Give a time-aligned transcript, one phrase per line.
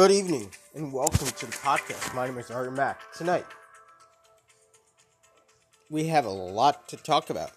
[0.00, 2.14] Good evening and welcome to the podcast.
[2.14, 3.12] My name is Ari Mack.
[3.12, 3.44] Tonight,
[5.90, 7.50] we have a lot to talk about,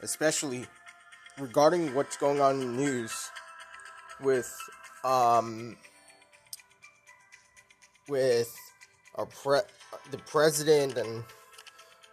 [0.00, 0.64] especially
[1.38, 3.30] regarding what's going on in the news
[4.22, 4.50] with
[5.04, 5.76] um
[8.08, 8.50] with
[9.16, 9.60] our pre-
[10.10, 11.24] the president and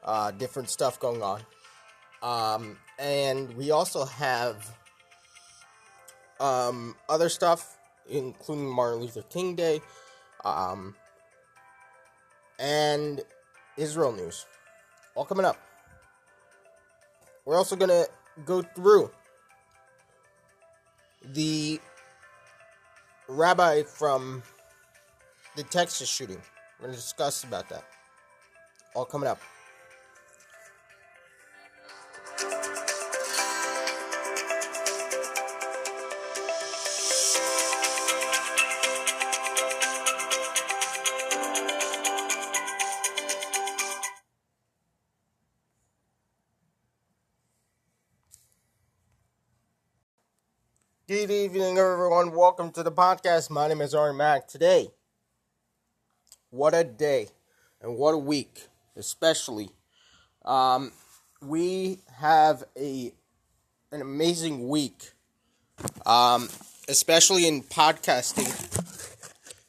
[0.04, 1.42] uh, different stuff going on.
[2.22, 4.76] Um, and we also have
[6.42, 7.78] um, other stuff,
[8.09, 9.81] including Martin Luther King Day,
[10.44, 10.95] um,
[12.59, 13.22] and
[13.77, 14.45] Israel news,
[15.16, 15.58] all coming up.
[17.45, 18.06] We're also gonna
[18.45, 19.11] go through
[21.23, 21.80] the
[23.28, 24.44] rabbi from
[25.56, 26.41] the Texas shooting.
[26.80, 27.84] We're gonna discuss about that.
[28.95, 29.39] All coming up.
[51.40, 52.36] Evening, everyone.
[52.36, 53.50] Welcome to the podcast.
[53.50, 54.50] My name is Ari Mack.
[54.50, 54.90] Today,
[56.50, 57.30] what a day
[57.81, 59.70] and what a week, especially.
[60.44, 60.92] Um,
[61.42, 63.14] we have a
[63.94, 65.12] an amazing week,
[66.06, 66.50] um,
[66.90, 68.50] especially in podcasting,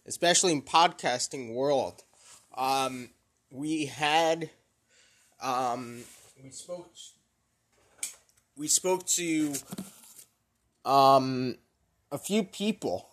[0.07, 2.03] especially in podcasting world.
[2.57, 3.11] Um,
[3.49, 4.51] we had,
[5.41, 6.01] um,
[6.43, 6.91] we spoke,
[8.57, 9.55] we spoke to
[10.85, 11.57] um,
[12.13, 13.09] a few people,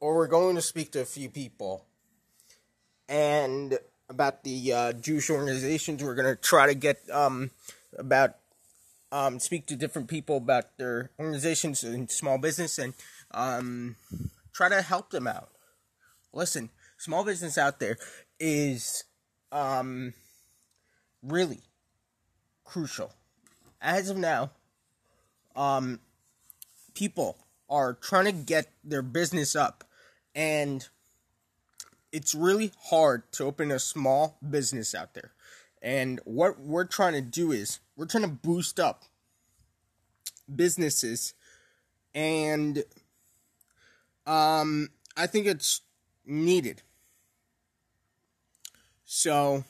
[0.00, 1.86] or we're going to speak to a few people,
[3.08, 3.78] and
[4.08, 6.02] about the uh, Jewish organizations.
[6.02, 7.50] We're going to try to get um,
[7.98, 8.36] about
[9.10, 12.94] um, speak to different people about their organizations and small business, and
[13.32, 13.96] um,
[14.52, 15.50] try to help them out.
[16.32, 17.96] Listen, small business out there
[18.38, 19.04] is
[19.50, 20.14] um,
[21.22, 21.60] really
[22.64, 23.12] crucial.
[23.80, 24.50] As of now,
[25.56, 26.00] um,
[26.94, 27.38] people
[27.68, 29.84] are trying to get their business up,
[30.34, 30.88] and
[32.12, 35.32] it's really hard to open a small business out there.
[35.80, 39.04] And what we're trying to do is we're trying to boost up
[40.54, 41.34] businesses,
[42.14, 42.84] and
[44.26, 45.80] um, I think it's
[46.24, 46.82] needed.
[49.04, 49.64] So,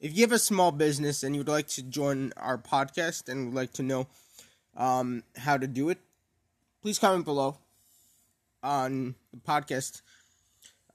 [0.00, 3.54] if you have a small business and you'd like to join our podcast and would
[3.54, 4.06] like to know
[4.76, 5.98] um, how to do it,
[6.82, 7.56] please comment below
[8.62, 10.02] on the podcast.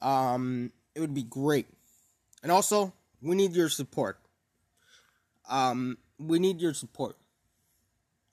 [0.01, 1.67] Um, it would be great.
[2.43, 4.19] And also, we need your support.
[5.49, 7.17] Um, we need your support.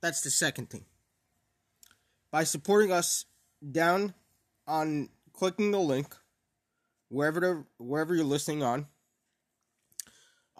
[0.00, 0.84] That's the second thing.
[2.31, 3.25] By supporting us
[3.72, 4.14] down
[4.66, 6.14] on clicking the link
[7.08, 8.87] wherever the, wherever you're listening on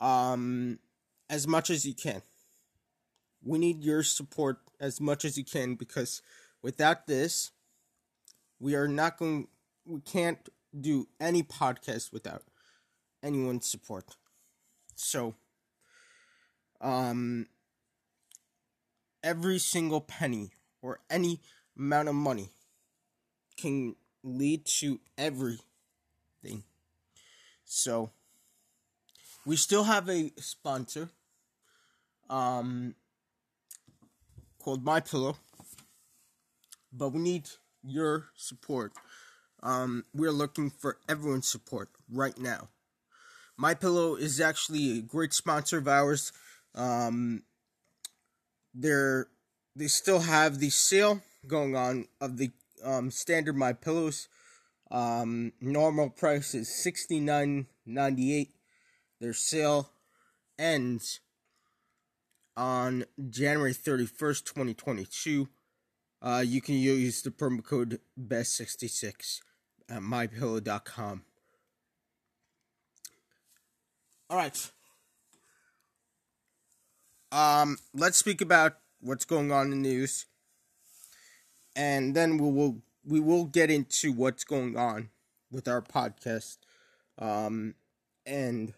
[0.01, 0.79] um
[1.29, 2.23] as much as you can.
[3.45, 6.23] We need your support as much as you can because
[6.63, 7.53] without this,
[8.61, 9.49] we are not going.
[9.87, 12.43] We can't do any podcast without
[13.23, 14.05] anyone's support.
[14.97, 15.35] So,
[16.81, 17.47] um,
[19.23, 20.51] every single penny
[20.83, 21.41] or any
[21.77, 22.51] amount of money
[23.57, 25.65] can lead to everything.
[27.65, 28.11] So,
[29.45, 31.11] we still have a sponsor.
[32.29, 32.95] Um,
[34.63, 35.37] called My Pillow,
[36.93, 37.49] but we need
[37.83, 38.93] your support.
[39.63, 42.69] Um, we're looking for everyone's support right now.
[43.57, 46.33] My Pillow is actually a great sponsor of ours.
[46.75, 47.43] Um,
[48.75, 49.29] they're
[49.75, 52.51] they still have the sale going on of the
[52.85, 54.29] um, standard My Pillows.
[54.91, 58.51] Um, normal price is sixty nine ninety eight.
[59.21, 59.91] Their sale
[60.59, 61.21] ends
[62.59, 65.49] on January 31st, 2022.
[66.21, 69.41] Uh, you can use the promo code BEST66
[69.89, 71.23] at mypillow.com.
[74.29, 74.71] All right.
[77.31, 80.27] Um, let's speak about what's going on in the news,
[81.77, 85.11] and then we will we will get into what's going on
[85.51, 86.57] with our podcast,
[87.19, 87.75] um,
[88.25, 88.73] and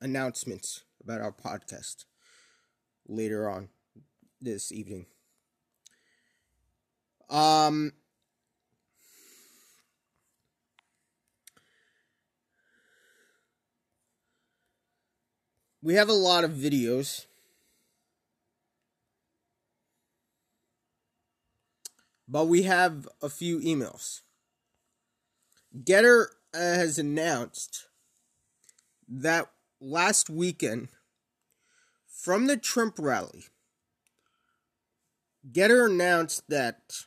[0.00, 2.04] announcements about our podcast
[3.10, 3.68] later on
[4.40, 5.06] this evening.
[7.28, 7.92] Um,
[15.82, 17.26] we have a lot of videos.
[22.28, 24.20] But we have a few emails.
[25.76, 27.88] Gettr uh, has announced
[29.08, 30.88] that last weekend
[32.22, 33.44] from the Trump rally,
[35.50, 37.04] Gettr announced that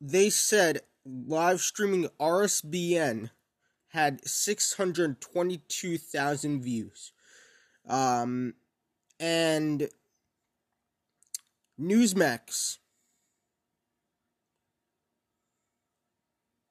[0.00, 3.30] they said live streaming RSBN
[3.88, 7.12] had 622,000 views.
[7.88, 8.54] Um,
[9.18, 9.88] and
[11.80, 12.78] Newsmax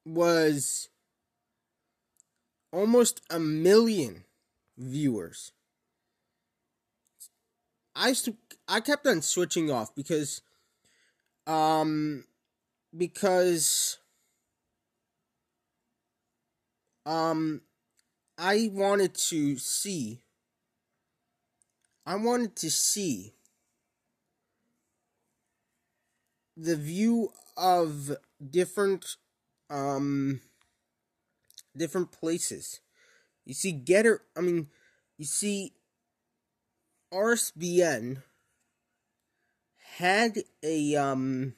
[0.06, 0.88] was
[2.72, 4.24] almost a million
[4.78, 5.52] viewers.
[7.94, 8.14] I
[8.68, 10.40] I kept on switching off because
[11.46, 12.24] um
[12.96, 13.98] because
[17.04, 17.62] um
[18.38, 20.22] I wanted to see
[22.06, 23.34] I wanted to see
[26.56, 28.16] the view of
[28.50, 29.16] different
[29.70, 30.40] um
[31.76, 32.80] different places.
[33.48, 34.68] You see Gettr, I mean
[35.16, 35.72] you see
[37.10, 38.22] RSBN
[39.96, 41.54] had a um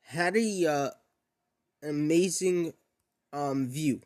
[0.00, 0.90] had a uh,
[1.86, 2.72] amazing
[3.34, 4.00] um view.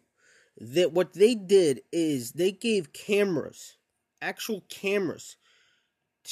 [0.60, 3.76] That what they did is they gave cameras,
[4.20, 5.36] actual cameras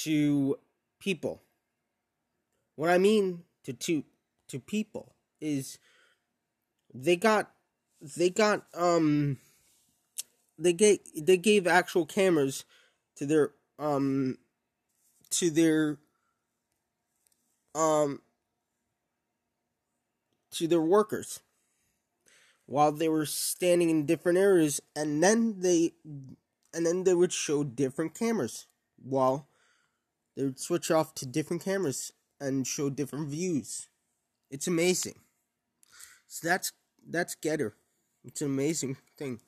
[0.03, 0.57] to
[0.99, 1.43] people.
[2.75, 4.03] What I mean to to
[4.49, 5.79] to people is
[6.93, 7.53] they got
[8.01, 9.39] they got um
[10.63, 12.65] they gave they gave actual cameras
[13.17, 14.39] to their um
[15.31, 15.99] to their
[17.75, 18.21] um
[20.51, 21.41] to their workers
[22.67, 25.93] while they were standing in different areas and then they
[26.75, 28.67] and then they would show different cameras
[29.03, 29.49] while
[30.37, 33.89] they would switch off to different cameras and show different views.
[34.51, 35.17] It's amazing.
[36.29, 36.73] So that's
[37.07, 37.73] that's gettr
[38.25, 39.41] it's an amazing thing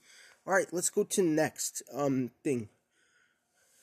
[0.46, 2.68] all right let's go to next um thing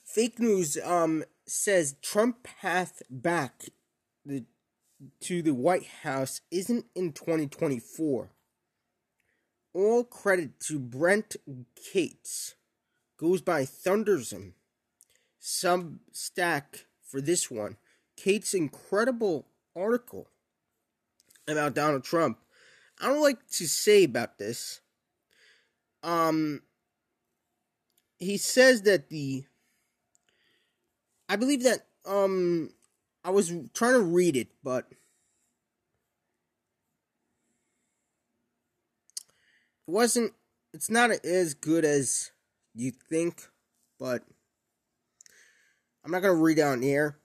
[0.03, 3.65] fake news um says trump path back
[4.25, 4.45] the
[5.19, 8.29] to the White House isn't in 2024.
[9.73, 11.35] All credit to Brent
[11.91, 12.55] Cates.
[13.17, 14.53] Goes by Thundersm.
[15.41, 17.77] Substack for this one.
[18.17, 20.27] Cates' incredible article
[21.47, 22.39] about Donald Trump.
[22.99, 24.81] I don't like to say about this.
[26.03, 26.61] Um,
[28.19, 29.45] he says that the.
[31.29, 32.71] I believe that um
[33.23, 34.97] I was trying to read it, but it
[39.87, 40.33] wasn't.
[40.73, 42.31] It's not as good as
[42.73, 43.47] you think,
[43.99, 44.23] but
[46.03, 47.17] I'm not gonna read out in here.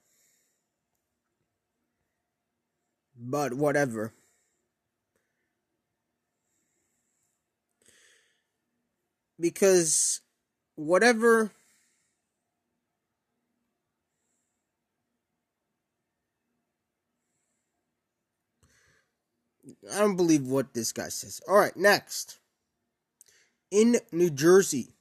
[3.18, 4.12] But whatever.
[9.38, 10.20] Because
[10.76, 11.52] whatever
[19.92, 21.40] I don't believe what this guy says.
[21.48, 22.38] All right, next.
[23.70, 24.94] In New Jersey.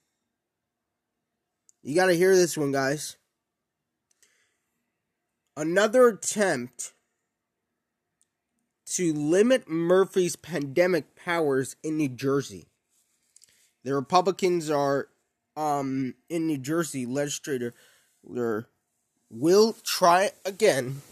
[1.83, 3.15] You got to hear this one, guys.
[5.55, 6.93] Another attempt
[8.87, 12.67] to limit Murphy's pandemic powers in New Jersey.
[13.85, 15.07] The Republicans are
[15.55, 17.75] um in New Jersey legislator
[19.29, 21.03] will try again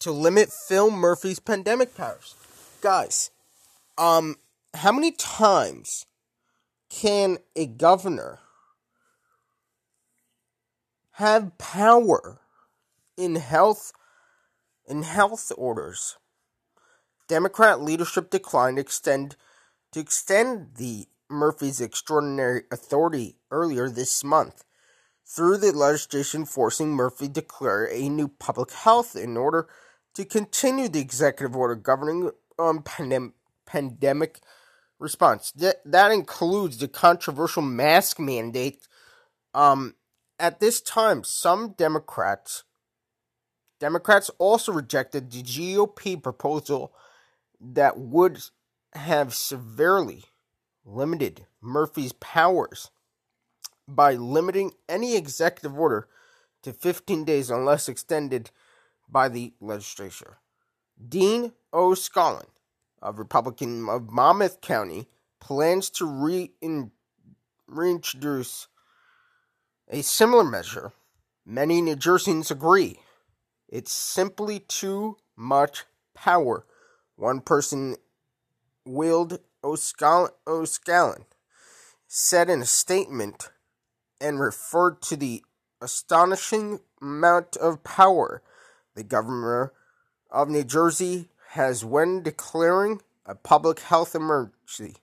[0.00, 2.34] to limit Phil Murphy's pandemic powers.
[2.82, 3.30] Guys,
[3.96, 4.36] um,
[4.74, 6.04] how many times
[6.90, 8.40] can a governor
[11.12, 12.40] have power
[13.16, 13.92] in health
[14.86, 16.18] in health orders?
[17.28, 19.36] Democrat leadership declined extend
[19.92, 24.64] to extend the Murphy's extraordinary authority earlier this month
[25.26, 29.68] through the legislation forcing Murphy to declare a new public health in order
[30.14, 33.32] to continue the executive order governing um, pandem-
[33.66, 34.40] pandemic
[34.98, 35.50] response.
[35.52, 38.86] That, that includes the controversial mask mandate.
[39.52, 39.94] Um,
[40.38, 42.64] at this time, some Democrats
[43.80, 46.94] Democrats also rejected the GOP proposal
[47.60, 48.40] that would
[48.94, 50.24] have severely
[50.84, 52.90] limited Murphy's powers
[53.86, 56.08] by limiting any executive order
[56.62, 58.50] to 15 days unless extended
[59.08, 60.38] by the legislature.
[61.08, 62.46] Dean O'Scanlon,
[63.02, 65.08] a Republican of Monmouth County,
[65.40, 66.52] plans to re-
[67.66, 68.68] reintroduce
[69.90, 70.92] a similar measure.
[71.44, 73.00] Many New Jerseyans agree.
[73.68, 76.64] It's simply too much power.
[77.16, 77.96] One person,
[78.86, 81.24] Wild O'Scanlon,
[82.06, 83.50] said in a statement
[84.20, 85.42] and referred to the
[85.80, 88.42] astonishing amount of power
[88.94, 89.72] the governor
[90.30, 94.96] of New Jersey has when declaring a public health emergency.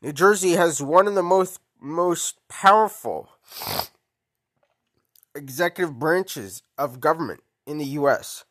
[0.00, 3.28] New Jersey has one of the most most powerful
[5.34, 8.44] executive branches of government in the US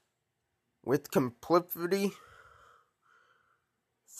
[0.84, 2.12] with completely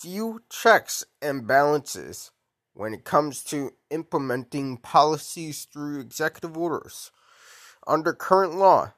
[0.02, 2.32] few checks and balances
[2.74, 7.12] when it comes to implementing policies through executive orders.
[7.86, 8.94] Under current law,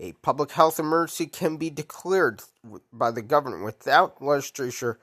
[0.00, 2.42] a public health emergency can be declared
[2.92, 4.98] by the government without legislature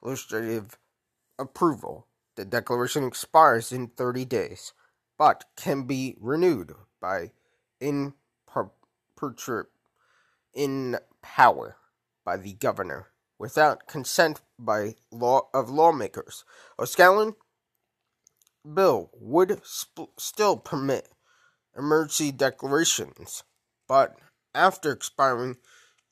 [0.00, 0.78] legislative
[1.40, 2.06] approval.
[2.36, 4.74] The declaration expires in 30 days,
[5.18, 7.32] but can be renewed by
[7.80, 8.14] in
[8.46, 8.70] per,
[10.52, 11.76] in power
[12.24, 13.08] by the governor
[13.38, 16.44] without consent by law of lawmakers.
[16.78, 17.34] O'Scanlon
[18.72, 21.08] bill would sp- still permit
[21.76, 23.42] emergency declarations,
[23.86, 24.16] but
[24.54, 25.56] after expiring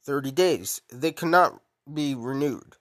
[0.04, 1.60] 30 days, they cannot
[1.92, 2.76] be renewed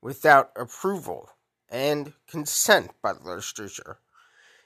[0.00, 1.30] without approval
[1.68, 3.98] and consent by the legislature.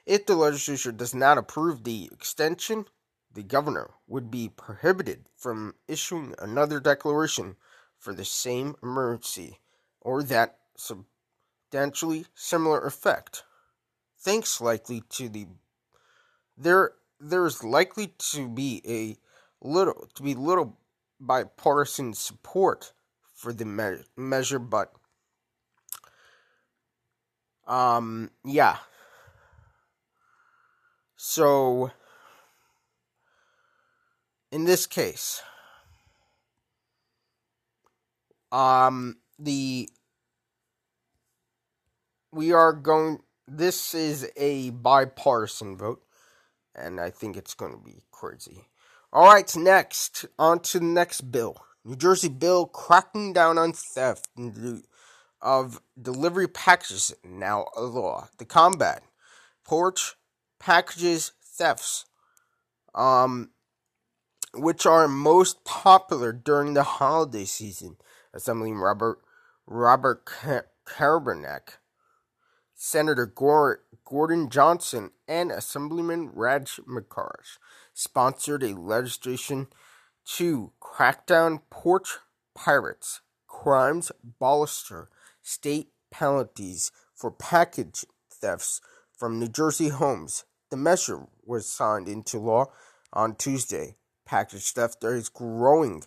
[0.05, 2.87] If the legislature does not approve the extension,
[3.33, 7.57] the governor would be prohibited from issuing another declaration
[7.99, 9.59] for the same emergency
[10.07, 13.43] or that substantially similar effect.
[14.21, 15.49] Thanks likely to the
[16.57, 19.17] there there is likely to be a
[19.67, 20.79] little to be little
[21.19, 22.93] bipartisan support
[23.35, 24.93] for the me- measure, but
[27.67, 28.77] um, yeah.
[31.17, 31.91] So,
[34.53, 35.43] in this case,
[38.53, 39.91] um, the
[42.37, 43.21] we are going.
[43.49, 46.03] This is a bipartisan vote,
[46.75, 48.67] and I think it's going to be crazy.
[49.13, 51.57] All right, next on to the next bill.
[51.85, 54.29] New Jersey bill cracking down on theft
[55.41, 58.29] of delivery packages now a law.
[58.39, 59.03] The combat
[59.65, 60.17] porch
[60.59, 62.05] packages thefts,
[62.95, 63.51] um,
[64.53, 67.97] which are most popular during the holiday season.
[68.35, 69.21] Assemblyman Robert
[69.67, 70.27] Robert
[70.87, 71.79] Karabinchak,
[72.79, 77.57] Senator Gordon Johnson, and Assemblyman Raj Maharaj
[77.95, 79.69] sponsored a legislation
[80.37, 82.19] to crack down porch
[82.55, 85.09] pirates, crimes, bolster
[85.41, 90.45] state penalties for package thefts from New Jersey homes.
[90.71, 92.67] The measure was signed into law
[93.11, 93.97] on Tuesday.
[94.27, 96.03] Package theft is growing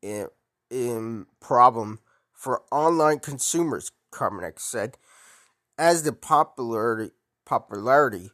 [0.00, 0.28] in,
[0.70, 1.98] in problem
[2.32, 4.98] for online consumers, Carmack said,
[5.78, 7.12] as the popularity
[7.44, 8.30] popularity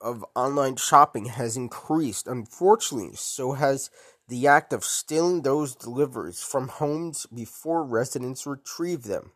[0.00, 2.26] of online shopping has increased.
[2.26, 3.90] Unfortunately, so has
[4.28, 9.32] the act of stealing those deliveries from homes before residents retrieve them.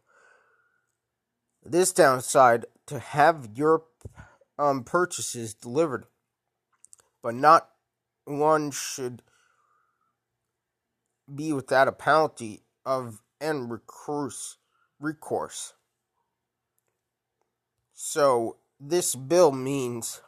[1.65, 3.85] This downside to have your
[4.59, 6.07] um, purchases delivered,
[7.23, 7.71] but not
[8.25, 9.23] one should
[11.33, 14.59] be without a penalty of and recourse.
[15.01, 15.75] recourse.
[18.05, 20.21] So this bill means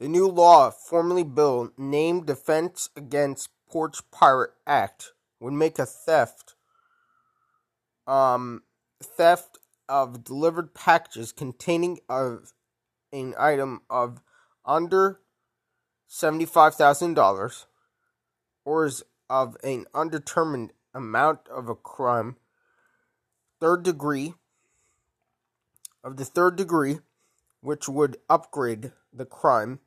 [0.00, 6.56] The new law, formerly bill named Defense Against Porch Pirate Act, would make a theft
[8.08, 8.64] um,
[9.00, 9.58] theft
[9.88, 12.52] of delivered packages containing of
[13.12, 14.22] an item of
[14.64, 15.20] under
[16.10, 17.66] $75,000
[18.64, 22.36] or is of an undetermined amount of a crime
[23.60, 24.34] third degree
[26.02, 26.98] of the third degree
[27.60, 29.78] which would upgrade the crime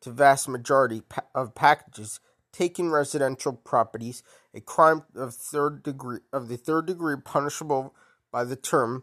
[0.00, 1.02] to vast majority
[1.34, 2.20] of packages
[2.52, 4.22] taking residential properties,
[4.54, 7.94] a crime of third degree of the third degree punishable
[8.30, 9.02] by the term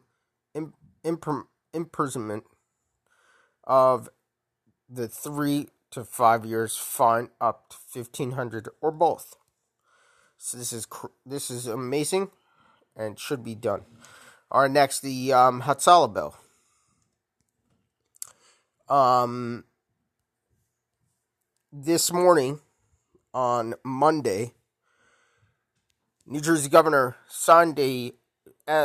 [1.74, 2.44] imprisonment
[3.66, 4.10] of
[4.90, 9.36] the three to five years, fine up to fifteen hundred or both.
[10.44, 10.88] So this is
[11.24, 12.32] this is amazing,
[12.96, 13.84] and should be done.
[14.52, 16.36] Right, next the um, Hatzalah bill.
[18.90, 19.66] Um,
[21.72, 22.60] this morning
[23.36, 24.54] on Monday,
[26.26, 28.12] New Jersey Governor signed a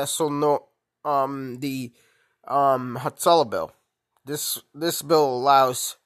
[0.04, 0.66] so no
[1.06, 1.90] um the
[2.46, 3.72] um Hatzalah bill.
[4.26, 5.96] this this bill allows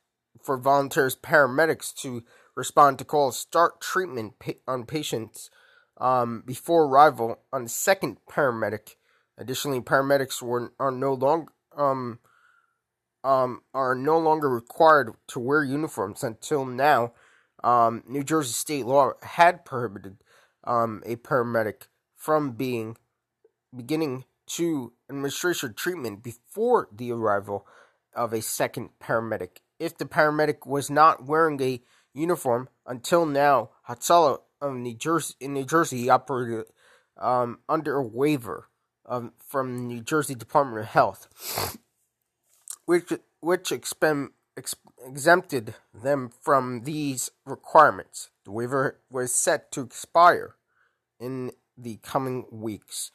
[0.40, 2.22] for volunteers paramedics to
[2.60, 4.34] respond to calls, start treatment
[4.68, 5.50] on patients
[5.96, 8.96] um, before arrival on the second paramedic.
[9.38, 12.18] Additionally, paramedics were are no longer um,
[13.24, 17.12] um, are no longer required to wear uniforms until now.
[17.64, 20.18] Um, New Jersey state law had prohibited
[20.64, 22.98] um, a paramedic from being
[23.74, 27.66] beginning to administration treatment before the arrival
[28.14, 29.58] of a second paramedic.
[29.78, 31.80] If the paramedic was not wearing a
[32.14, 36.66] uniform until now, Hatzalah of New Jersey in New Jersey operated
[37.18, 38.68] um, under a waiver
[39.06, 41.78] um, from the New Jersey Department of Health,
[42.84, 43.94] which which ex,
[45.06, 48.30] exempted them from these requirements.
[48.44, 50.56] The waiver was set to expire
[51.18, 53.10] in the coming weeks,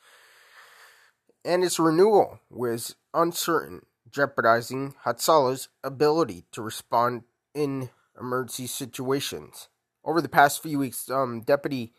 [1.44, 7.24] and its renewal was uncertain, jeopardizing Hatzalah's ability to respond
[7.54, 9.68] in emergency situations.
[10.04, 11.94] Over the past few weeks, um, Deputy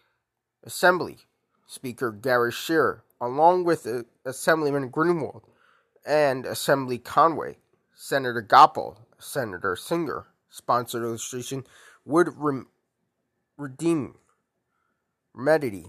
[0.64, 1.18] Assembly
[1.66, 5.42] Speaker Gary Schaer, along with uh, Assemblyman Greenwald
[6.06, 7.58] and Assembly Conway,
[7.94, 11.64] Senator Gopal, Senator Singer, sponsored illustration,
[12.04, 12.68] would rem-
[13.56, 14.14] redeem
[15.34, 15.86] remedy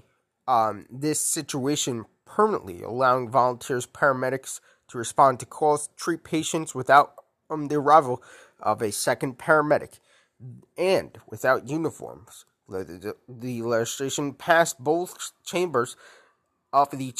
[0.47, 7.13] um, this situation permanently, allowing volunteers, paramedics to respond to calls, treat patients without
[7.49, 8.23] um, the arrival
[8.59, 9.99] of a second paramedic
[10.77, 12.45] and without uniforms.
[12.69, 15.95] The, the legislation passed both chambers
[16.73, 17.13] of the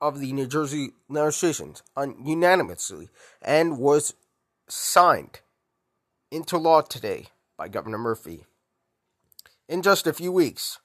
[0.00, 1.82] of the New Jersey legislations
[2.24, 3.08] unanimously
[3.40, 4.14] and was
[4.68, 5.40] signed
[6.30, 8.44] into law today by Governor Murphy.
[9.68, 10.78] In just a few weeks,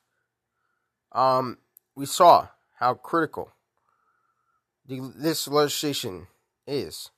[1.11, 1.57] um,
[1.95, 3.51] we saw how critical
[4.85, 6.27] the, this legislation
[6.65, 7.11] is.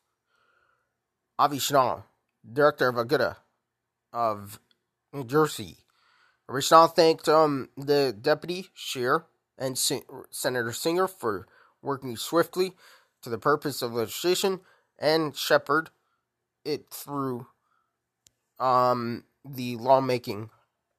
[1.37, 2.03] Avi Schnall,
[2.51, 3.37] director of Aguda
[4.11, 4.59] of
[5.13, 5.77] New Jersey.
[6.49, 9.25] Rishon thanked um, the deputy Schaer
[9.57, 11.47] and Senator Singer for
[11.81, 12.73] working swiftly
[13.21, 14.61] to the purpose of legislation
[14.97, 15.89] and shepherd
[16.65, 17.47] it through
[18.59, 20.49] um, the lawmaking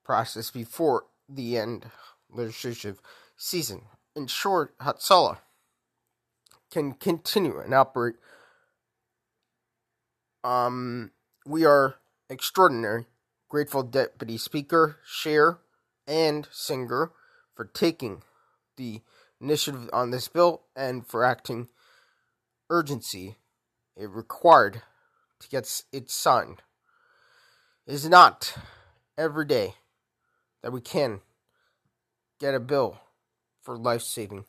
[0.05, 1.87] process before the end
[2.31, 3.01] legislative
[3.37, 3.83] season.
[4.16, 5.38] In short, Hatzalah
[6.70, 8.16] can continue and operate.
[10.42, 11.11] Um,
[11.46, 11.96] we are
[12.29, 13.07] extraordinary,
[13.51, 15.59] grateful Deputy Speaker, Schaer,
[16.07, 17.11] and Singer
[17.55, 18.23] for taking
[18.77, 19.03] the
[19.41, 21.69] initiative on this bill and for acting
[22.71, 23.37] urgency
[23.97, 24.83] it required
[25.41, 26.63] to get it signed.
[27.87, 28.55] It is not
[29.19, 29.75] every day
[30.63, 31.21] that we can
[32.39, 33.01] get a bill
[33.61, 34.45] for life saving.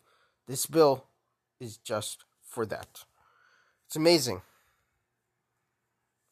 [0.48, 1.06] This bill
[1.60, 3.04] is just for that.
[3.88, 4.42] It's amazing.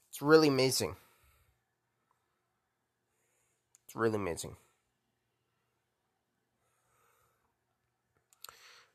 [0.10, 0.96] It's really amazing.
[3.90, 4.56] It's really amazing.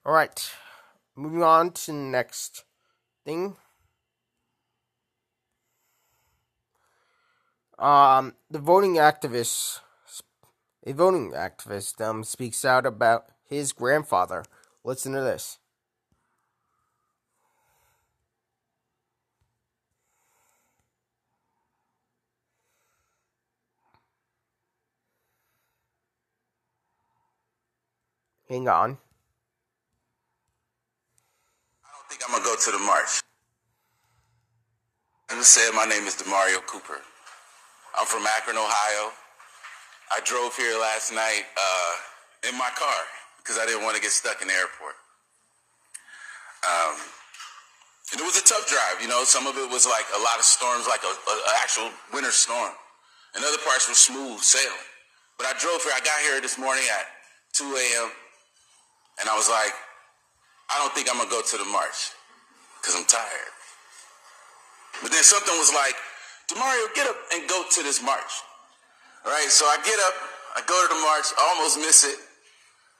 [0.06, 0.52] All right,
[1.16, 2.62] moving on to the next
[3.24, 3.56] thing.
[7.76, 9.80] Um, the voting activist,
[10.86, 14.44] a voting activist, um, speaks out about his grandfather.
[14.84, 15.58] Listen to this.
[28.48, 28.98] Hang on.
[31.80, 33.22] I don't think I'm gonna go to the march.
[35.30, 37.00] I just said my name is Demario Cooper.
[37.98, 39.12] I'm from Akron, Ohio.
[40.12, 43.00] I drove here last night uh, in my car
[43.38, 44.94] because I didn't want to get stuck in the airport.
[46.68, 46.96] Um,
[48.12, 49.24] and it was a tough drive, you know.
[49.24, 51.16] Some of it was like a lot of storms, like an
[51.62, 52.72] actual winter storm,
[53.34, 54.86] and other parts were smooth sailing.
[55.38, 55.92] But I drove here.
[55.96, 57.08] I got here this morning at
[57.54, 58.12] 2 a.m.
[59.20, 59.72] And I was like,
[60.70, 62.10] I don't think I'm gonna go to the march
[62.80, 63.52] because I'm tired.
[65.02, 65.94] But then something was like,
[66.50, 68.32] Demario, get up and go to this march.
[69.24, 70.16] All right, so I get up,
[70.56, 72.18] I go to the march, I almost miss it,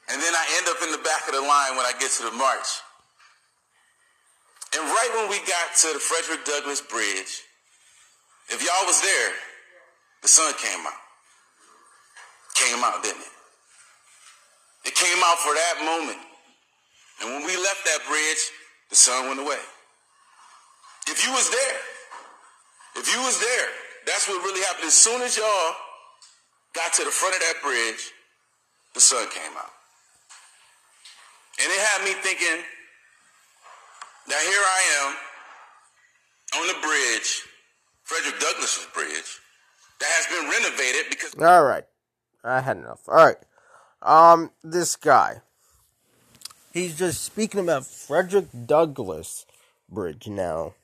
[0.09, 2.25] and then I end up in the back of the line when I get to
[2.25, 2.81] the march.
[4.75, 7.45] And right when we got to the Frederick Douglass Bridge,
[8.49, 9.33] if y'all was there,
[10.23, 11.01] the sun came out.
[12.55, 13.34] Came out, didn't it?
[14.85, 16.21] It came out for that moment.
[17.23, 18.43] And when we left that bridge,
[18.91, 19.61] the sun went away.
[21.09, 21.81] If you was there,
[22.97, 23.69] if you was there,
[24.07, 24.87] that's what really happened.
[24.87, 25.73] As soon as y'all
[26.75, 28.11] got to the front of that bridge,
[28.95, 29.73] the sun came out.
[31.63, 32.65] And it had me thinking
[34.27, 37.43] now here I am on the bridge
[38.05, 39.41] Frederick Douglass Bridge
[40.01, 41.35] that has been renovated because.
[41.41, 41.85] All right,
[42.43, 43.01] I had enough.
[43.09, 43.37] All right,
[44.05, 45.41] um, this guy.
[46.73, 49.47] He's just speaking about Frederick Douglass
[49.89, 50.75] Bridge now.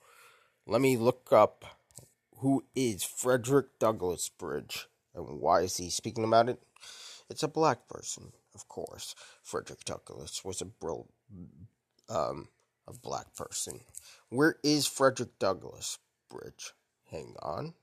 [0.67, 1.65] Let me look up
[2.39, 6.61] who is Frederick Douglass Bridge and why is he speaking about it?
[7.29, 9.15] It's a black person, of course.
[9.43, 11.07] Frederick Douglass was a bro,
[12.09, 12.49] um,
[12.89, 13.81] a black person.
[14.31, 15.99] Where is Frederick Douglass
[16.31, 16.73] Bridge?
[17.11, 17.75] Hang on.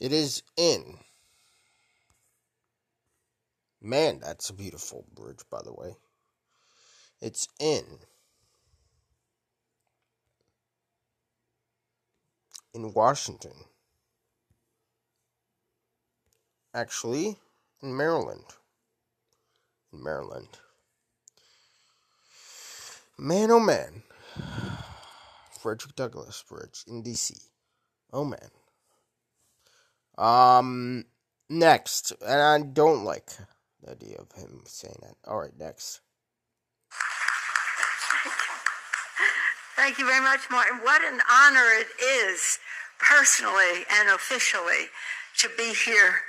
[0.00, 0.98] It is in.
[3.80, 5.96] Man, that's a beautiful bridge, by the way.
[7.20, 7.84] It's in.
[12.74, 13.52] In Washington.
[16.74, 17.36] Actually,
[17.82, 18.44] in Maryland.
[19.92, 20.58] In Maryland.
[23.16, 24.04] Man, oh man.
[25.60, 27.34] Frederick Douglass Bridge in D.C.
[28.12, 28.50] Oh man.
[30.18, 31.04] Um,
[31.48, 33.30] next, and I don't like
[33.82, 35.14] the idea of him saying that.
[35.26, 36.00] All right, next.
[39.76, 40.78] Thank you very much, Martin.
[40.82, 42.58] What an honor it is,
[42.98, 44.90] personally and officially,
[45.38, 46.22] to be here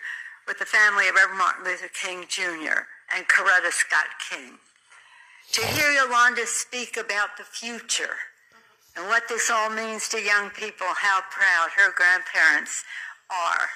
[0.47, 2.85] with the family of Reverend Martin Luther King Jr.
[3.15, 4.59] and Coretta Scott King.
[5.53, 8.15] To hear Yolanda speak about the future
[8.95, 12.83] and what this all means to young people, how proud her grandparents
[13.31, 13.69] are.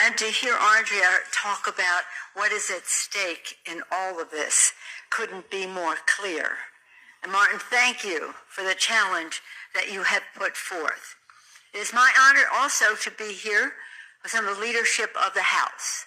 [0.00, 2.02] And to hear Andrea talk about
[2.34, 4.72] what is at stake in all of this
[5.10, 6.52] couldn't be more clear.
[7.22, 9.40] And Martin, thank you for the challenge
[9.74, 11.16] that you have put forth.
[11.74, 13.72] It is my honor also to be here
[14.22, 16.06] with some of the leadership of the House.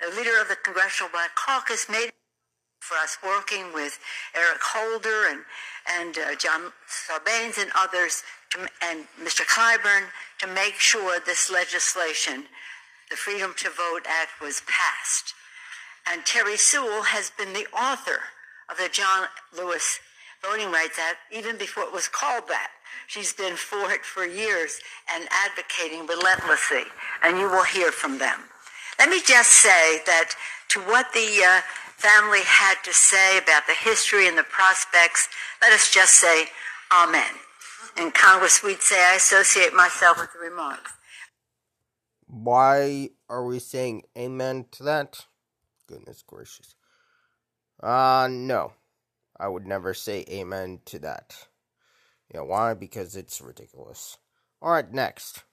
[0.00, 2.10] The leader of the Congressional Black Caucus made
[2.80, 3.98] for us working with
[4.34, 5.40] Eric Holder and,
[5.98, 9.46] and uh, John Sarbanes and others to, and Mr.
[9.46, 10.04] Clyburn
[10.40, 12.44] to make sure this legislation,
[13.10, 15.34] the Freedom to Vote Act, was passed.
[16.10, 18.20] And Terri Sewell has been the author
[18.70, 20.00] of the John Lewis
[20.42, 22.70] Voting Rights Act even before it was called that.
[23.06, 24.80] She's been for it for years
[25.14, 26.84] and advocating relentlessly,
[27.22, 28.40] and you will hear from them.
[28.98, 30.34] Let me just say that
[30.70, 31.60] to what the uh,
[31.96, 35.28] family had to say about the history and the prospects,
[35.62, 36.46] let us just say
[36.92, 37.30] Amen.
[37.96, 40.92] In Congress, we'd say I associate myself with the remarks.
[42.34, 45.26] Why are we saying amen to that?
[45.86, 46.74] Goodness gracious.
[47.80, 48.72] Uh, no.
[49.38, 51.46] I would never say amen to that.
[52.32, 52.74] You know why?
[52.74, 54.18] Because it's ridiculous.
[54.60, 55.44] Alright, next.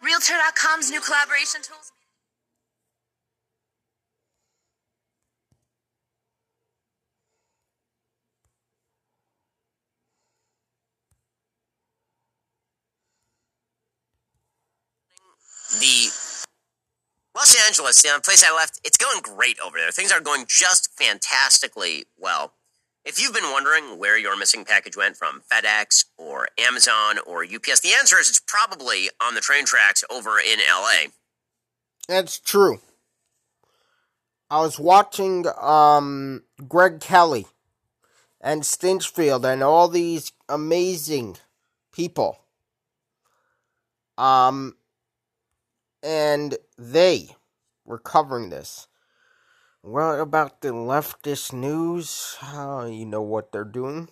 [0.00, 1.91] Realtor.com's new collaboration tools.
[15.80, 16.10] The
[17.34, 19.90] Los Angeles, the place I left, it's going great over there.
[19.90, 22.52] Things are going just fantastically well.
[23.04, 27.80] If you've been wondering where your missing package went from FedEx or Amazon or UPS,
[27.80, 31.10] the answer is it's probably on the train tracks over in LA.
[32.06, 32.80] That's true.
[34.50, 37.46] I was watching um, Greg Kelly
[38.40, 41.38] and Stinchfield and all these amazing
[41.92, 42.38] people.
[44.18, 44.76] Um,
[46.02, 47.36] and they
[47.84, 48.88] were covering this.
[49.82, 52.36] What about the leftist news?
[52.42, 54.08] You know what they're doing.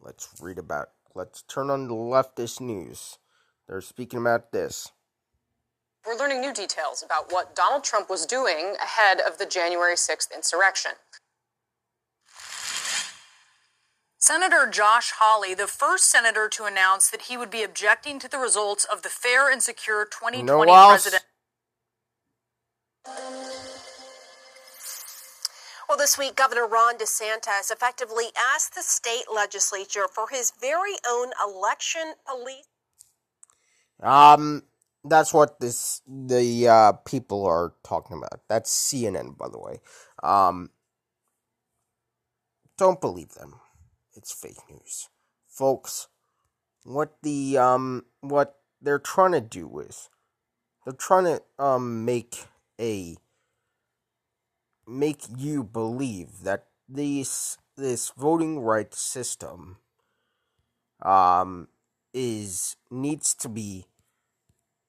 [0.00, 0.90] Let's read about.
[1.14, 3.18] Let's turn on the leftist news.
[3.68, 4.90] They're speaking about this.
[6.04, 10.34] We're learning new details about what Donald Trump was doing ahead of the January 6th
[10.34, 10.92] insurrection.
[14.22, 18.38] Senator Josh Hawley, the first senator to announce that he would be objecting to the
[18.38, 21.24] results of the fair and secure 2020 no president.
[25.88, 31.32] Well, this week, Governor Ron DeSantis effectively asked the state legislature for his very own
[31.44, 32.68] election police.
[34.00, 34.62] Um,
[35.02, 38.42] that's what this the uh, people are talking about.
[38.48, 39.80] That's CNN, by the way.
[40.22, 40.70] Um,
[42.78, 43.56] don't believe them.
[44.22, 45.08] It's fake news,
[45.48, 46.06] folks.
[46.84, 50.10] What the um what they're trying to do is
[50.84, 52.44] they're trying to um make
[52.80, 53.16] a
[54.86, 59.78] make you believe that this this voting rights system
[61.04, 61.66] um
[62.14, 63.86] is needs to be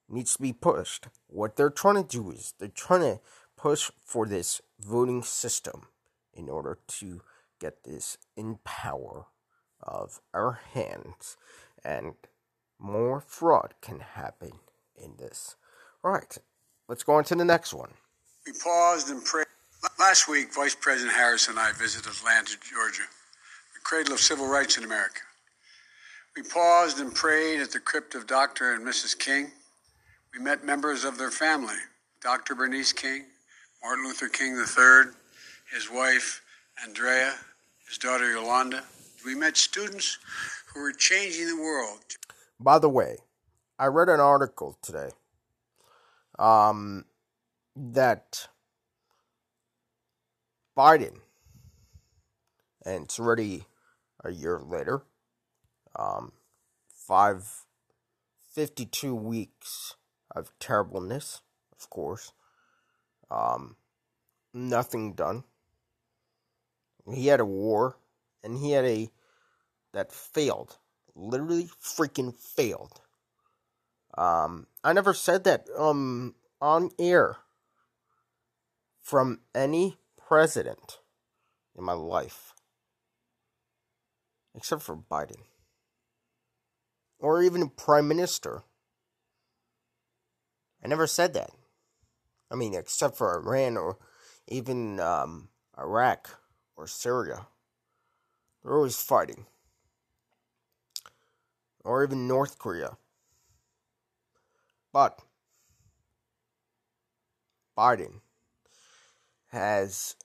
[0.08, 1.08] needs to be pushed.
[1.26, 3.20] What they're trying to do is they're trying to
[3.58, 5.88] push for this voting system
[6.36, 7.22] in order to
[7.64, 9.28] get this in power
[9.82, 11.38] of our hands
[11.82, 12.14] and
[12.78, 14.52] more fraud can happen
[15.02, 15.56] in this.
[16.04, 16.38] All right,
[16.90, 17.92] let's go on to the next one.
[18.46, 19.48] We paused and prayed.
[19.98, 23.04] Last week, Vice President Harris and I visited Atlanta, Georgia,
[23.74, 25.22] the cradle of civil rights in America.
[26.36, 28.74] We paused and prayed at the crypt of Dr.
[28.74, 29.18] and Mrs.
[29.18, 29.52] King.
[30.34, 31.80] We met members of their family,
[32.22, 32.56] Dr.
[32.56, 33.24] Bernice King,
[33.82, 35.14] Martin Luther King III,
[35.74, 36.42] his wife,
[36.84, 37.34] Andrea,
[37.94, 38.82] his daughter, Yolanda.
[39.24, 40.18] We met students
[40.74, 42.00] who were changing the world.
[42.60, 43.18] By the way,
[43.78, 45.10] I read an article today
[46.40, 47.06] um,
[47.76, 48.48] that
[50.76, 51.20] Biden,
[52.84, 53.66] and it's already
[54.24, 55.04] a year later,
[55.96, 56.32] um,
[56.90, 57.66] five,
[58.56, 59.98] 52 weeks
[60.36, 61.42] of terribleness,
[61.80, 62.32] of course,
[63.30, 63.76] um,
[64.52, 65.44] nothing done.
[67.12, 67.98] He had a war,
[68.44, 69.10] and he had a
[69.94, 70.78] that failed,
[71.16, 73.02] literally freaking failed.
[74.18, 77.38] Um, I never said that um on air
[79.02, 81.00] from any president
[81.78, 82.54] in my life,
[84.56, 85.42] except for Biden,
[87.20, 88.64] or even prime minister.
[90.84, 91.52] I never said that.
[92.52, 93.98] I mean, except for Iran or
[94.48, 96.43] even um, Iraq
[96.76, 97.48] or Syria.
[98.64, 99.46] They're always fighting.
[101.84, 102.98] Or even North Korea.
[104.94, 105.20] But
[107.78, 108.22] Biden
[109.48, 110.16] has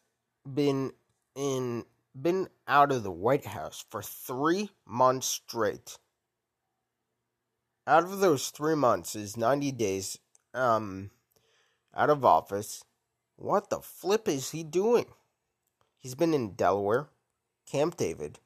[0.46, 0.92] been
[1.34, 1.84] in
[2.20, 5.98] been out of the White House for 3 months straight.
[7.86, 10.18] Out of those 3 months is 90 days
[10.54, 11.10] um
[11.94, 12.84] out of office.
[13.36, 15.06] What the flip is he doing?
[15.98, 17.08] He's been in Delaware,
[17.70, 18.38] Camp David,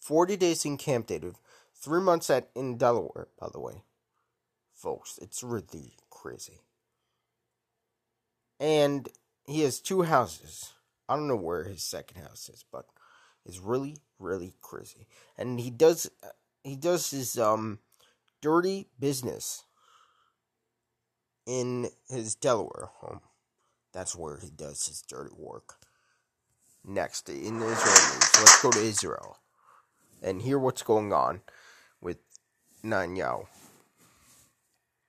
[0.00, 1.36] 40 days in Camp David,
[1.74, 3.82] 3 months at in Delaware, by the way.
[4.74, 6.60] Folks, it's really crazy.
[8.60, 9.08] And
[9.46, 10.72] he has two houses.
[11.08, 12.86] I don't know where his second house is, but
[13.46, 15.06] it's really, really crazy.
[15.36, 16.10] And he does,
[16.62, 17.78] he does his um,
[18.42, 19.64] dirty business
[21.46, 23.20] in his Delaware home.
[23.92, 25.77] That's where he does his dirty work.
[26.88, 29.36] Next, in Israel news, let's go to Israel
[30.22, 31.42] and hear what's going on
[32.00, 32.16] with
[32.82, 33.40] Netanyahu.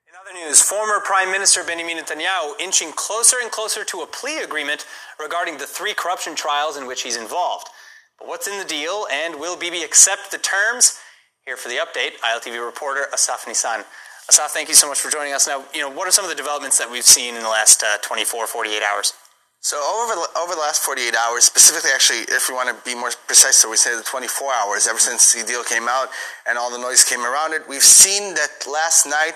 [0.05, 4.39] In other news, former Prime Minister Benjamin Netanyahu inching closer and closer to a plea
[4.39, 4.85] agreement
[5.17, 7.69] regarding the three corruption trials in which he's involved.
[8.17, 10.99] But what's in the deal, and will Bibi accept the terms?
[11.45, 13.85] Here for the update, ILTV reporter Asaf Nissan.
[14.27, 15.47] Asaf, thank you so much for joining us.
[15.47, 17.81] Now, you know, what are some of the developments that we've seen in the last
[17.81, 19.13] uh, 24, 48 hours?
[19.61, 22.95] So over the, over the last 48 hours, specifically, actually, if we want to be
[22.95, 26.07] more precise, so we say the 24 hours, ever since the deal came out
[26.47, 29.35] and all the noise came around it, we've seen that last night,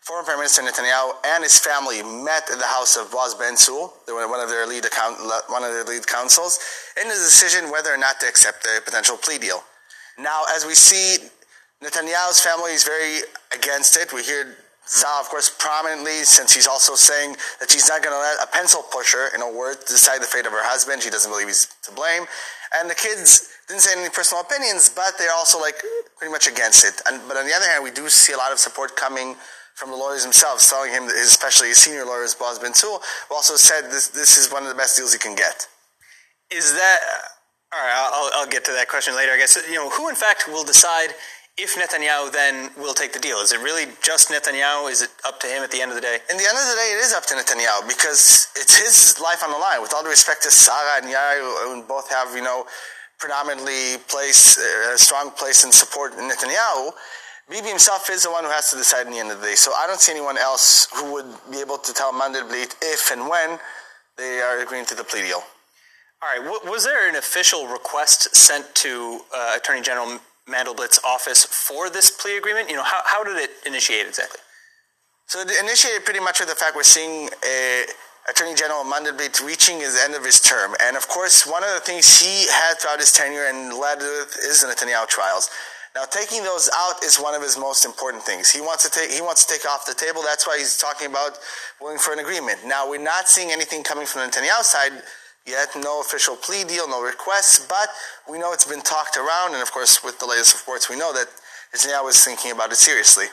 [0.00, 3.90] former Prime Minister Netanyahu and his family met at the house of Boaz Ben Tzur,
[4.06, 6.60] one of their lead account, one of their lead counsels,
[7.00, 9.64] in the decision whether or not to accept the potential plea deal.
[10.18, 11.18] Now, as we see,
[11.82, 14.12] Netanyahu's family is very against it.
[14.12, 18.20] We hear Zal, of course, prominently, since he's also saying that she's not going to
[18.20, 21.02] let a pencil pusher, in a word, decide the fate of her husband.
[21.02, 22.24] She doesn't believe he's to blame.
[22.78, 25.76] And the kids didn't say any personal opinions, but they're also like
[26.18, 27.00] pretty much against it.
[27.08, 29.36] And, but on the other hand, we do see a lot of support coming
[29.74, 32.98] from the lawyers themselves, telling him, especially his senior lawyers, Boaz Ben who
[33.34, 35.66] also said this, this is one of the best deals he can get.
[36.50, 38.10] Is that uh, all right?
[38.12, 39.32] I'll, I'll get to that question later.
[39.32, 41.10] I guess you know who, in fact, will decide
[41.56, 43.38] if Netanyahu then will take the deal?
[43.38, 44.90] Is it really just Netanyahu?
[44.90, 46.18] Is it up to him at the end of the day?
[46.30, 49.44] In the end of the day, it is up to Netanyahu because it's his life
[49.44, 49.80] on the line.
[49.80, 52.66] With all due respect to Sarah and Yair, who both have, you know,
[53.18, 56.90] predominantly place, a strong place in support in Netanyahu,
[57.48, 59.54] Bibi himself is the one who has to decide in the end of the day.
[59.54, 63.28] So I don't see anyone else who would be able to tell Mandelblit if and
[63.28, 63.58] when
[64.16, 65.42] they are agreeing to the plea deal.
[66.22, 66.62] All right.
[66.64, 72.36] Was there an official request sent to uh, Attorney General Mandelblit's office for this plea
[72.36, 72.68] agreement?
[72.68, 74.40] You know, how, how did it initiate exactly?
[75.26, 77.84] So it initiated pretty much with the fact we're seeing a
[78.28, 80.74] Attorney General Mandelblit reaching his end of his term.
[80.80, 84.36] And of course, one of the things he had throughout his tenure and led with
[84.42, 85.50] is the Netanyahu trials.
[85.94, 88.50] Now, taking those out is one of his most important things.
[88.50, 90.22] He wants to take he wants to take off the table.
[90.22, 91.38] That's why he's talking about
[91.80, 92.66] willing for an agreement.
[92.66, 94.92] Now, we're not seeing anything coming from the Netanyahu side
[95.46, 97.88] Yet, no official plea deal, no requests, but
[98.30, 101.12] we know it's been talked around, and of course, with the latest reports, we know
[101.12, 101.26] that
[101.74, 103.26] Netanyahu is thinking about it seriously.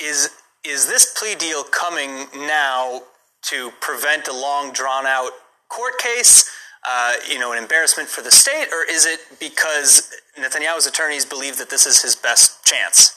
[0.00, 0.30] Is
[0.64, 3.02] is this plea deal coming now
[3.42, 5.32] to prevent a long, drawn out
[5.68, 6.50] court case?
[6.86, 11.58] Uh, you know, an embarrassment for the state, or is it because Netanyahu's attorneys believe
[11.58, 13.14] that this is his best chance?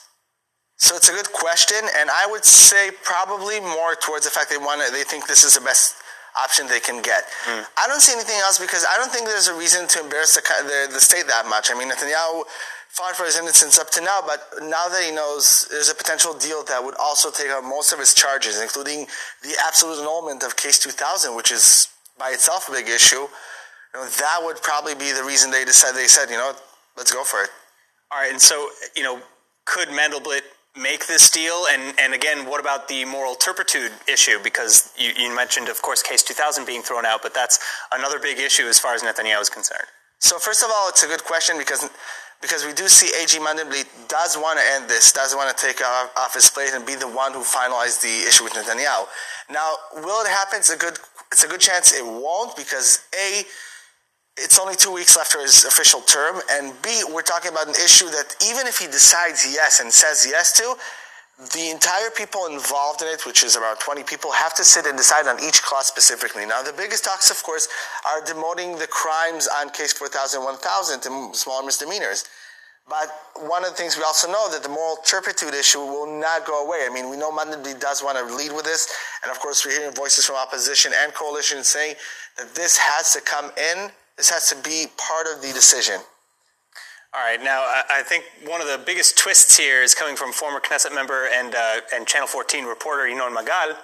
[0.77, 4.57] So it's a good question, and I would say probably more towards the fact they
[4.57, 5.95] want they think this is the best
[6.43, 7.25] option they can get.
[7.45, 7.65] Mm.
[7.77, 10.41] I don't see anything else because I don't think there's a reason to embarrass the,
[10.41, 11.69] the, the state that much.
[11.71, 12.43] I mean, Netanyahu
[12.89, 16.33] fought for his innocence up to now, but now that he knows there's a potential
[16.33, 19.05] deal that would also take out most of his charges, including
[19.43, 23.15] the absolute annulment of Case 2000, which is by itself a big issue,
[23.93, 26.53] you know, that would probably be the reason they decided, they said, you know,
[26.95, 27.49] let's go for it.
[28.11, 29.21] All right, and so, you know,
[29.65, 30.41] could Mandelblit
[30.77, 31.65] make this deal?
[31.71, 34.37] And, and again, what about the moral turpitude issue?
[34.43, 37.59] Because you, you mentioned, of course, Case 2000 being thrown out, but that's
[37.91, 39.87] another big issue as far as Netanyahu is concerned.
[40.19, 41.89] So, first of all, it's a good question because
[42.41, 45.81] because we do see AG Mandelblit does want to end this, does want to take
[45.81, 49.07] off, off his plate and be the one who finalized the issue with Netanyahu.
[49.49, 50.59] Now, will it happen?
[50.59, 50.99] It's a good
[51.31, 53.43] it's a good chance it won't because a
[54.37, 57.75] it's only two weeks left for his official term, and B, we're talking about an
[57.75, 60.75] issue that even if he decides yes and says yes to,
[61.53, 64.97] the entire people involved in it, which is around 20 people, have to sit and
[64.97, 66.45] decide on each clause specifically.
[66.45, 67.67] Now, the biggest talks, of course,
[68.05, 72.25] are demoting the crimes on case 4000 1000 to smaller misdemeanors.
[72.89, 76.45] But one of the things we also know that the moral turpitude issue will not
[76.45, 76.87] go away.
[76.89, 78.87] I mean, we know Mandelblit does want to lead with this,
[79.23, 81.95] and of course, we're hearing voices from opposition and coalition saying
[82.37, 86.01] that this has to come in this has to be part of the decision.
[87.13, 87.41] All right.
[87.41, 91.27] Now, I think one of the biggest twists here is coming from former Knesset member
[91.33, 93.77] and, uh, and Channel 14 reporter Yinon Magal,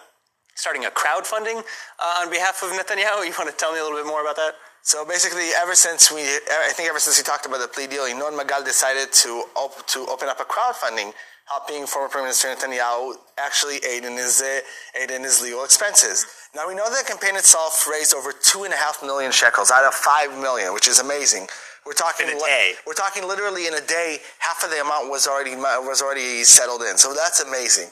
[0.56, 3.26] starting a crowdfunding uh, on behalf of Netanyahu.
[3.26, 4.56] You want to tell me a little bit more about that?
[4.82, 8.04] So basically, ever since we, I think ever since he talked about the plea deal,
[8.04, 11.14] Yinon Magal decided to, op- to open up a crowdfunding
[11.46, 14.60] helping former Prime Minister Netanyahu actually aid in his, uh,
[15.02, 16.26] aid in his legal expenses.
[16.56, 19.86] Now we know the campaign itself raised over two and a half million shekels out
[19.86, 21.48] of five million, which is amazing.
[21.84, 22.74] We're talking in a day.
[22.86, 24.20] We're talking literally in a day.
[24.38, 26.98] Half of the amount was already was already settled in.
[26.98, 27.90] So that's amazing.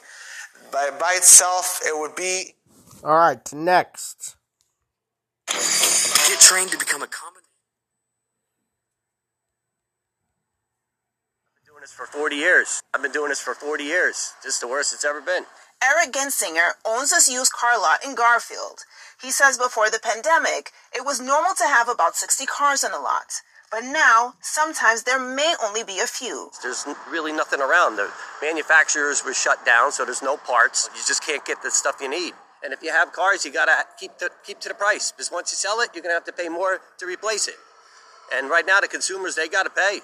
[0.70, 2.54] By by itself, it would be.
[3.02, 3.52] All right.
[3.52, 4.36] Next.
[5.48, 7.42] Get trained to become a common.
[11.50, 12.80] I've been doing this for 40 years.
[12.94, 14.34] I've been doing this for 40 years.
[14.44, 15.44] This is the worst it's ever been.
[15.82, 18.84] Eric Gensinger owns this used car lot in Garfield.
[19.20, 23.00] He says before the pandemic, it was normal to have about 60 cars in a
[23.00, 23.42] lot.
[23.68, 26.50] But now, sometimes there may only be a few.
[26.62, 27.96] There's really nothing around.
[27.96, 30.88] The manufacturers were shut down, so there's no parts.
[30.94, 32.34] You just can't get the stuff you need.
[32.62, 35.50] And if you have cars, you gotta keep to, keep to the price because once
[35.50, 37.56] you sell it, you're gonna have to pay more to replace it.
[38.32, 39.98] And right now, the consumers they gotta pay.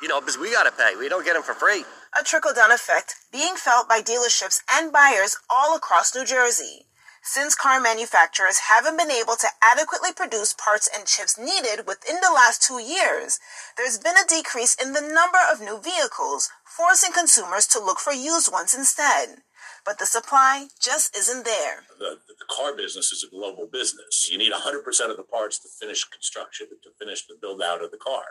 [0.00, 0.96] You know, because we gotta pay.
[0.98, 1.84] We don't get them for free
[2.18, 6.86] a trickle down effect being felt by dealerships and buyers all across New Jersey.
[7.24, 12.34] Since car manufacturers haven't been able to adequately produce parts and chips needed within the
[12.34, 13.38] last two years,
[13.76, 18.12] there's been a decrease in the number of new vehicles, forcing consumers to look for
[18.12, 19.42] used ones instead.
[19.84, 21.84] But the supply just isn't there.
[21.98, 24.28] The, the car business is a global business.
[24.30, 27.92] You need 100% of the parts to finish construction, to finish the build out of
[27.92, 28.24] the car.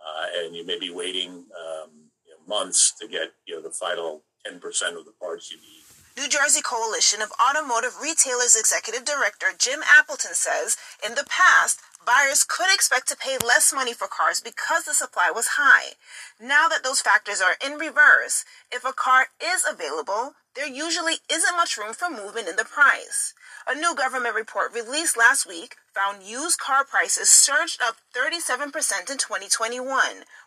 [0.00, 2.09] Uh, and you may be waiting um,
[2.50, 4.58] months to get you know the final 10%
[4.98, 5.86] of the parts you need.
[6.18, 10.76] New Jersey Coalition of Automotive Retailers Executive Director Jim Appleton says
[11.06, 15.30] in the past, buyers could expect to pay less money for cars because the supply
[15.32, 15.94] was high.
[16.40, 21.56] Now that those factors are in reverse, if a car is available, there usually isn't
[21.56, 23.34] much room for movement in the price.
[23.68, 28.66] A new government report released last week found used car prices surged up 37%
[29.10, 29.86] in 2021,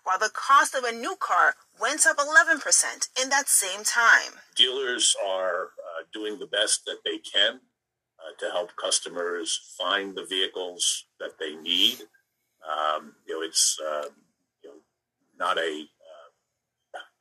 [0.03, 4.39] while the cost of a new car went up 11% in that same time.
[4.55, 7.61] Dealers are uh, doing the best that they can
[8.19, 11.99] uh, to help customers find the vehicles that they need.
[12.63, 14.09] Um, you know, it's uh,
[14.63, 14.75] you know,
[15.37, 15.85] not a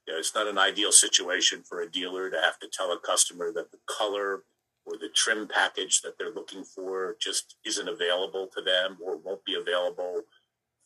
[0.07, 2.99] you know, it's not an ideal situation for a dealer to have to tell a
[2.99, 4.45] customer that the color
[4.85, 9.45] or the trim package that they're looking for just isn't available to them or won't
[9.45, 10.23] be available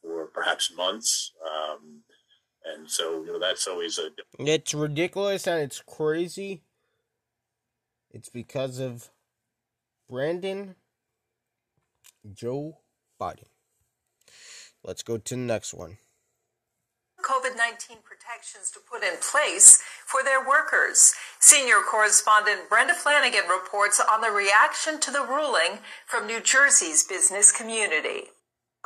[0.02, 1.32] for perhaps months.
[1.44, 2.02] Um,
[2.64, 4.10] and so, you know, that's always a.
[4.38, 6.62] It's ridiculous and it's crazy.
[8.10, 9.10] It's because of
[10.10, 10.74] Brandon
[12.34, 12.78] Joe
[13.20, 13.48] Biden.
[14.84, 15.98] Let's go to the next one
[17.26, 21.14] COVID 19 protections to put in place for their workers.
[21.38, 27.52] Senior correspondent Brenda Flanagan reports on the reaction to the ruling from New Jersey's business
[27.52, 28.24] community.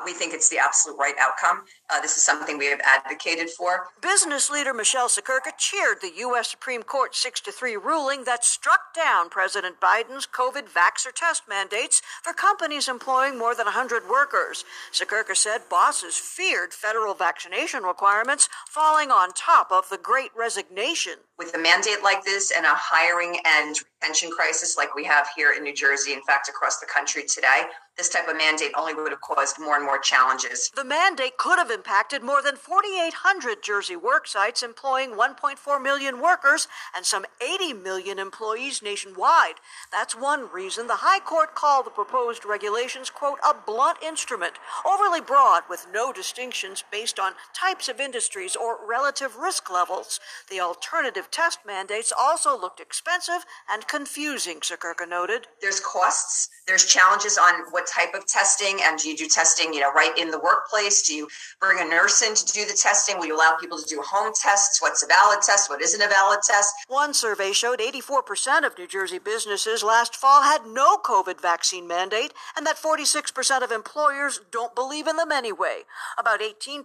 [0.05, 1.65] We think it's the absolute right outcome.
[1.89, 3.89] Uh, this is something we have advocated for.
[4.01, 6.51] Business leader Michelle Siekerka cheered the U.S.
[6.51, 12.01] Supreme Court 6 to 3 ruling that struck down President Biden's COVID vaxxer test mandates
[12.23, 14.65] for companies employing more than 100 workers.
[14.93, 21.15] Siekerka said bosses feared federal vaccination requirements falling on top of the great resignation.
[21.39, 25.53] With a mandate like this and a hiring and retention crisis like we have here
[25.57, 27.63] in New Jersey, in fact, across the country today,
[28.01, 30.71] this type of mandate only would have caused more and more challenges.
[30.75, 36.67] The mandate could have impacted more than 4,800 Jersey work sites employing 1.4 million workers
[36.97, 39.57] and some 80 million employees nationwide.
[39.93, 44.55] That's one reason the High Court called the proposed regulations, quote, a blunt instrument,
[44.87, 50.21] overly broad with no distinctions based on types of industries or relative risk levels.
[50.49, 55.49] The alternative test mandates also looked expensive and confusing, Siekerka noted.
[55.61, 59.81] There's costs, there's challenges on what type of testing, and do you do testing, you
[59.81, 61.03] know, right in the workplace?
[61.03, 61.29] Do you
[61.61, 63.19] bring a nurse in to do the testing?
[63.19, 64.81] Will you allow people to do home tests?
[64.81, 65.69] What's a valid test?
[65.69, 66.73] What isn't a valid test?
[66.89, 72.33] One survey showed 84% of New Jersey businesses last fall had no COVID vaccine mandate,
[72.57, 75.83] and that 46% of employers don't believe in them anyway.
[76.19, 76.85] About 18%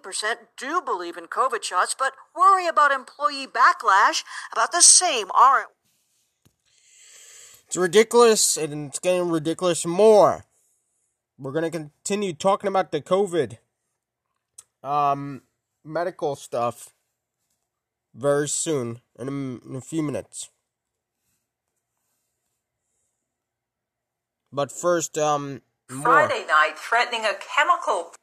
[0.57, 4.23] do believe in COVID shots, but worry about employee backlash.
[4.51, 5.69] About the same aren't.
[7.67, 10.45] It's ridiculous, and it's getting ridiculous more.
[11.37, 13.57] We're gonna continue talking about the COVID
[14.83, 15.41] um
[15.83, 16.93] medical stuff
[18.13, 20.49] very soon in a, in a few minutes.
[24.51, 25.61] But first, um,
[25.91, 26.03] more.
[26.03, 28.13] Friday night, threatening a chemical.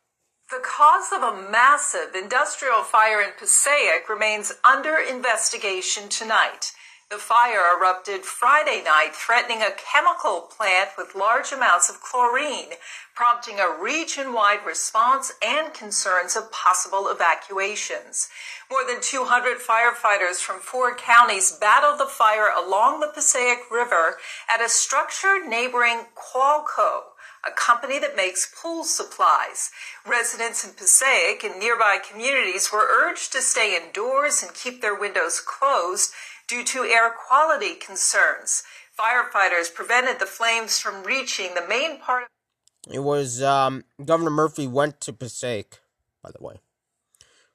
[0.51, 6.73] The cause of a massive industrial fire in Passaic remains under investigation tonight.
[7.13, 12.71] The fire erupted Friday night, threatening a chemical plant with large amounts of chlorine,
[13.15, 18.31] prompting a region wide response and concerns of possible evacuations.
[18.71, 24.17] More than 200 firefighters from four counties battled the fire along the Passaic River
[24.49, 27.13] at a structure neighboring Qualco
[27.45, 29.73] a company that makes pool supplies.
[30.07, 35.41] Residents in Passaic and nearby communities were urged to stay indoors and keep their windows
[35.41, 36.13] closed
[36.53, 38.63] due to air quality concerns.
[38.99, 44.67] Firefighters prevented the flames from reaching the main part of It was um, Governor Murphy
[44.67, 45.81] went to Passaic,
[46.23, 46.57] by the way.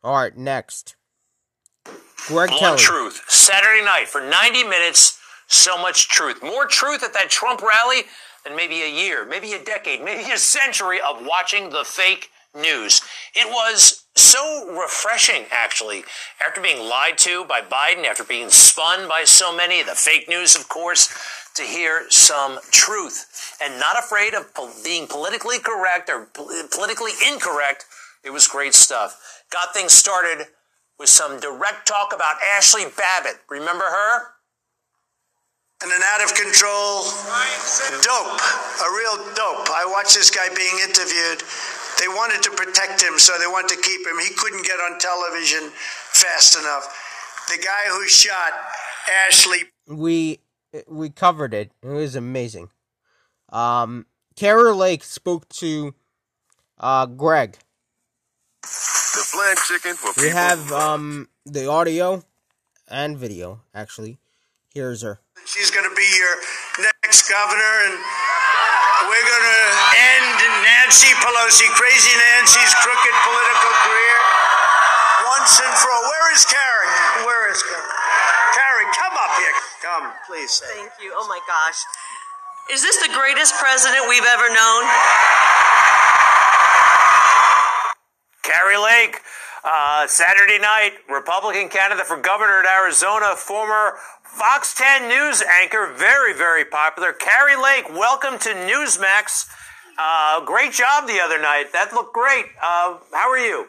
[0.04, 0.96] All right, next.
[2.26, 2.80] Greg More Kelly.
[2.80, 3.22] truth.
[3.28, 6.42] Saturday night for 90 minutes, so much truth.
[6.42, 8.02] More truth at that Trump rally
[8.44, 13.02] than maybe a year, maybe a decade, maybe a century of watching the fake news.
[13.36, 16.04] It was so refreshing, actually,
[16.46, 20.56] after being lied to by Biden, after being spun by so many, the fake news,
[20.56, 21.10] of course,
[21.56, 27.12] to hear some truth and not afraid of pol- being politically correct or pol- politically
[27.28, 27.86] incorrect.
[28.24, 29.44] It was great stuff.
[29.52, 30.48] Got things started
[31.00, 33.40] with some direct talk about Ashley Babbitt.
[33.50, 34.38] Remember her?
[35.84, 37.06] and an out of control
[38.02, 38.42] dope,
[38.82, 39.70] a real dope.
[39.70, 41.46] I watched this guy being interviewed.
[42.00, 44.20] They wanted to protect him, so they wanted to keep him.
[44.20, 46.86] He couldn't get on television fast enough.
[47.48, 48.52] The guy who shot
[49.28, 49.64] Ashley.
[49.88, 50.40] we
[50.88, 51.72] we covered it.
[51.82, 52.70] It was amazing.
[53.50, 55.96] Um, Kari Lake spoke to
[56.80, 57.58] uh, Greg.
[58.62, 58.68] The
[59.24, 62.24] flank chicken for We have um, the audio
[62.88, 63.62] and video.
[63.74, 64.20] Actually,
[64.74, 65.20] here's her.
[65.48, 66.36] She's going to be your
[66.84, 67.96] next governor, and
[69.08, 69.64] we're going to
[69.96, 74.18] end Nancy Pelosi, crazy Nancy's crooked political career
[75.24, 76.04] once and for all.
[76.04, 76.92] Where is Kari?
[77.24, 77.96] Where is Kari?
[78.60, 79.56] Kari, come up here.
[79.88, 80.52] Come, please.
[80.68, 81.16] Thank you.
[81.16, 81.80] Oh my gosh.
[82.68, 84.84] Is this the greatest president we've ever known?
[88.44, 89.24] Kari Lake,
[89.68, 96.34] uh, Saturday night, Republican candidate for governor at Arizona, former Fox 10 News anchor, very,
[96.34, 97.12] very popular.
[97.12, 99.50] Kari Lake, welcome to Newsmax.
[99.98, 101.66] Uh, great job the other night.
[101.74, 102.46] That looked great.
[102.64, 103.68] Uh, how are you?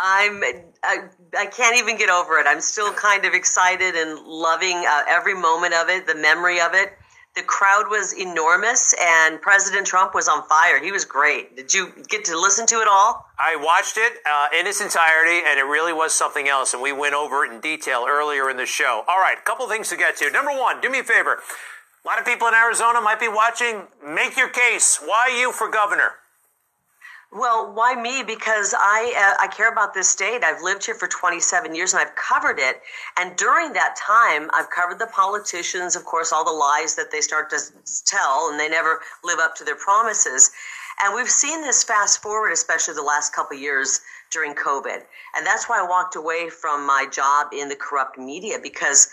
[0.00, 0.42] I'm
[0.82, 1.08] I,
[1.38, 2.46] I can't even get over it.
[2.46, 6.74] I'm still kind of excited and loving uh, every moment of it, the memory of
[6.74, 6.92] it.
[7.34, 10.80] The crowd was enormous, and President Trump was on fire.
[10.80, 11.56] He was great.
[11.56, 13.26] Did you get to listen to it all?
[13.36, 16.74] I watched it uh, in its entirety, and it really was something else.
[16.74, 19.02] And we went over it in detail earlier in the show.
[19.08, 20.30] All right, a couple things to get to.
[20.30, 21.40] Number one, do me a favor.
[22.04, 23.82] A lot of people in Arizona might be watching.
[24.06, 25.00] Make your case.
[25.04, 26.12] Why you for governor?
[27.34, 28.22] Well, why me?
[28.22, 30.44] Because I uh, I care about this state.
[30.44, 32.80] I've lived here for 27 years and I've covered it.
[33.18, 37.20] And during that time, I've covered the politicians, of course, all the lies that they
[37.20, 37.58] start to
[38.06, 40.52] tell, and they never live up to their promises.
[41.02, 45.02] And we've seen this fast forward, especially the last couple years during COVID.
[45.36, 49.08] And that's why I walked away from my job in the corrupt media because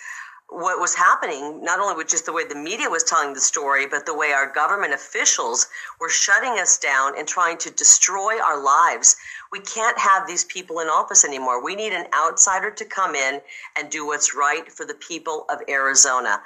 [0.51, 3.87] what was happening, not only with just the way the media was telling the story,
[3.87, 8.61] but the way our government officials were shutting us down and trying to destroy our
[8.61, 9.15] lives.
[9.53, 11.63] We can't have these people in office anymore.
[11.63, 13.39] We need an outsider to come in
[13.77, 16.41] and do what's right for the people of Arizona.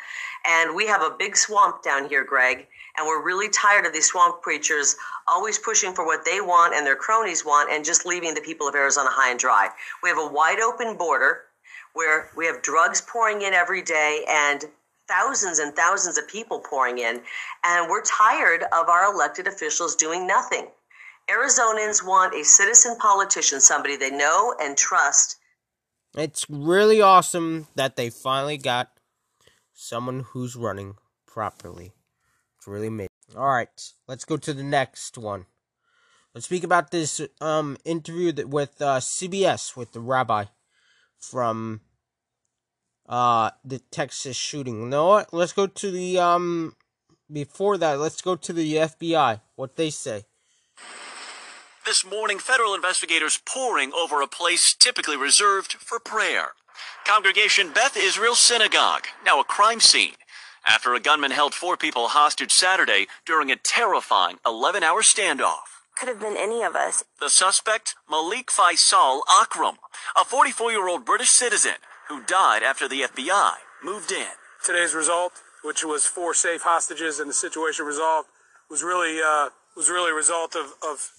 [0.46, 2.68] And we have a big swamp down here, Greg,
[3.00, 4.96] and we're really tired of these swamp preachers
[5.28, 8.68] always pushing for what they want and their cronies want and just leaving the people
[8.68, 9.70] of Arizona high and dry.
[10.04, 11.46] We have a wide open border
[11.96, 14.66] where we have drugs pouring in every day and
[15.08, 17.22] thousands and thousands of people pouring in,
[17.64, 20.68] and we're tired of our elected officials doing nothing.
[21.30, 25.38] Arizonans want a citizen politician, somebody they know and trust.
[26.16, 28.92] It's really awesome that they finally got
[29.74, 31.94] someone who's running properly.
[32.58, 33.10] It's really amazing.
[33.36, 33.70] All right,
[34.08, 35.46] let's go to the next one.
[36.34, 40.46] Let's speak about this um interview that with uh, CBS with the rabbi
[41.30, 41.82] from
[43.08, 44.82] uh the Texas shooting.
[44.82, 45.34] You know what?
[45.34, 46.76] Let's go to the um
[47.32, 49.42] before that, let's go to the FBI.
[49.56, 50.26] What they say.
[51.86, 56.54] This morning, federal investigators pouring over a place typically reserved for prayer.
[57.06, 60.16] Congregation Beth Israel Synagogue, now a crime scene,
[60.66, 65.75] after a gunman held four people hostage Saturday during a terrifying 11 hour standoff.
[65.98, 67.04] Could have been any of us.
[67.22, 69.78] The suspect, Malik Faisal Akram,
[70.20, 71.76] a 44 year old British citizen
[72.10, 74.28] who died after the FBI moved in.
[74.64, 75.32] Today's result,
[75.64, 78.28] which was four safe hostages and the situation resolved,
[78.70, 81.10] was really uh, was really a result of, of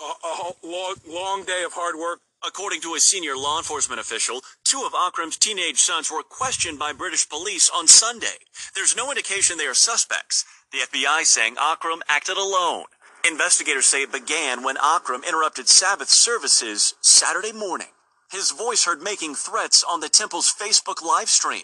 [0.00, 2.20] a, a long, long day of hard work.
[2.44, 6.92] According to a senior law enforcement official, two of Akram's teenage sons were questioned by
[6.92, 8.38] British police on Sunday.
[8.74, 10.44] There's no indication they are suspects.
[10.72, 12.86] The FBI saying Akram acted alone.
[13.28, 17.88] Investigators say it began when Akram interrupted Sabbath services Saturday morning.
[18.32, 21.62] His voice heard making threats on the temple's Facebook live stream.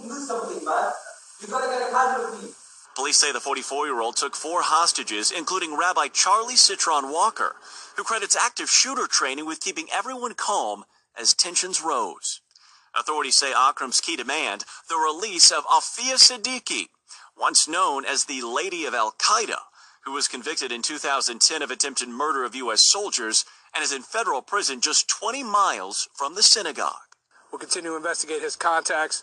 [0.00, 0.92] Do something, man.
[1.40, 2.54] You gotta get a casualty.
[2.94, 7.56] Police say the 44 year old took four hostages, including Rabbi Charlie Cytron Walker,
[7.96, 10.84] who credits active shooter training with keeping everyone calm
[11.18, 12.40] as tensions rose.
[12.96, 16.86] Authorities say Akram's key demand the release of Aafia Siddiqui,
[17.36, 19.58] once known as the Lady of Al Qaeda,
[20.04, 22.86] who was convicted in 2010 of attempted murder of U.S.
[22.86, 23.44] soldiers
[23.74, 26.92] and is in federal prison just 20 miles from the synagogue.
[27.50, 29.22] We'll continue to investigate his contacts.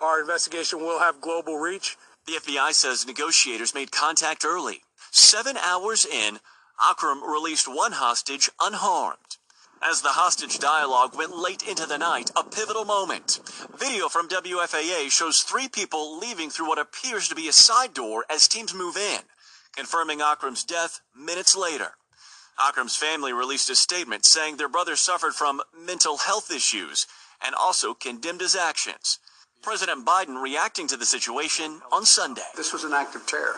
[0.00, 1.96] Our investigation will have global reach.
[2.26, 4.82] The FBI says negotiators made contact early.
[5.10, 6.38] Seven hours in,
[6.82, 9.36] Akram released one hostage unharmed.
[9.82, 13.40] As the hostage dialogue went late into the night, a pivotal moment.
[13.78, 18.26] Video from WFAA shows three people leaving through what appears to be a side door
[18.28, 19.20] as teams move in,
[19.76, 21.92] confirming Akram's death minutes later.
[22.58, 27.06] Akram's family released a statement saying their brother suffered from mental health issues
[27.44, 29.18] and also condemned his actions.
[29.62, 32.42] President Biden reacting to the situation on Sunday.
[32.56, 33.56] This was an act of terror.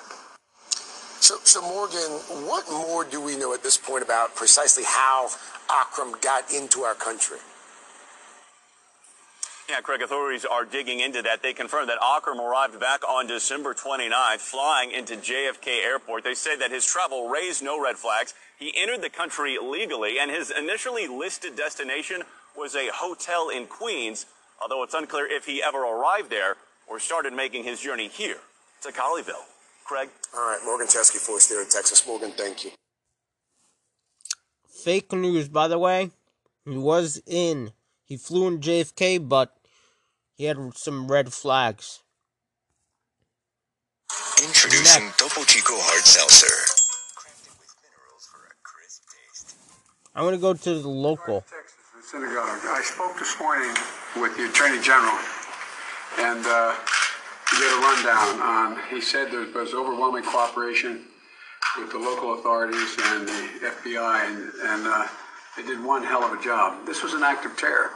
[1.20, 2.00] So, so Morgan,
[2.48, 5.28] what more do we know at this point about precisely how
[5.70, 7.38] Akram got into our country?
[9.72, 11.42] Yeah, Craig, authorities are digging into that.
[11.42, 16.24] They confirmed that Akram arrived back on December 29th, flying into JFK Airport.
[16.24, 18.34] They say that his travel raised no red flags.
[18.58, 24.26] He entered the country legally, and his initially listed destination was a hotel in Queens,
[24.60, 26.56] although it's unclear if he ever arrived there
[26.86, 28.40] or started making his journey here
[28.82, 29.46] to Colleyville.
[29.86, 30.10] Craig?
[30.36, 32.06] All right, Morgan Chesky for us there in Texas.
[32.06, 32.72] Morgan, thank you.
[34.68, 36.10] Fake news, by the way.
[36.66, 37.72] He was in.
[38.04, 39.56] He flew in JFK, but
[40.36, 42.00] he had some red flags.
[44.42, 46.72] Introducing Topo Chico Hard Seltzer.
[50.14, 51.40] I'm going to go to the local.
[51.40, 52.60] Texas, the synagogue.
[52.68, 53.72] I spoke this morning
[54.20, 55.16] with the Attorney General,
[56.18, 56.74] and uh,
[57.50, 58.78] he did a rundown on.
[58.90, 61.04] He said there was overwhelming cooperation
[61.78, 63.48] with the local authorities and the
[63.80, 65.06] FBI, and, and uh,
[65.56, 66.84] they did one hell of a job.
[66.84, 67.92] This was an act of terror.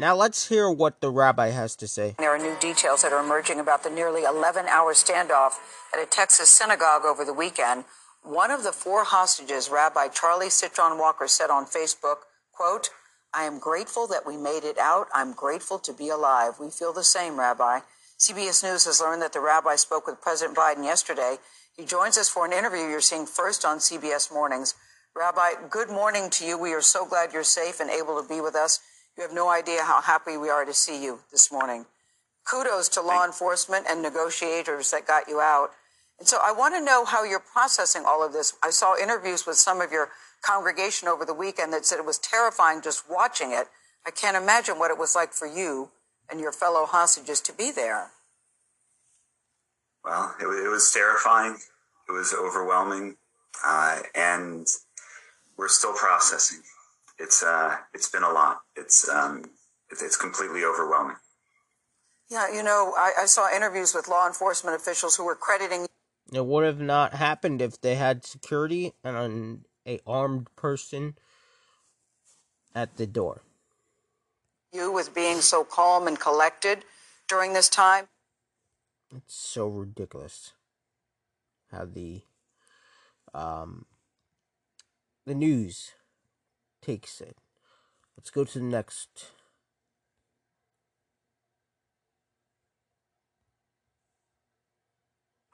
[0.00, 2.14] Now let's hear what the rabbi has to say.
[2.18, 5.60] There are new details that are emerging about the nearly 11 hour standoff
[5.92, 7.84] at a Texas synagogue over the weekend.
[8.22, 12.20] One of the four hostages, Rabbi Charlie Cytron Walker, said on Facebook,
[12.50, 12.88] quote,
[13.34, 15.08] I am grateful that we made it out.
[15.12, 16.54] I'm grateful to be alive.
[16.58, 17.80] We feel the same, Rabbi.
[18.18, 21.36] CBS News has learned that the rabbi spoke with President Biden yesterday.
[21.76, 24.74] He joins us for an interview you're seeing first on CBS Mornings.
[25.14, 26.56] Rabbi, good morning to you.
[26.56, 28.80] We are so glad you're safe and able to be with us.
[29.16, 31.86] You have no idea how happy we are to see you this morning.
[32.50, 35.70] Kudos to law enforcement and negotiators that got you out.
[36.18, 38.54] And so I want to know how you're processing all of this.
[38.62, 40.10] I saw interviews with some of your
[40.42, 43.68] congregation over the weekend that said it was terrifying just watching it.
[44.06, 45.90] I can't imagine what it was like for you
[46.30, 48.10] and your fellow hostages to be there.
[50.04, 51.56] Well, it, it was terrifying.
[52.08, 53.16] It was overwhelming,
[53.64, 54.66] uh, and
[55.56, 56.62] we're still processing.
[57.20, 58.60] It's uh, it's been a lot.
[58.74, 59.44] It's um,
[59.90, 61.16] it's completely overwhelming.
[62.30, 65.86] Yeah, you know, I, I saw interviews with law enforcement officials who were crediting.
[66.32, 71.16] It would have not happened if they had security and an a armed person
[72.74, 73.42] at the door.
[74.72, 76.84] You with being so calm and collected
[77.28, 78.08] during this time.
[79.14, 80.52] It's so ridiculous
[81.72, 82.22] how the
[83.34, 83.86] um
[85.26, 85.92] the news
[86.82, 87.36] takes it.
[88.16, 89.30] Let's go to the next.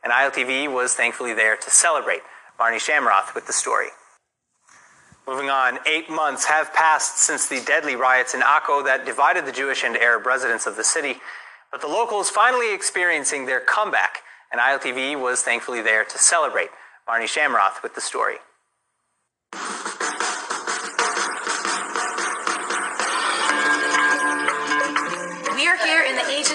[0.02, 2.20] And ILTV was thankfully there to celebrate.
[2.56, 3.88] Barney Shamroth with the story.
[5.26, 9.52] Moving on, eight months have passed since the deadly riots in Akko that divided the
[9.52, 11.16] Jewish and Arab residents of the city.
[11.72, 14.18] But the locals finally experiencing their comeback,
[14.52, 16.68] and ILTV was thankfully there to celebrate.
[17.06, 18.36] Barney Shamroth with the story.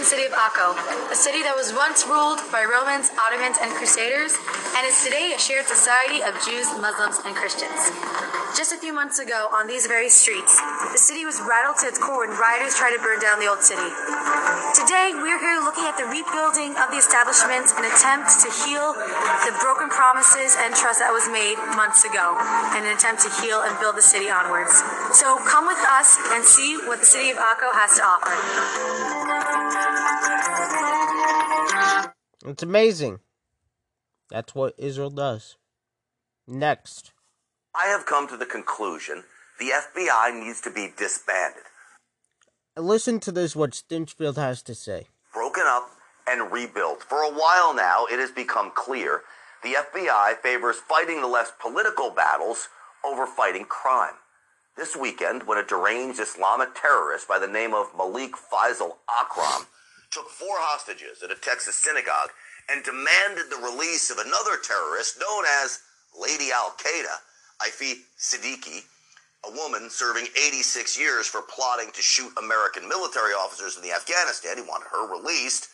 [0.02, 0.74] Ancient city of Akko,
[1.12, 4.34] a city that was once ruled by Romans, Ottomans, and Crusaders,
[4.76, 8.31] and is today a shared society of Jews, Muslims, and Christians.
[8.52, 10.60] Just a few months ago, on these very streets,
[10.92, 13.64] the city was rattled to its core when rioters tried to burn down the old
[13.64, 13.88] city.
[14.76, 18.92] Today, we're here looking at the rebuilding of the establishment, an attempt to heal
[19.48, 22.36] the broken promises and trust that was made months ago,
[22.76, 24.84] and an attempt to heal and build the city onwards.
[25.16, 28.36] So come with us and see what the city of Akko has to offer.
[32.52, 33.20] It's amazing.
[34.30, 35.56] That's what Israel does.
[36.48, 37.11] Next.
[37.76, 39.24] I have come to the conclusion
[39.60, 41.64] the FBI needs to be disbanded,
[42.78, 45.08] Listen to this, what Stinchfield has to say.
[45.34, 45.90] broken up,
[46.28, 47.04] and rebuilt.
[47.04, 49.22] For a while now, it has become clear
[49.64, 52.70] the FBI favors fighting the less political battles
[53.04, 54.16] over fighting crime.
[54.78, 59.68] This weekend, when a deranged Islamic terrorist by the name of Malik Faisal Akram
[60.12, 62.30] took four hostages at a Texas synagogue
[62.70, 65.80] and demanded the release of another terrorist known as
[66.20, 67.18] Lady Al Qaeda,
[67.66, 68.84] Aafia Siddiqui,
[69.48, 74.58] a woman serving 86 years for plotting to shoot American military officers in the Afghanistan.
[74.58, 75.70] He wanted her released.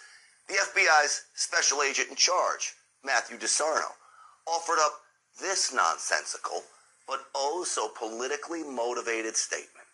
[0.48, 2.74] The FBI's special agent in charge,
[3.04, 3.92] Matthew DeSarno,
[4.48, 5.02] offered up
[5.42, 6.64] this nonsensical
[7.08, 9.88] but oh so politically motivated statement.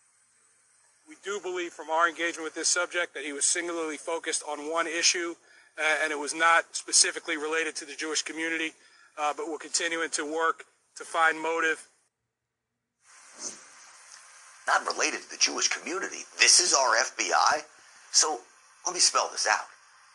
[1.08, 4.72] We do believe from our engagement with this subject that he was singularly focused on
[4.72, 5.36] one issue,
[5.78, 8.72] uh, and it was not specifically related to the Jewish community,
[9.20, 10.66] uh, but we're continuing to work
[10.98, 11.88] to find motive.
[14.68, 16.24] Not related to the Jewish community.
[16.40, 17.64] This is our FBI.
[18.12, 18.40] So
[18.86, 19.66] let me spell this out.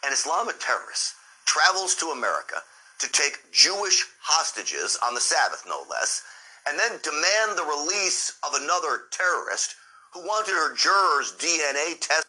[0.05, 1.15] An Islamic terrorist
[1.45, 2.57] travels to America
[3.01, 6.23] to take Jewish hostages on the Sabbath, no less,
[6.69, 9.75] and then demand the release of another terrorist
[10.13, 12.27] who wanted her jurors' DNA test.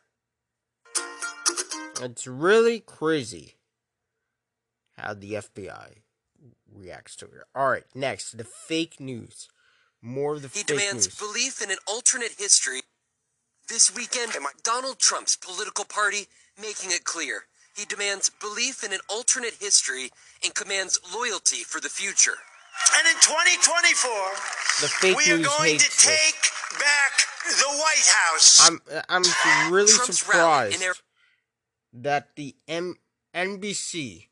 [2.02, 3.56] It's really crazy
[4.98, 6.02] how the FBI
[6.80, 7.32] reacts to it.
[7.56, 9.48] All right, next, the fake news.
[10.02, 11.16] More of the He fake demands news.
[11.18, 12.82] belief in an alternate history.
[13.68, 14.32] This weekend,
[14.64, 16.28] Donald Trump's political party
[16.60, 17.44] making it clear.
[17.76, 20.10] He demands belief in an alternate history
[20.44, 22.36] and commands loyalty for the future.
[22.98, 24.12] And in 2024,
[24.82, 25.46] The fake we are going
[25.78, 26.06] to hates this.
[26.06, 27.12] take back
[27.46, 28.68] the White House.
[28.68, 30.94] I'm I'm really Trump's surprised Ar-
[31.94, 32.98] that the M-
[33.36, 34.28] NBC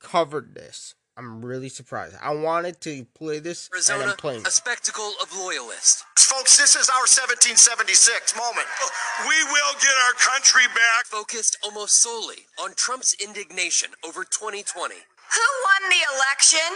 [0.00, 0.94] covered this.
[1.18, 2.14] I'm really surprised.
[2.22, 4.46] I wanted to play this and Arizona, I'm playing.
[4.46, 6.04] a spectacle of loyalists.
[6.16, 8.66] Folks, this is our 1776 moment.
[8.82, 8.90] Oh,
[9.26, 11.06] we will get our country back.
[11.06, 14.94] Focused almost solely on Trump's indignation over 2020.
[14.94, 16.70] Who won the election?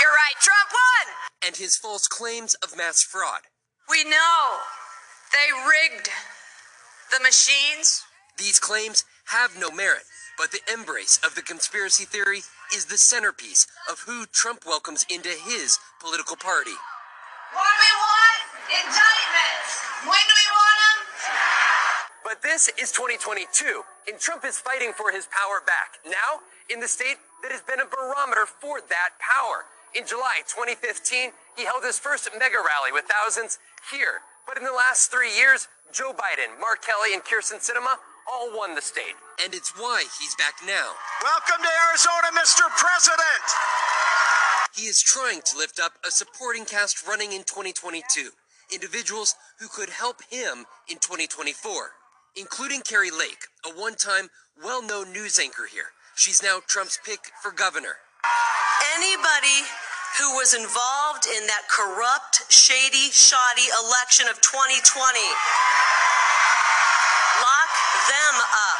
[0.00, 1.14] You're right, Trump won.
[1.48, 3.42] and his false claims of mass fraud.
[3.88, 4.58] We know
[5.32, 6.08] they rigged
[7.10, 8.02] the machines.
[8.38, 10.04] These claims have no merit,
[10.40, 12.40] but the embrace of the conspiracy theory
[12.72, 16.72] is the centerpiece of who Trump welcomes into his political party.
[17.52, 18.40] What do we want?
[18.72, 19.70] Indictments.
[20.08, 20.98] When do we want them?
[22.24, 26.00] But this is 2022, and Trump is fighting for his power back.
[26.08, 26.40] Now,
[26.72, 29.68] in the state that has been a barometer for that power.
[29.92, 33.58] In July 2015, he held his first mega rally with thousands
[33.92, 34.24] here.
[34.46, 38.00] But in the last three years, Joe Biden, Mark Kelly, and Kyrsten Sinema
[38.30, 39.18] all won the state.
[39.42, 40.92] And it's why he's back now.
[41.22, 42.62] Welcome to Arizona, Mr.
[42.78, 43.46] President.
[44.76, 48.30] He is trying to lift up a supporting cast running in 2022.
[48.72, 51.90] Individuals who could help him in 2024,
[52.36, 54.28] including Kari Lake, a one time,
[54.62, 55.90] well known news anchor here.
[56.14, 57.98] She's now Trump's pick for governor.
[58.94, 59.66] Anybody
[60.18, 65.18] who was involved in that corrupt, shady, shoddy election of 2020,
[65.82, 65.99] lock
[68.10, 68.78] them up.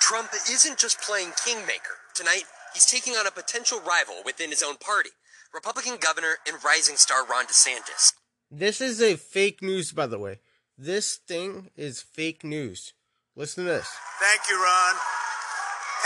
[0.00, 2.00] Trump isn't just playing kingmaker.
[2.14, 5.10] Tonight, he's taking on a potential rival within his own party
[5.52, 8.12] Republican governor and rising star Ron DeSantis.
[8.50, 10.38] This is a fake news, by the way.
[10.78, 12.94] This thing is fake news.
[13.36, 13.88] Listen to this.
[14.18, 14.94] Thank you, Ron.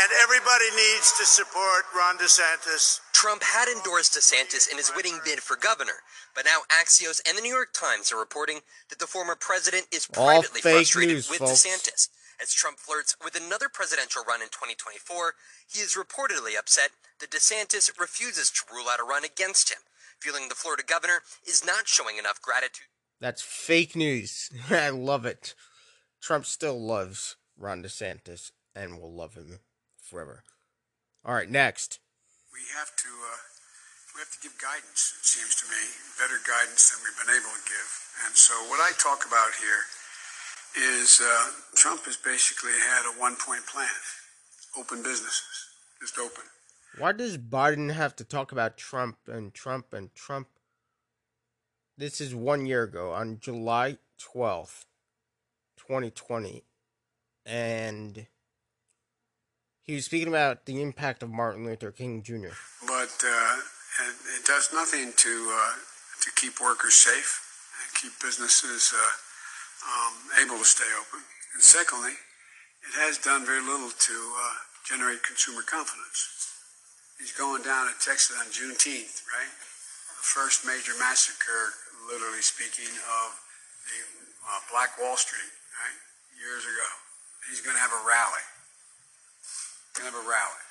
[0.03, 3.01] And everybody needs to support Ron DeSantis.
[3.13, 6.03] Trump had endorsed DeSantis in his winning bid for governor,
[6.35, 8.61] but now Axios and the New York Times are reporting
[8.91, 11.65] that the former president is privately fake frustrated news, with folks.
[11.65, 12.09] DeSantis.
[12.41, 15.35] As Trump flirts with another presidential run in 2024,
[15.69, 19.79] he is reportedly upset that DeSantis refuses to rule out a run against him,
[20.19, 22.89] feeling the Florida governor is not showing enough gratitude.
[23.21, 24.51] That's fake news.
[24.71, 25.55] I love it.
[26.21, 29.61] Trump still loves Ron DeSantis and will love him
[29.97, 30.43] forever.
[31.25, 32.01] All right, next.
[32.53, 33.41] We have to uh,
[34.15, 35.15] we have to give guidance.
[35.19, 35.83] It seems to me
[36.19, 37.91] better guidance than we've been able to give.
[38.27, 39.83] And so what I talk about here
[40.77, 43.89] is uh, Trump has basically had a one point plan:
[44.79, 45.69] open businesses,
[46.01, 46.45] just open.
[46.99, 50.49] Why does Biden have to talk about Trump and Trump and Trump?
[51.97, 54.85] This is one year ago on July 12th,
[55.77, 56.65] 2020.
[57.47, 58.27] And
[59.83, 62.55] he was speaking about the impact of Martin Luther King Jr.
[62.87, 63.57] But uh,
[64.07, 65.73] it, it does nothing to uh,
[66.23, 67.43] to keep workers safe
[67.83, 69.11] and keep businesses uh,
[69.85, 71.21] um, able to stay open.
[71.55, 72.17] And secondly,
[72.85, 76.53] it has done very little to uh, generate consumer confidence.
[77.19, 79.53] He's going down in Texas on Juneteenth, right?
[80.19, 81.73] The first major massacre,
[82.11, 83.29] literally speaking, of
[83.87, 83.99] the
[84.45, 85.99] uh, Black Wall Street, right?
[86.37, 86.91] Years ago.
[87.49, 88.45] He's going to have a rally.
[89.95, 90.65] Going to have a rally.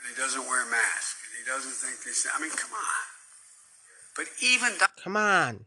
[0.00, 1.14] And he doesn't wear a mask.
[1.28, 2.26] And he doesn't think this.
[2.26, 3.04] I mean, come on.
[4.16, 5.64] But even Come on.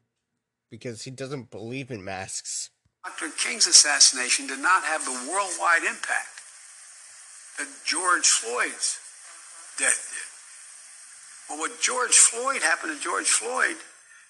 [0.75, 2.69] Because he doesn't believe in masks.
[3.05, 3.29] Dr.
[3.37, 6.35] King's assassination did not have the worldwide impact
[7.57, 8.99] that George Floyd's
[9.79, 10.27] death did.
[11.47, 13.77] Well, what George Floyd happened to George Floyd,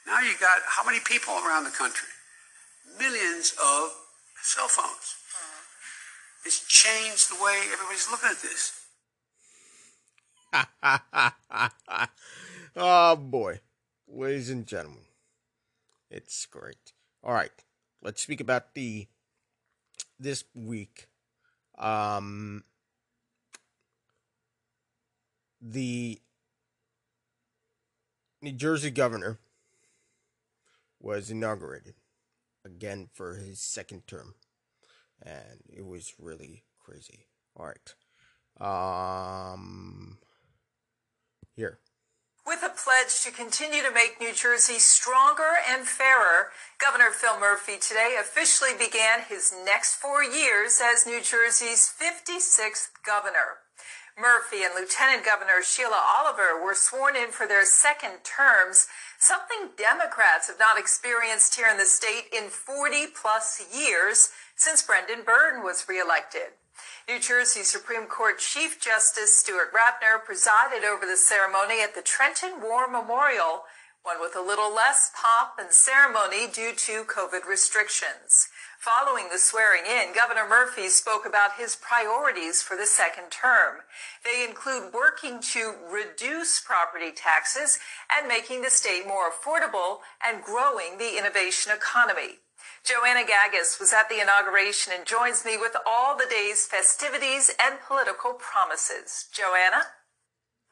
[0.05, 2.09] now you got how many people around the country?
[2.99, 3.89] Millions of
[4.43, 5.15] cell phones.
[6.45, 8.85] It's changed the way everybody's looking at this.
[12.75, 13.61] oh boy.
[14.07, 15.05] Ladies and gentlemen.
[16.15, 16.93] It's great.
[17.25, 17.51] All right.
[18.01, 19.07] Let's speak about the
[20.17, 21.09] this week.
[21.77, 22.63] Um
[25.61, 26.21] the
[28.41, 29.39] New Jersey governor
[31.01, 31.95] was inaugurated
[32.63, 34.35] again for his second term.
[35.21, 37.25] And it was really crazy.
[37.57, 37.93] All right.
[38.57, 40.19] Um
[41.57, 41.79] here.
[42.45, 47.79] With a pledge to continue to make New Jersey stronger and fairer, Governor Phil Murphy
[47.81, 53.65] today officially began his next four years as New Jersey's 56th governor.
[54.15, 58.85] Murphy and Lieutenant Governor Sheila Oliver were sworn in for their second terms,
[59.17, 65.23] something Democrats have not experienced here in the state in 40 plus years since Brendan
[65.25, 66.53] Byrne was reelected.
[67.07, 72.63] New Jersey Supreme Court Chief Justice Stuart Rabner presided over the ceremony at the Trenton
[72.63, 73.65] War Memorial,
[74.01, 78.49] one with a little less pomp and ceremony due to COVID restrictions.
[78.79, 83.81] Following the swearing in, Governor Murphy spoke about his priorities for the second term.
[84.23, 87.77] They include working to reduce property taxes
[88.17, 92.39] and making the state more affordable and growing the innovation economy.
[92.85, 97.79] Joanna Gagis was at the inauguration and joins me with all the day's festivities and
[97.87, 99.25] political promises.
[99.33, 99.85] Joanna?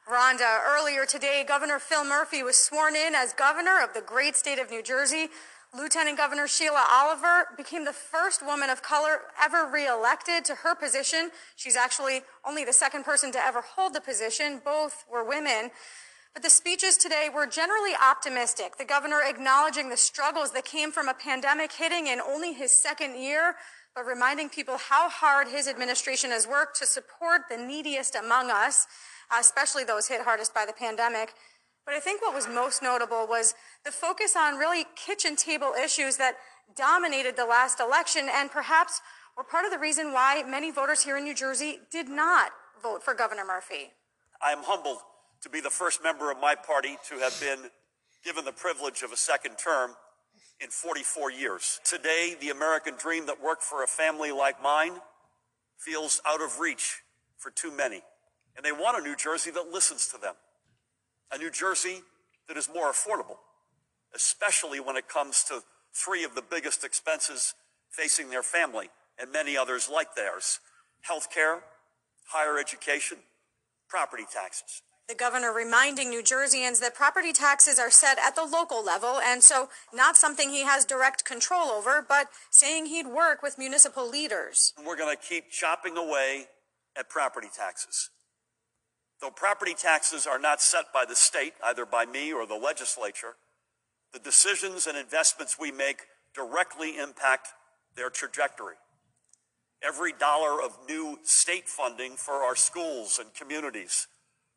[0.08, 4.60] Rhonda, earlier today, Governor Phil Murphy was sworn in as governor of the great state
[4.60, 5.28] of New Jersey.
[5.76, 11.30] Lieutenant Governor Sheila Oliver became the first woman of color ever reelected to her position.
[11.56, 14.60] She's actually only the second person to ever hold the position.
[14.64, 15.72] Both were women.
[16.34, 18.76] But the speeches today were generally optimistic.
[18.76, 23.16] The governor acknowledging the struggles that came from a pandemic hitting in only his second
[23.22, 23.54] year,
[23.94, 28.88] but reminding people how hard his administration has worked to support the neediest among us,
[29.38, 31.34] especially those hit hardest by the pandemic.
[31.86, 33.54] But I think what was most notable was
[33.84, 36.34] the focus on really kitchen table issues that
[36.74, 39.00] dominated the last election and perhaps
[39.36, 42.50] were part of the reason why many voters here in New Jersey did not
[42.82, 43.92] vote for Governor Murphy.
[44.42, 44.98] I am humbled
[45.44, 47.70] to be the first member of my party to have been
[48.24, 49.90] given the privilege of a second term
[50.58, 51.80] in 44 years.
[51.84, 54.92] Today, the American dream that worked for a family like mine
[55.76, 57.02] feels out of reach
[57.36, 58.00] for too many.
[58.56, 60.32] And they want a New Jersey that listens to them,
[61.30, 62.00] a New Jersey
[62.48, 63.36] that is more affordable,
[64.14, 65.60] especially when it comes to
[65.92, 67.52] three of the biggest expenses
[67.90, 68.88] facing their family
[69.20, 70.60] and many others like theirs
[71.02, 71.60] health care,
[72.28, 73.18] higher education,
[73.90, 74.80] property taxes.
[75.06, 79.42] The governor reminding New Jerseyans that property taxes are set at the local level, and
[79.42, 84.72] so not something he has direct control over, but saying he'd work with municipal leaders.
[84.82, 86.46] We're going to keep chopping away
[86.96, 88.08] at property taxes.
[89.20, 93.36] Though property taxes are not set by the state, either by me or the legislature,
[94.14, 96.02] the decisions and investments we make
[96.34, 97.48] directly impact
[97.94, 98.76] their trajectory.
[99.82, 104.06] Every dollar of new state funding for our schools and communities,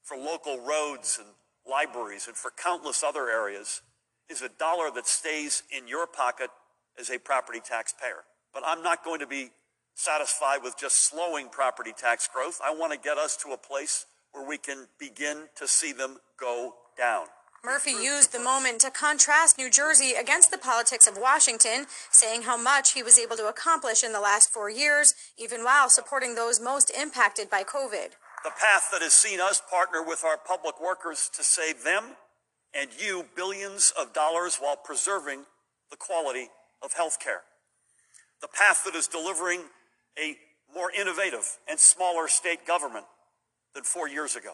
[0.08, 1.28] for local roads and
[1.70, 3.82] libraries, and for countless other areas
[4.30, 6.50] is a dollar that stays in your pocket
[6.98, 8.24] as a property taxpayer.
[8.54, 9.52] But I'm not going to be
[9.96, 12.62] satisfied with just slowing property tax growth.
[12.64, 16.20] I want to get us to a place where we can begin to see them
[16.40, 17.26] go down.
[17.66, 22.56] Murphy used the moment to contrast New Jersey against the politics of Washington, saying how
[22.56, 26.62] much he was able to accomplish in the last four years, even while supporting those
[26.62, 28.12] most impacted by COVID.
[28.48, 32.16] The path that has seen us partner with our public workers to save them
[32.74, 35.44] and you billions of dollars while preserving
[35.92, 36.48] the quality
[36.82, 37.42] of health care.
[38.42, 39.64] The path that is delivering
[40.18, 40.38] a
[40.74, 43.06] more innovative and smaller state government
[43.76, 44.54] than four years ago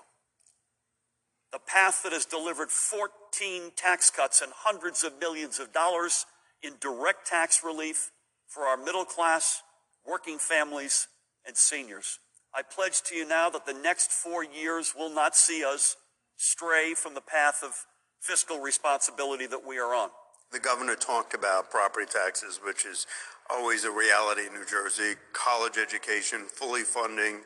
[1.51, 6.25] the path that has delivered 14 tax cuts and hundreds of millions of dollars
[6.63, 8.09] in direct tax relief
[8.47, 9.61] for our middle class,
[10.03, 11.07] working families,
[11.45, 12.17] and seniors.
[12.55, 15.95] I pledge to you now that the next four years will not see us
[16.37, 17.71] stray from the path of
[18.21, 20.09] fiscal responsibility that we are on.
[20.51, 23.07] The governor talked about property taxes, which is
[23.49, 27.41] always a reality in New Jersey, college education, fully funding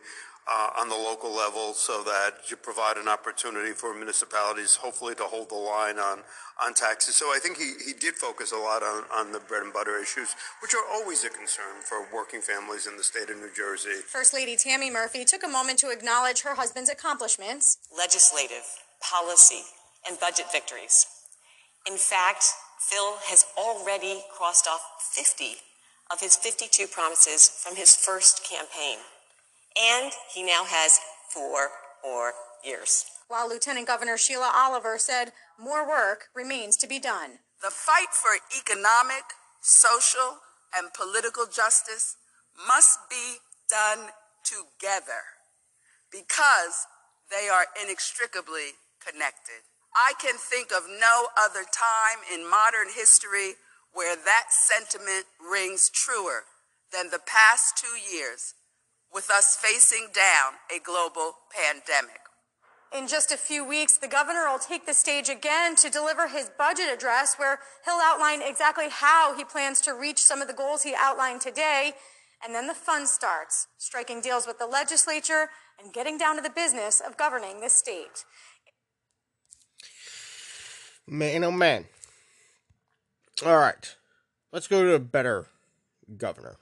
[0.47, 5.23] uh, on the local level so that you provide an opportunity for municipalities hopefully to
[5.23, 6.23] hold the line on,
[6.63, 7.17] on taxes.
[7.17, 9.99] So I think he, he did focus a lot on, on the bread and butter
[9.99, 14.01] issues, which are always a concern for working families in the state of New Jersey.
[14.07, 17.77] First Lady Tammy Murphy took a moment to acknowledge her husband's accomplishments.
[17.95, 18.63] Legislative,
[19.01, 19.63] policy,
[20.07, 21.05] and budget victories.
[21.85, 22.45] In fact,
[22.79, 24.81] Phil has already crossed off
[25.11, 25.55] 50
[26.11, 28.99] of his 52 promises from his first campaign
[29.77, 30.99] and he now has
[31.29, 31.69] four
[32.03, 33.05] more years.
[33.27, 37.39] While Lieutenant Governor Sheila Oliver said more work remains to be done.
[37.61, 39.23] The fight for economic,
[39.61, 40.39] social,
[40.75, 42.15] and political justice
[42.67, 43.37] must be
[43.69, 44.09] done
[44.43, 45.37] together
[46.11, 46.87] because
[47.29, 49.67] they are inextricably connected.
[49.93, 53.55] I can think of no other time in modern history
[53.93, 56.45] where that sentiment rings truer
[56.93, 58.53] than the past two years
[59.13, 62.19] with us facing down a global pandemic.
[62.95, 66.49] In just a few weeks, the governor will take the stage again to deliver his
[66.57, 70.83] budget address, where he'll outline exactly how he plans to reach some of the goals
[70.83, 71.93] he outlined today.
[72.43, 75.49] And then the fun starts, striking deals with the legislature
[75.81, 78.23] and getting down to the business of governing the state.
[81.05, 81.85] Man, oh man.
[83.45, 83.95] All right,
[84.51, 85.47] let's go to a better
[86.17, 86.57] governor.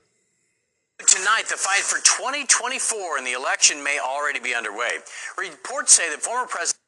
[1.07, 4.89] Tonight, the fight for 2024 and the election may already be underway.
[5.37, 6.81] Reports say that former President.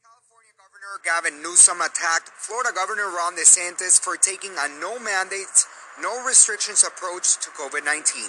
[0.00, 5.66] California Governor Gavin Newsom attacked Florida Governor Ron DeSantis for taking a no mandates,
[6.00, 8.24] no restrictions approach to COVID 19.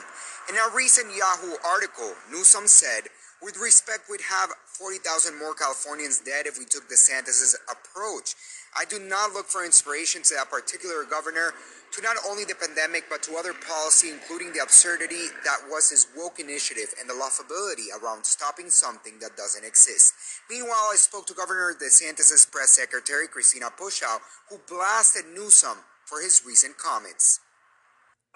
[0.49, 3.07] In a recent Yahoo article, Newsom said
[3.41, 8.35] with respect, we'd have 40,000 more Californians dead if we took DeSantis' approach.
[8.77, 11.53] I do not look for inspiration to that particular governor,
[11.91, 16.07] to not only the pandemic, but to other policy, including the absurdity that was his
[16.15, 20.13] woke initiative and the laughability around stopping something that doesn't exist.
[20.49, 24.19] Meanwhile, I spoke to Governor DeSantis' press secretary, Christina Pushaw,
[24.49, 27.39] who blasted Newsom for his recent comments.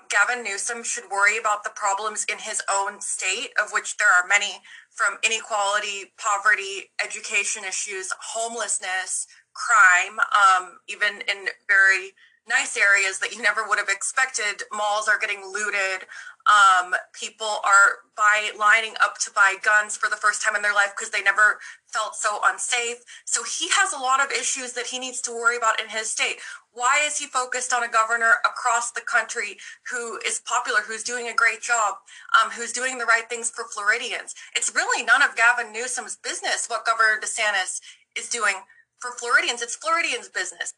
[0.10, 4.28] Gavin Newsom should worry about the problems in his own state, of which there are
[4.28, 12.14] many from inequality, poverty, education issues, homelessness, crime, um, even in very
[12.48, 14.64] nice areas that you never would have expected.
[14.72, 16.06] Malls are getting looted.
[16.46, 20.74] Um, people are by lining up to buy guns for the first time in their
[20.74, 22.98] life because they never felt so unsafe.
[23.26, 26.12] So he has a lot of issues that he needs to worry about in his
[26.12, 26.38] state.
[26.72, 29.58] Why is he focused on a governor across the country
[29.90, 31.96] who is popular, who's doing a great job,
[32.38, 34.36] um, who's doing the right things for Floridians?
[34.56, 37.80] It's really none of Gavin Newsom's business what Governor DeSantis
[38.16, 38.56] is doing
[39.00, 39.62] for Floridians.
[39.64, 40.74] It's Floridians' business.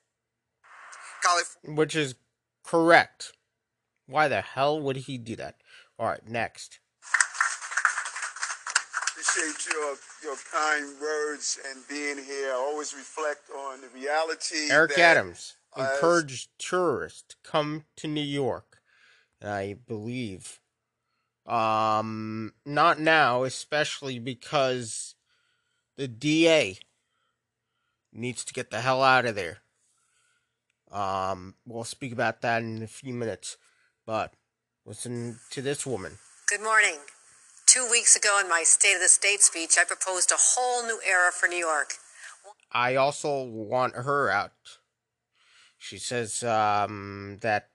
[1.63, 2.15] Which is
[2.63, 3.33] correct.
[4.07, 5.55] Why the hell would he do that?
[5.99, 6.79] All right, next.
[9.11, 12.51] Appreciate your your kind words and being here.
[12.51, 14.71] I always reflect on the reality.
[14.71, 18.79] Eric that, Adams uh, encouraged tourists to come to New York.
[19.43, 20.59] I believe.
[21.45, 25.15] Um, not now, especially because
[25.95, 26.77] the DA
[28.11, 29.59] needs to get the hell out of there.
[30.91, 33.57] Um, we'll speak about that in a few minutes,
[34.05, 34.33] but
[34.85, 36.17] listen to this woman.
[36.49, 36.95] Good morning.
[37.65, 40.99] Two weeks ago, in my State of the State speech, I proposed a whole new
[41.05, 41.95] era for New York.
[42.71, 44.53] I also want her out.
[45.77, 47.69] She says um, that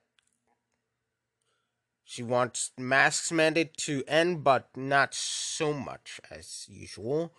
[2.04, 7.34] she wants masks mandated to end, but not so much as usual.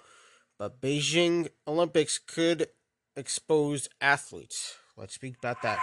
[0.58, 2.68] But Beijing Olympics could
[3.16, 4.78] expose athletes.
[4.96, 5.80] Let's speak about that.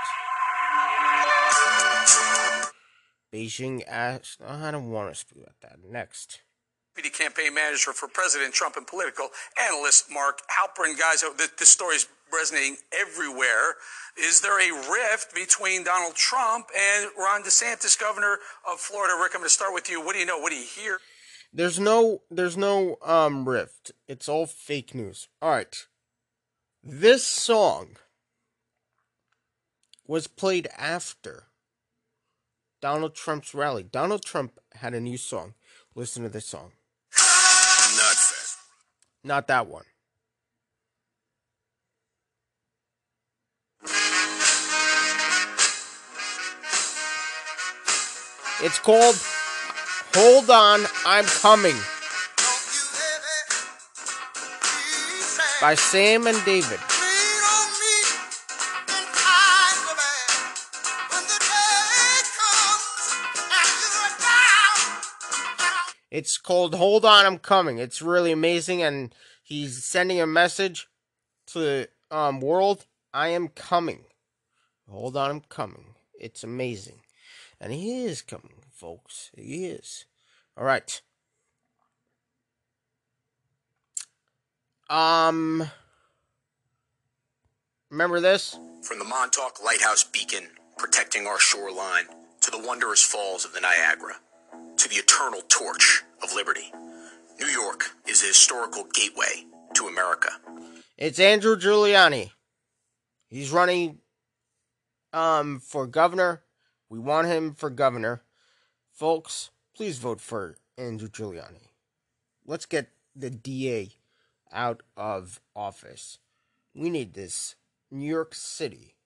[3.33, 5.79] Beijing as I don't want to speak about that.
[5.89, 6.43] Next.
[6.95, 9.29] Deputy campaign manager for President Trump and political
[9.69, 10.99] analyst Mark Halperin.
[10.99, 13.77] Guys, this, this story is resonating everywhere.
[14.19, 18.39] Is there a rift between Donald Trump and Ron DeSantis, governor
[18.71, 19.15] of Florida?
[19.21, 20.05] Rick, I'm going to start with you.
[20.05, 20.39] What do you know?
[20.39, 20.99] What do you hear?
[21.53, 23.93] There's no there's no um rift.
[24.07, 25.29] It's all fake news.
[25.43, 25.87] All right.
[26.83, 27.97] This song
[30.11, 31.45] was played after
[32.83, 33.85] Donald Trump's rally.
[33.85, 35.55] Donald Trump had a new song.
[35.95, 36.73] Listen to this song.
[39.23, 39.85] Not that one.
[48.63, 49.15] It's called
[50.17, 51.77] Hold On, I'm Coming
[55.61, 56.81] by Sam and David.
[66.11, 67.79] It's called Hold On, I'm Coming.
[67.79, 70.89] It's really amazing, and he's sending a message
[71.49, 74.05] to the um, world I am coming.
[74.89, 75.95] Hold on, I'm coming.
[76.19, 77.01] It's amazing.
[77.61, 79.31] And he is coming, folks.
[79.37, 80.07] He is.
[80.57, 81.01] All right.
[84.89, 85.71] Um.
[87.91, 88.57] Remember this?
[88.83, 90.49] From the Montauk Lighthouse Beacon
[90.79, 92.07] protecting our shoreline
[92.41, 94.17] to the wondrous falls of the Niagara
[94.91, 96.73] the eternal torch of liberty.
[97.39, 100.31] New York is a historical gateway to America.
[100.99, 102.33] It's Andrew Giuliani.
[103.29, 103.99] He's running
[105.13, 106.43] um for governor.
[106.89, 108.25] We want him for governor.
[108.93, 111.69] Folks, please vote for Andrew Giuliani.
[112.45, 113.91] Let's get the DA
[114.53, 116.19] out of office.
[116.75, 117.55] We need this
[117.93, 118.97] New York City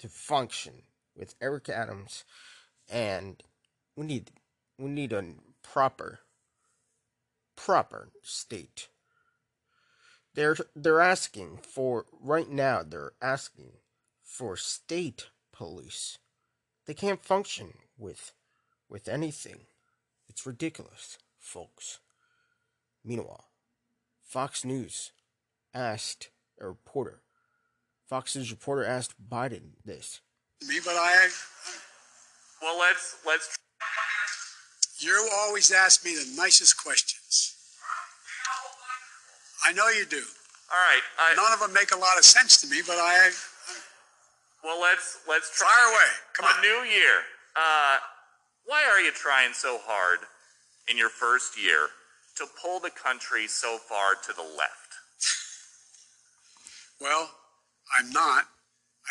[0.00, 0.82] to function
[1.16, 2.24] with Eric Adams
[2.88, 3.40] and
[3.94, 4.32] we need
[4.80, 5.24] we need a
[5.62, 6.20] proper
[7.56, 8.88] proper state.
[10.34, 13.72] They're they're asking for right now they're asking
[14.24, 16.18] for state police.
[16.86, 18.32] They can't function with
[18.88, 19.66] with anything.
[20.28, 21.98] It's ridiculous, folks.
[23.04, 23.44] Meanwhile,
[24.22, 25.12] Fox News
[25.74, 27.22] asked a reporter.
[28.08, 30.20] Fox News reporter asked Biden this.
[30.66, 31.28] Me, but I.
[32.62, 33.56] Well, let's let's.
[35.00, 37.56] You always ask me the nicest questions.
[39.64, 40.22] I know you do.
[40.72, 41.02] All right.
[41.18, 43.30] I, None of them make a lot of sense to me, but I.
[44.62, 45.68] well, let's let's try.
[45.68, 46.10] Fire away.
[46.36, 46.60] Come a on.
[46.62, 47.24] new year.
[47.56, 47.96] Uh,
[48.66, 50.20] why are you trying so hard
[50.88, 51.88] in your first year
[52.36, 54.94] to pull the country so far to the left?
[57.00, 57.30] Well,
[57.98, 58.44] I'm not.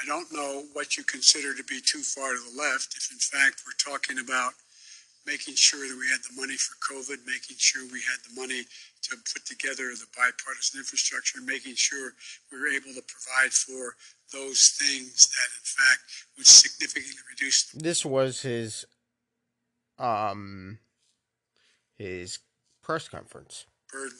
[0.02, 2.96] I don't know what you consider to be too far to the left.
[2.96, 4.54] If in fact we're talking about
[5.30, 8.66] making sure that we had the money for COVID, making sure we had the money
[9.04, 12.14] to put together the bipartisan infrastructure, making sure
[12.52, 13.94] we were able to provide for
[14.34, 16.02] those things that in fact
[16.38, 18.86] would significantly reduce This was his
[19.98, 20.80] um
[21.98, 22.40] his
[22.82, 23.66] press conference.
[23.92, 24.18] burden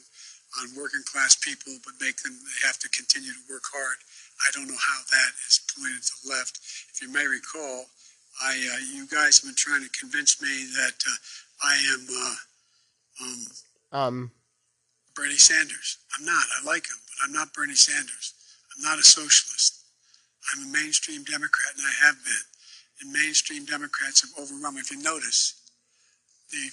[0.62, 3.98] on working class people, but make them they have to continue to work hard.
[4.42, 6.58] I don't know how that is pointed to the left.
[6.94, 7.86] If you may recall,
[8.42, 11.16] I uh, you guys have been trying to convince me that uh,
[11.64, 12.36] I am uh,
[13.24, 13.46] um,
[13.92, 14.32] Um,
[15.16, 15.98] Bernie Sanders.
[16.18, 16.44] I'm not.
[16.62, 18.34] I like him, but I'm not Bernie Sanders.
[18.76, 19.84] I'm not a socialist.
[20.54, 22.46] I'm a mainstream Democrat, and I have been.
[23.02, 24.78] And mainstream Democrats have overrun.
[24.78, 25.56] If you notice,
[26.52, 26.70] the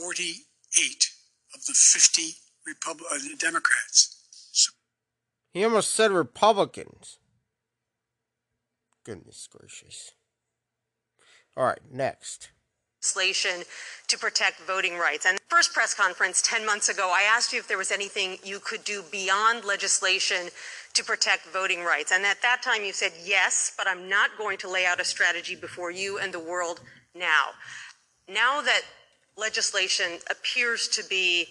[0.00, 1.10] 48
[1.54, 2.22] of the 50
[2.66, 4.16] Repub- uh, Democrats
[5.56, 7.16] he almost said Republicans.
[9.06, 10.12] Goodness gracious.
[11.56, 12.50] All right, next.
[13.02, 13.62] legislation
[14.08, 15.26] to protect voting rights.
[15.26, 18.38] And the first press conference 10 months ago, I asked you if there was anything
[18.44, 20.48] you could do beyond legislation
[20.94, 22.12] to protect voting rights.
[22.12, 25.04] And at that time, you said yes, but I'm not going to lay out a
[25.04, 26.80] strategy before you and the world
[27.14, 27.50] now.
[28.28, 28.82] Now that
[29.36, 31.46] legislation appears to be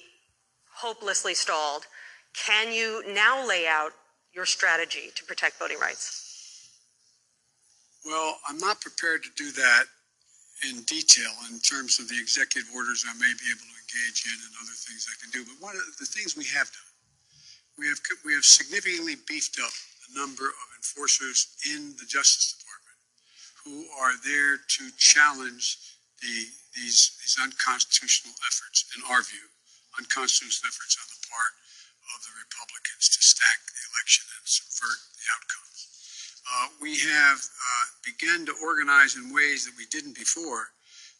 [0.74, 1.88] hopelessly stalled,
[2.34, 3.92] can you now lay out
[4.34, 6.70] your strategy to protect voting rights?
[8.06, 9.86] Well, I'm not prepared to do that
[10.64, 14.38] in detail in terms of the executive orders I may be able to engage in
[14.40, 15.44] and other things I can do.
[15.44, 16.94] But one of the things we have done,
[17.76, 19.76] we have we have significantly beefed up
[20.08, 23.00] the number of enforcers in the Justice Department
[23.66, 25.78] who are there to challenge
[26.22, 26.48] the
[26.78, 29.44] these these unconstitutional efforts, in our view,
[30.00, 31.54] unconstitutional efforts on the part
[32.16, 35.95] of the Republicans to stack the election and subvert the outcomes.
[36.46, 40.70] Uh, we have uh, begun to organize in ways that we didn't before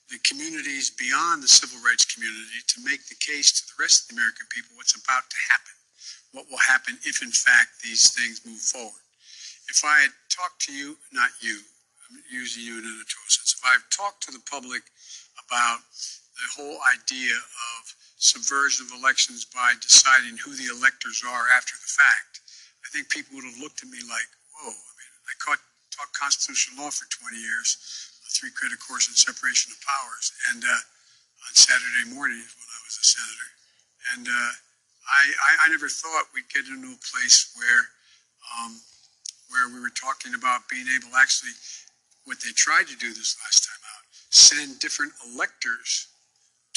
[0.10, 4.14] the communities beyond the civil rights community to make the case to the rest of
[4.14, 5.76] the American people what's about to happen,
[6.30, 9.02] what will happen if, in fact, these things move forward.
[9.66, 11.58] If I had talked to you, not you,
[12.06, 14.86] I'm using you in an editorial sense, if I had talked to the public
[15.42, 17.82] about the whole idea of
[18.22, 22.46] subversion of elections by deciding who the electors are after the fact,
[22.86, 24.78] I think people would have looked at me like, whoa,
[25.26, 25.62] I taught
[26.16, 27.78] constitutional law for 20 years,
[28.26, 30.82] a three credit course in separation of powers, and uh,
[31.48, 33.50] on Saturday mornings when I was a senator.
[34.16, 34.52] And uh,
[35.06, 37.84] I, I, I never thought we'd get into a place where,
[38.58, 38.80] um,
[39.50, 41.54] where we were talking about being able actually,
[42.26, 46.08] what they tried to do this last time out, send different electors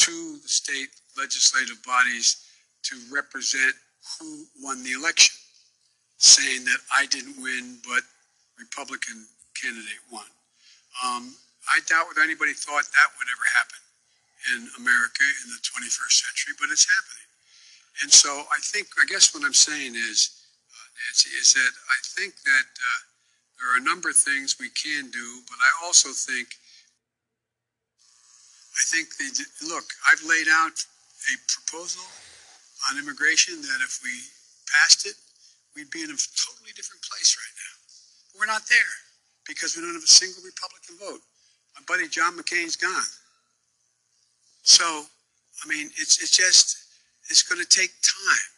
[0.04, 2.44] to the state legislative bodies
[2.84, 3.74] to represent
[4.20, 5.36] who won the election,
[6.18, 8.02] saying that I didn't win, but
[8.58, 10.26] Republican candidate won.
[11.02, 11.34] Um,
[11.70, 13.82] I doubt whether anybody thought that would ever happen
[14.54, 17.28] in America in the 21st century, but it's happening.
[18.02, 20.30] And so I think, I guess what I'm saying is,
[20.70, 23.00] uh, Nancy, is that I think that uh,
[23.58, 26.54] there are a number of things we can do, but I also think,
[28.78, 29.26] I think, the,
[29.66, 32.06] look, I've laid out a proposal
[32.86, 34.14] on immigration that if we
[34.70, 35.18] passed it,
[35.74, 37.77] we'd be in a totally different place right now.
[38.38, 38.94] We're not there
[39.46, 41.20] because we don't have a single Republican vote.
[41.74, 43.10] My buddy John McCain's gone.
[44.62, 46.76] So, I mean, it's it's just
[47.30, 48.50] it's going to take time.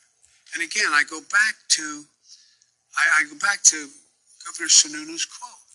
[0.54, 2.04] And again, I go back to
[2.98, 3.88] I, I go back to
[4.44, 5.70] Governor Sununu's quote.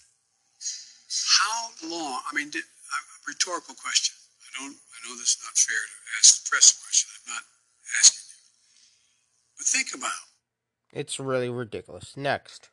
[1.40, 2.22] How long?
[2.30, 4.14] I mean, did, a rhetorical question.
[4.44, 4.76] I don't.
[4.76, 7.10] I know this is not fair to ask the press a question.
[7.16, 7.44] I'm not
[8.04, 8.38] asking you.
[9.58, 10.22] But think about
[10.94, 12.18] It's really ridiculous.
[12.18, 12.70] Next.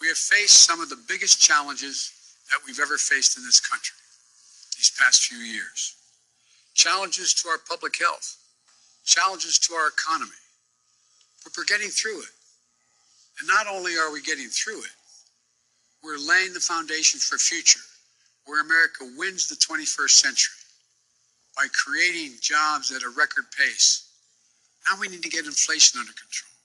[0.00, 2.12] We have faced some of the biggest challenges
[2.50, 3.96] that we've ever faced in this country
[4.76, 5.96] these past few years.
[6.74, 8.36] Challenges to our public health,
[9.04, 10.30] challenges to our economy.
[11.42, 12.34] But we're getting through it.
[13.40, 14.94] And not only are we getting through it,
[16.02, 17.80] we're laying the foundation for a future
[18.46, 20.54] where America wins the 21st century
[21.56, 24.08] by creating jobs at a record pace.
[24.88, 26.57] Now we need to get inflation under control.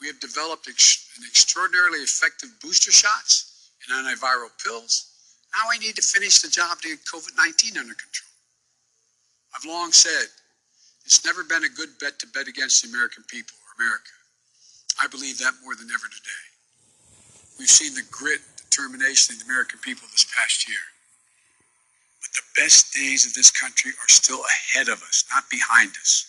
[0.00, 5.10] We have developed ex- an extraordinarily effective booster shots and antiviral pills.
[5.52, 8.32] Now we need to finish the job to get COVID 19 under control.
[9.56, 10.28] I've long said
[11.04, 14.12] it's never been a good bet to bet against the American people or America.
[15.02, 16.44] I believe that more than ever today.
[17.58, 20.84] We've seen the grit, determination of the American people this past year.
[22.20, 26.26] But the best days of this country are still ahead of us, not behind us.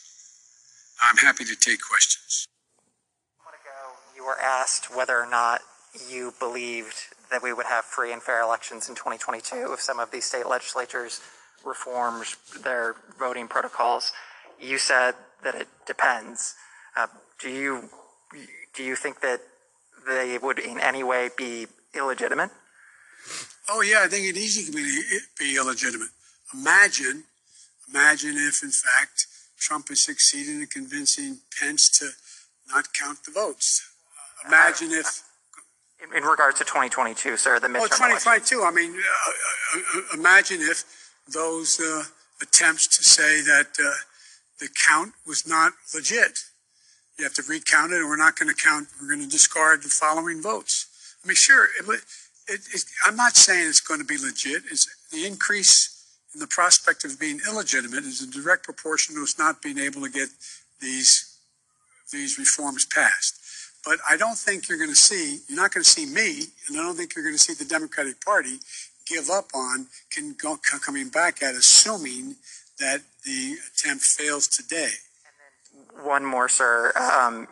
[1.02, 2.48] I'm happy to take questions.
[4.20, 5.62] You were asked whether or not
[6.10, 6.94] you believed
[7.32, 10.46] that we would have free and fair elections in 2022 if some of these state
[10.46, 11.22] legislatures
[11.64, 12.26] reformed
[12.62, 14.12] their voting protocols.
[14.60, 15.16] You said
[15.46, 16.56] that it depends.
[16.98, 17.08] Uh,
[17.40, 17.90] do you
[18.76, 19.40] do you think that
[20.06, 22.50] they would in any way be illegitimate?
[23.70, 26.10] Oh, yeah, I think it easily can be, be illegitimate.
[26.54, 27.24] imagine,
[27.88, 29.28] imagine if in fact
[29.58, 32.10] Trump has succeeded in convincing Pence to
[32.70, 33.89] not count the votes.
[34.48, 35.24] Imagine if.
[36.02, 38.08] In, in regards to 2022, sir, the midterm Oh, election.
[38.24, 38.64] 2022.
[38.64, 40.86] I mean, uh, uh, uh, imagine if
[41.28, 42.04] those uh,
[42.42, 43.92] attempts to say that uh,
[44.60, 46.40] the count was not legit.
[47.18, 48.88] You have to recount it, and we're not going to count.
[49.02, 50.88] We're going to discard the following votes.
[51.24, 51.66] I mean, sure.
[51.78, 51.86] It,
[52.48, 54.64] it, it, I'm not saying it's going to be legit.
[54.72, 59.38] It's the increase in the prospect of being illegitimate is a direct proportion to us
[59.38, 60.30] not being able to get
[60.82, 61.26] these
[62.12, 63.39] these reforms passed.
[63.86, 66.78] But I don't think you're going to see, you're not going to see me, and
[66.78, 68.58] I don't think you're going to see the Democratic Party
[69.08, 72.36] give up on can go, coming back at assuming
[72.80, 74.92] that the attempt fails today.
[76.04, 76.92] One more, sir.
[76.96, 77.48] Um,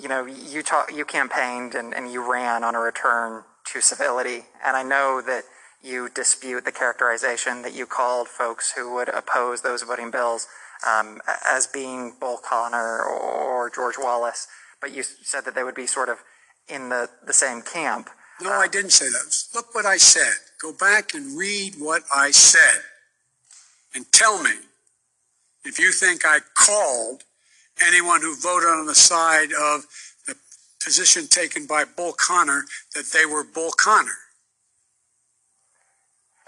[0.00, 4.46] you know, you talk, you campaigned and, and you ran on a return to civility,
[4.64, 5.44] and I know that
[5.82, 10.46] you dispute the characterization that you called folks who would oppose those voting bills
[10.86, 14.46] um, as being Bull Connor or George Wallace,
[14.82, 16.18] but you said that they would be sort of
[16.68, 18.10] in the, the same camp.
[18.42, 19.34] No, I um, didn't say that.
[19.54, 20.34] Look what I said.
[20.60, 22.82] Go back and read what I said
[23.94, 24.50] and tell me
[25.64, 27.22] if you think I called
[27.86, 29.86] anyone who voted on the side of
[30.26, 30.34] the
[30.84, 32.64] position taken by Bull Connor
[32.94, 34.10] that they were Bull Connor.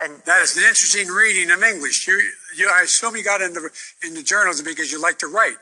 [0.03, 2.09] And that is an interesting reading of English.
[2.09, 2.21] You,
[2.57, 3.71] you, I assume you got into
[4.03, 5.55] into journalism because you like to write.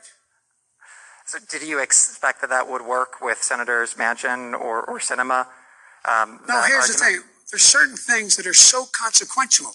[1.25, 5.47] So did you expect that that would work with Senators Manchin or, or Sinema?
[6.05, 7.21] Um, No, here's the thing.
[7.51, 9.71] There's certain things that are so consequential.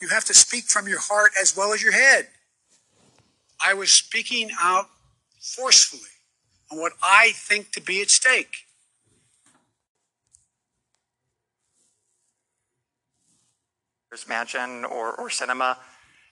[0.00, 2.28] You have to speak from your heart as well as your head.
[3.64, 4.86] I was speaking out
[5.40, 6.00] forcefully
[6.72, 8.66] on what I think to be at stake.
[14.12, 15.76] Senators Manchin or, or Sinema.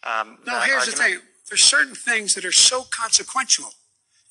[0.02, 1.18] Um, No, here's the thing.
[1.48, 3.72] There's certain things that are so consequential.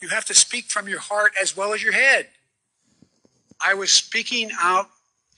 [0.02, 2.28] You have to speak from your heart as well as your head.
[3.64, 4.88] I was speaking out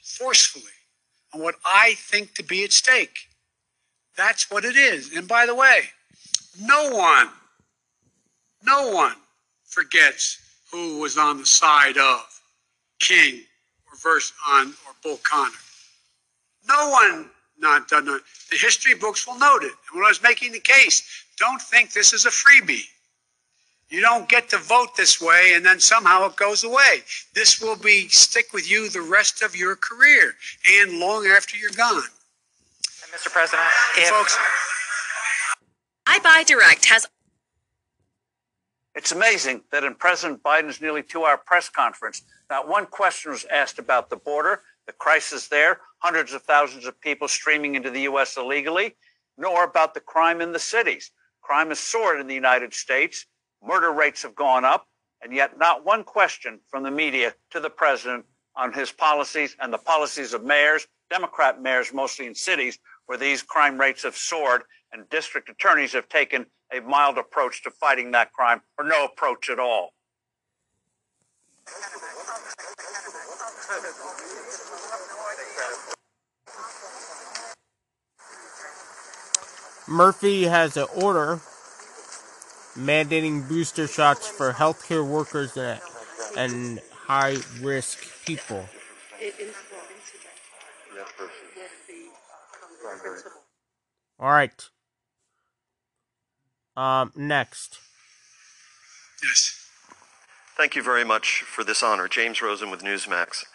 [0.03, 0.63] forcefully
[1.33, 3.29] on what I think to be at stake.
[4.17, 5.15] That's what it is.
[5.15, 5.83] And by the way,
[6.61, 7.29] no one,
[8.63, 9.15] no one
[9.63, 10.39] forgets
[10.71, 12.41] who was on the side of
[12.99, 13.41] King
[13.89, 15.51] or verse on or Bull Connor.
[16.67, 17.29] No one
[17.59, 18.05] not done.
[18.05, 18.21] The
[18.51, 19.71] history books will note it.
[19.71, 21.03] And when I was making the case,
[21.37, 22.83] don't think this is a freebie.
[23.89, 27.01] You don't get to vote this way and then somehow it goes away.
[27.33, 30.33] This will be stick with you the rest of your career
[30.69, 32.03] and long after you're gone.
[33.03, 33.31] And Mr.
[33.31, 33.67] President,
[33.97, 34.37] if, Folks,
[36.05, 37.07] iBuy Direct has
[38.93, 43.45] It's amazing that in President Biden's nearly two hour press conference, not one question was
[43.51, 48.01] asked about the border, the crisis there, hundreds of thousands of people streaming into the
[48.01, 48.37] U.S.
[48.37, 48.95] illegally,
[49.37, 51.11] nor about the crime in the cities.
[51.41, 53.25] Crime has soared in the United States,
[53.65, 54.87] murder rates have gone up,
[55.21, 58.25] and yet not one question from the media to the president
[58.55, 63.41] on his policies and the policies of mayors, Democrat mayors mostly in cities where these
[63.41, 68.31] crime rates have soared and district attorneys have taken a mild approach to fighting that
[68.31, 69.93] crime or no approach at all.
[79.87, 81.39] Murphy has an order
[82.79, 85.79] mandating booster shots for healthcare workers and,
[86.37, 88.65] and high risk people.
[94.19, 94.69] All right.
[96.75, 97.79] Um, next.
[99.23, 99.67] Yes.
[100.57, 103.45] Thank you very much for this honor, James Rosen with Newsmax.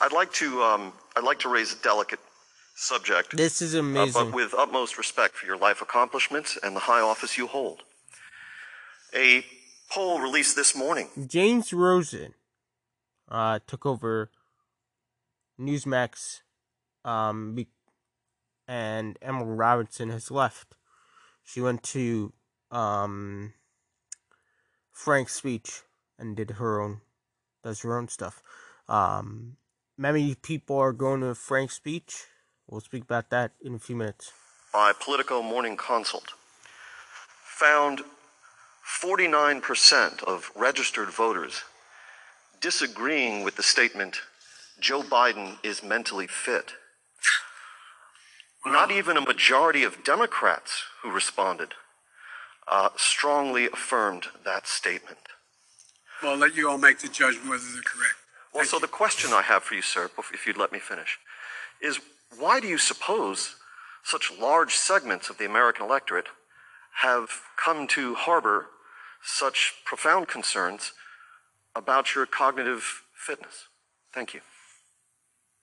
[0.00, 2.20] I'd like to um, I'd like to raise a delicate
[2.74, 3.36] subject.
[3.36, 4.30] This is uh, amazing.
[4.30, 7.82] but with utmost respect for your life accomplishments and the high office you hold.
[9.14, 9.44] A
[9.90, 12.34] poll released this morning James Rosen
[13.28, 14.30] uh, took over
[15.60, 16.40] Newsmax,
[17.04, 17.68] um, be-
[18.66, 20.76] and Emerald Robinson has left.
[21.44, 22.32] She went to
[22.70, 23.52] um,
[24.90, 25.82] Frank's speech
[26.18, 27.00] and did her own,
[27.62, 28.42] does her own stuff.
[28.88, 29.56] Um,
[29.96, 32.24] many people are going to Frank's speech.
[32.66, 34.32] We'll speak about that in a few minutes.
[34.72, 36.32] by Politico Morning Consult
[37.44, 38.02] found
[38.84, 41.62] 49% of registered voters
[42.60, 44.20] disagreeing with the statement
[44.80, 46.72] Joe Biden is mentally fit.
[48.66, 51.74] Not even a majority of Democrats who responded
[52.66, 55.18] uh, strongly affirmed that statement.
[56.22, 58.14] Well, I'll let you all make the judgment whether they're correct.
[58.54, 61.18] Well, so the question I have for you, sir, if you'd let me finish,
[61.82, 62.00] is
[62.38, 63.56] why do you suppose
[64.02, 66.28] such large segments of the American electorate
[67.00, 67.28] have
[67.62, 68.66] come to harbor
[69.24, 70.92] such profound concerns
[71.74, 73.68] about your cognitive fitness?
[74.12, 74.40] Thank you.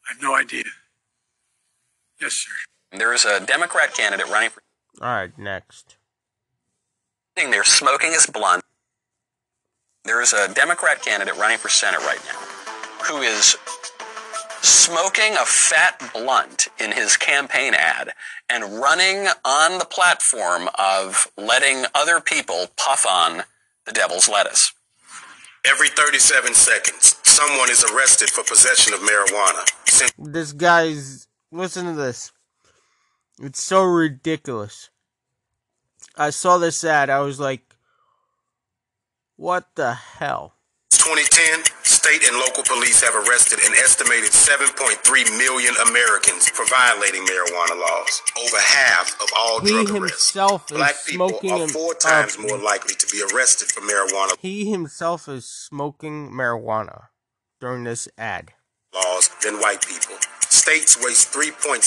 [0.09, 0.63] I have no idea.
[2.19, 2.51] Yes, sir.
[2.97, 4.61] There is a Democrat candidate running for.
[5.01, 5.95] All right, next.
[7.35, 8.63] They're smoking his blunt.
[10.03, 12.39] There is a Democrat candidate running for Senate right now
[13.05, 13.57] who is
[14.61, 18.13] smoking a fat blunt in his campaign ad
[18.49, 23.43] and running on the platform of letting other people puff on
[23.85, 24.73] the devil's lettuce.
[25.65, 30.11] Every 37 seconds, someone is arrested for possession of marijuana.
[30.17, 31.27] This guy's.
[31.51, 32.31] Listen to this.
[33.39, 34.89] It's so ridiculous.
[36.15, 37.09] I saw this ad.
[37.09, 37.75] I was like,
[39.35, 40.53] what the hell?
[40.97, 47.79] 2010, state and local police have arrested an estimated 7.3 million Americans for violating marijuana
[47.79, 48.21] laws.
[48.37, 50.31] Over half of all He drug arrests.
[50.69, 55.45] Black people are four times more likely to be arrested for marijuana He himself is
[55.45, 57.07] smoking marijuana
[57.59, 58.53] during this ad.
[58.93, 60.15] Laws than white people.
[60.49, 61.81] States waste $3.7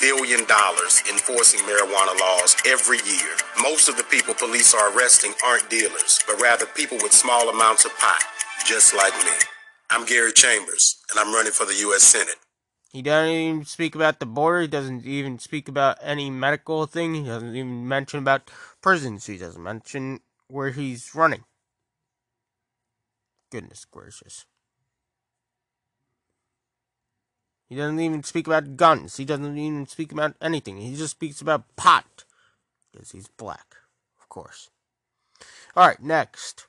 [0.00, 3.34] billion enforcing marijuana laws every year.
[3.60, 7.84] Most of the people police are arresting aren't dealers, but rather people with small amounts
[7.84, 8.22] of pot,
[8.64, 9.32] just like me.
[9.90, 12.02] I'm Gary Chambers, and I'm running for the U.S.
[12.02, 12.36] Senate.
[12.90, 14.62] He doesn't even speak about the border.
[14.62, 17.14] He doesn't even speak about any medical thing.
[17.14, 18.50] He doesn't even mention about
[18.80, 19.26] prisons.
[19.26, 21.44] He doesn't mention where he's running.
[23.50, 24.46] Goodness gracious.
[27.68, 29.16] He doesn't even speak about guns.
[29.16, 30.78] He doesn't even speak about anything.
[30.78, 32.24] He just speaks about pot.
[32.92, 33.74] Because he's black,
[34.20, 34.70] of course.
[35.76, 36.66] Alright, next.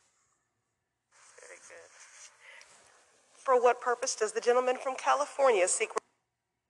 [3.35, 5.89] For what purpose does the gentleman from California seek?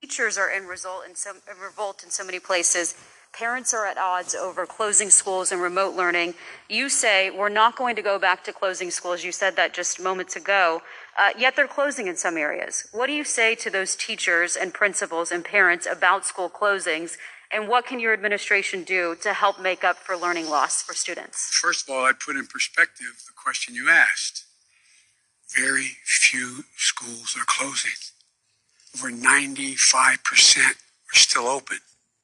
[0.00, 2.94] Teachers are in result in some in revolt in so many places.
[3.32, 6.34] Parents are at odds over closing schools and remote learning.
[6.68, 9.22] You say we're not going to go back to closing schools.
[9.22, 10.82] You said that just moments ago.
[11.18, 12.88] Uh, yet they're closing in some areas.
[12.92, 17.16] What do you say to those teachers and principals and parents about school closings?
[17.50, 21.50] And what can your administration do to help make up for learning loss for students?
[21.50, 24.44] First of all, I'd put in perspective the question you asked.
[25.56, 27.92] Very few schools are closing.
[28.96, 30.74] Over 95% are
[31.14, 31.78] still open.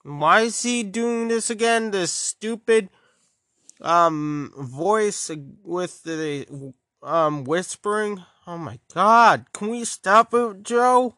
[0.04, 1.90] Why is he doing this again?
[1.90, 2.90] This stupid
[3.80, 5.30] um voice
[5.64, 8.22] with the um whispering.
[8.46, 9.46] Oh my god.
[9.52, 11.16] Can we stop it, Joe?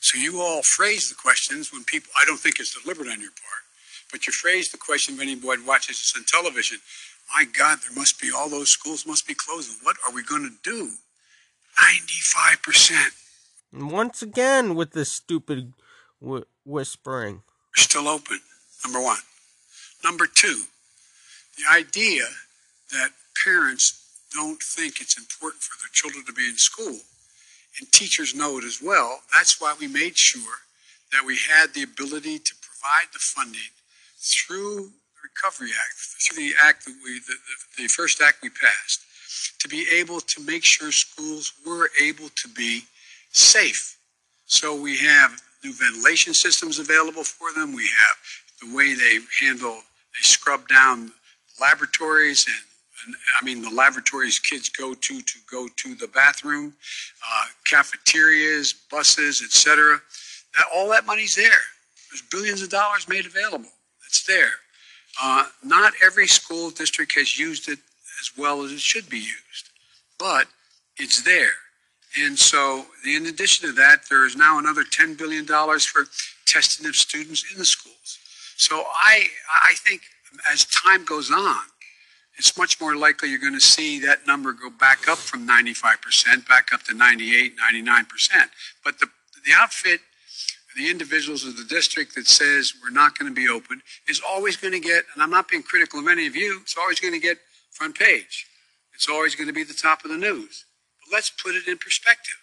[0.00, 3.30] So you all phrase the questions when people, I don't think it's deliberate on your
[3.30, 3.62] part,
[4.10, 6.78] but you phrase the question when anyone watches this on television.
[7.36, 9.76] My God, there must be, all those schools must be closing.
[9.84, 10.90] What are we going to do?
[11.80, 13.12] 95%
[13.72, 15.72] once again with this stupid
[16.24, 17.42] wh- whispering.
[17.76, 18.40] Are still open,
[18.84, 19.18] number one.
[20.04, 20.62] Number two,
[21.56, 22.24] the idea
[22.90, 23.10] that
[23.44, 23.98] parents
[24.34, 26.98] don't think it's important for their children to be in school,
[27.78, 29.20] and teachers know it as well.
[29.32, 30.58] That's why we made sure
[31.12, 33.72] that we had the ability to provide the funding
[34.18, 37.34] through the Recovery Act, through the act that we, the,
[37.76, 39.00] the, the first act we passed,
[39.60, 42.82] to be able to make sure schools were able to be
[43.30, 43.96] safe.
[44.46, 47.74] So we have new ventilation systems available for them.
[47.74, 48.16] We have
[48.60, 51.12] the way they handle, they scrub down
[51.60, 52.56] laboratories and,
[53.40, 56.72] I mean the laboratories kids go to to go to the bathroom,
[57.20, 60.00] uh, cafeterias, buses, etc.
[60.72, 61.50] All that money's there.
[62.10, 63.70] There's billions of dollars made available.
[64.06, 64.52] It's there.
[65.20, 67.78] Uh, not every school district has used it
[68.20, 69.70] as well as it should be used,
[70.18, 70.46] but
[70.96, 71.54] it's there.
[72.18, 76.04] And so, in addition to that, there is now another $10 billion for
[76.46, 78.18] testing of students in the schools.
[78.56, 79.24] So I,
[79.64, 80.02] I think
[80.52, 81.64] as time goes on,
[82.38, 86.48] it's much more likely you're going to see that number go back up from 95%
[86.48, 88.04] back up to 98, 99%.
[88.84, 89.06] But the,
[89.44, 90.00] the outfit,
[90.76, 94.56] the individuals of the district that says we're not going to be open is always
[94.56, 97.14] going to get, and I'm not being critical of any of you, it's always going
[97.14, 97.38] to get
[97.70, 98.46] front page.
[98.94, 100.64] It's always going to be the top of the news.
[101.12, 102.36] But let's put it in perspective.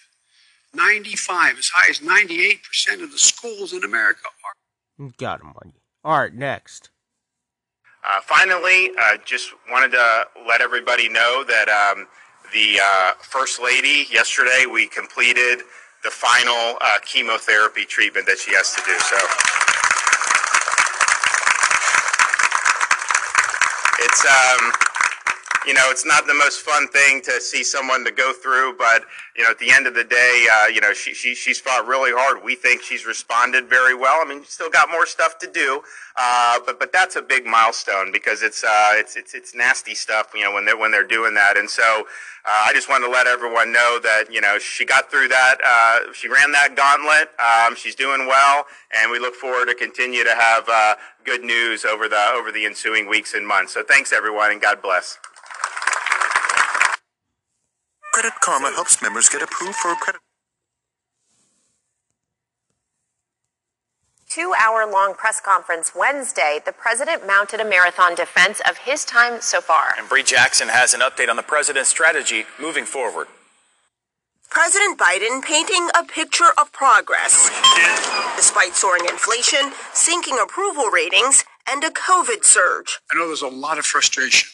[0.76, 5.10] 95, as high as 98% of the schools in America are.
[5.18, 5.82] Got him on you.
[6.06, 6.92] Alright, next.
[8.08, 12.08] Uh, finally, uh, just wanted to let everybody know that um,
[12.54, 15.62] the uh, First Lady, yesterday, we completed
[16.04, 18.94] the final uh, chemotherapy treatment that she has to do.
[19.00, 19.18] So
[24.06, 24.89] it's, um,
[25.68, 29.04] you know, it's not the most fun thing to see someone to go through, but
[29.36, 31.86] you know, at the end of the day, uh, you know, she, she she's fought
[31.88, 32.44] really hard.
[32.44, 34.20] We think she's responded very well.
[34.22, 35.82] I mean, still got more stuff to do,
[36.16, 40.32] uh, but but that's a big milestone because it's uh, it's it's it's nasty stuff.
[40.34, 42.06] You know, when they're when they're doing that, and so.
[42.46, 45.58] Uh, I just wanted to let everyone know that you know she got through that.
[45.64, 47.30] Uh, she ran that gauntlet.
[47.38, 48.66] Um, she's doing well,
[48.98, 50.96] and we look forward to continue to have uh,
[51.26, 53.74] good news over the over the ensuing weeks and months.
[53.74, 55.20] So thanks everyone, and God bless.
[58.14, 60.22] Credit Karma helps members get approved for credit.
[64.30, 69.42] two hour long press conference Wednesday, the president mounted a marathon defense of his time
[69.42, 69.96] so far.
[69.98, 73.28] And Bree Jackson has an update on the president's strategy moving forward.
[74.50, 77.50] President Biden painting a picture of progress.
[78.36, 83.00] Despite soaring inflation, sinking approval ratings, and a COVID surge.
[83.12, 84.50] I know there's a lot of frustration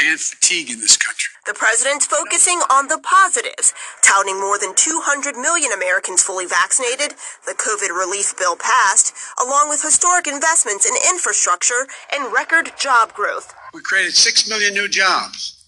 [0.00, 1.32] and fatigue in this country.
[1.44, 7.16] The president's focusing on the positives, touting more than 200 million Americans fully vaccinated,
[7.46, 9.12] the COVID relief bill passed,
[9.42, 13.52] along with historic investments in infrastructure and record job growth.
[13.74, 15.66] We created 6 million new jobs,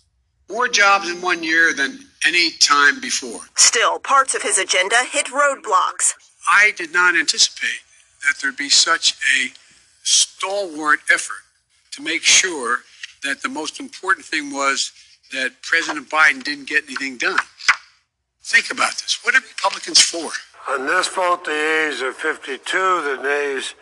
[0.49, 3.41] more jobs in one year than any time before.
[3.57, 6.15] Still, parts of his agenda hit roadblocks.
[6.51, 7.83] I did not anticipate
[8.23, 9.49] that there'd be such a
[10.03, 11.43] stalwart effort
[11.93, 12.81] to make sure
[13.25, 14.93] that the most important thing was
[15.33, 17.39] that President Biden didn't get anything done.
[18.43, 19.19] Think about this.
[19.23, 20.31] What are Republicans for?
[20.71, 23.75] On this vote, the yeas are 52, the nays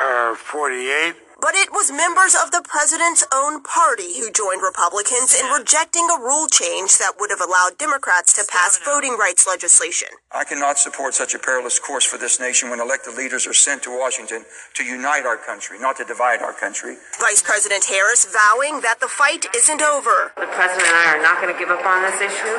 [0.00, 1.14] are 48.
[1.40, 6.18] But it was members of the president's own party who joined Republicans in rejecting a
[6.18, 8.98] rule change that would have allowed Democrats to pass oh.
[8.98, 10.08] voting rights legislation.
[10.34, 13.84] I cannot support such a perilous course for this nation when elected leaders are sent
[13.84, 14.42] to Washington
[14.74, 16.98] to unite our country, not to divide our country.
[17.22, 20.34] Vice President Harris vowing that the fight isn't over.
[20.34, 22.56] The president and I are not going to give up on this issue.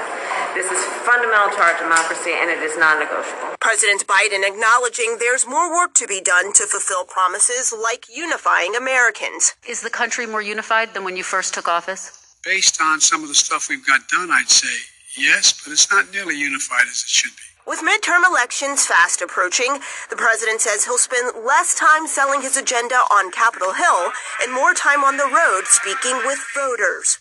[0.56, 3.60] This is fundamental to our democracy and it is non negotiable.
[3.60, 9.56] President Biden acknowledging there's more work to be done to fulfill promises like unifying Americans.
[9.68, 12.36] Is the country more unified than when you first took office?
[12.44, 14.76] Based on some of the stuff we've got done, I'd say
[15.18, 17.50] yes, but it's not nearly unified as it should be.
[17.68, 19.78] With midterm elections fast approaching,
[20.10, 24.74] the president says he'll spend less time selling his agenda on Capitol Hill and more
[24.74, 27.20] time on the road speaking with voters.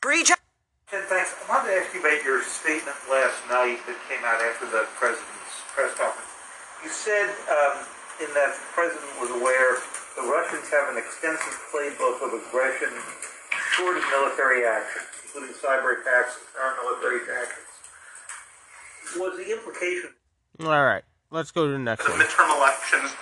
[0.00, 0.36] Bree Ken,
[0.90, 1.34] thanks.
[1.34, 4.86] I wanted to ask you about your statement last night that came out after the
[4.98, 6.34] president's press conference.
[6.82, 7.86] You said um,
[8.22, 9.78] in that the president was aware
[10.16, 12.90] the Russians have an extensive playbook of aggression
[13.76, 17.72] short of military action, including cyber attacks and paramilitary tactics.
[19.16, 20.10] Was the implication?
[20.60, 22.20] All right, let's go to the next the one.
[22.20, 23.12] midterm elections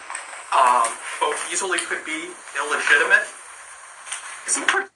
[0.55, 0.87] um,
[1.21, 3.27] both easily could be illegitimate?
[4.47, 4.89] Is he per-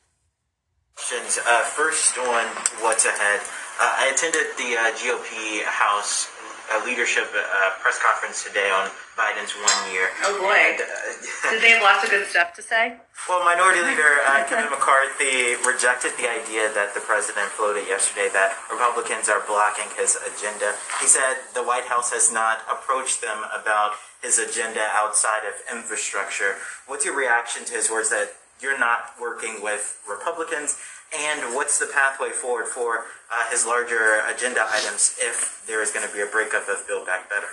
[1.08, 1.38] questions.
[1.46, 2.44] Uh, first on
[2.82, 3.40] what's ahead.
[3.80, 6.28] Uh, I attended the uh, GOP House
[6.70, 10.08] uh, leadership uh, press conference today on Biden's one year.
[10.24, 10.52] Oh boy.
[10.54, 12.96] And, uh, Did they have lots of good stuff to say?
[13.28, 18.56] well, Minority Leader uh, Kevin McCarthy rejected the idea that the president floated yesterday that
[18.70, 20.74] Republicans are blocking his agenda.
[21.00, 23.92] He said the White House has not approached them about
[24.22, 26.56] his agenda outside of infrastructure.
[26.86, 30.78] What's your reaction to his words that you're not working with Republicans?
[31.16, 36.06] And what's the pathway forward for uh, his larger agenda items if there is going
[36.06, 37.46] to be a breakup of Build Back Better?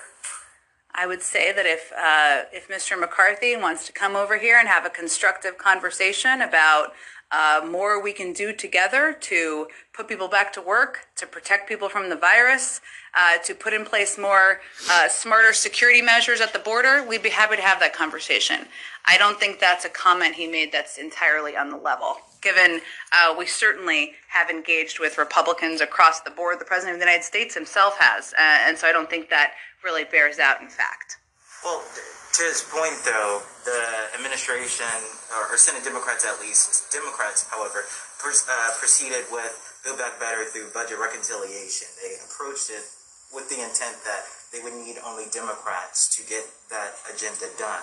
[0.93, 2.99] I would say that if uh, if Mr.
[2.99, 6.93] McCarthy wants to come over here and have a constructive conversation about
[7.31, 11.89] uh, more we can do together to put people back to work, to protect people
[11.89, 12.81] from the virus,
[13.17, 17.29] uh, to put in place more uh, smarter security measures at the border, we'd be
[17.29, 18.67] happy to have that conversation.
[19.05, 22.17] I don't think that's a comment he made that's entirely on the level.
[22.41, 22.81] Given
[23.11, 27.23] uh, we certainly have engaged with Republicans across the board, the President of the United
[27.23, 29.53] States himself has, uh, and so I don't think that
[29.83, 31.17] really bears out in fact.
[31.65, 33.81] Well, to his point, though, the
[34.13, 34.85] administration,
[35.33, 37.89] or, Senate Democrats at least, Democrats, however,
[38.21, 39.49] pers- uh, proceeded with
[39.83, 41.89] Build Back Better through budget reconciliation.
[42.05, 42.85] They approached it
[43.33, 47.81] with the intent that they would need only Democrats to get that agenda done.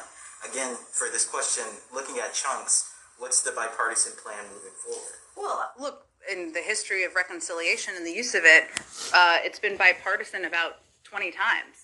[0.49, 2.87] Again, for this question, looking at chunks,
[3.19, 5.19] what's the bipartisan plan moving forward?
[5.35, 8.71] Well, look, in the history of reconciliation and the use of it,
[9.13, 11.82] uh, it's been bipartisan about 20 times.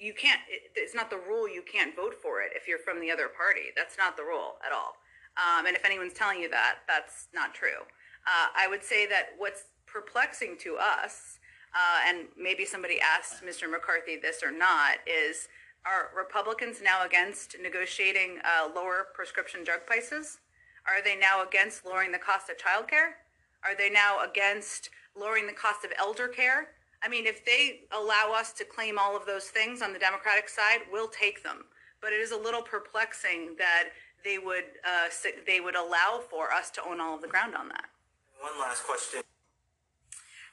[0.00, 3.00] You can't, it, it's not the rule you can't vote for it if you're from
[3.00, 3.70] the other party.
[3.76, 4.96] That's not the rule at all.
[5.36, 7.84] Um, and if anyone's telling you that, that's not true.
[8.26, 11.38] Uh, I would say that what's perplexing to us,
[11.74, 13.70] uh, and maybe somebody asked Mr.
[13.70, 15.48] McCarthy this or not, is
[15.86, 20.38] are Republicans now against negotiating uh, lower prescription drug prices?
[20.86, 23.20] Are they now against lowering the cost of childcare?
[23.64, 26.68] Are they now against lowering the cost of elder care?
[27.02, 30.48] I mean, if they allow us to claim all of those things on the Democratic
[30.48, 31.64] side, we'll take them.
[32.02, 33.90] But it is a little perplexing that
[34.24, 35.08] they would uh,
[35.46, 37.86] they would allow for us to own all of the ground on that.
[38.40, 39.22] One last question.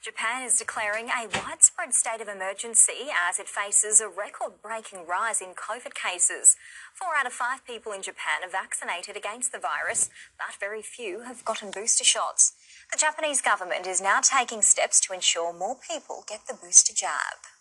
[0.01, 5.41] Japan is declaring a widespread state of emergency as it faces a record breaking rise
[5.41, 6.55] in COVID cases.
[6.93, 11.21] Four out of five people in Japan are vaccinated against the virus, but very few
[11.21, 12.53] have gotten booster shots.
[12.91, 17.56] The Japanese government is now taking steps to ensure more people get the booster jab.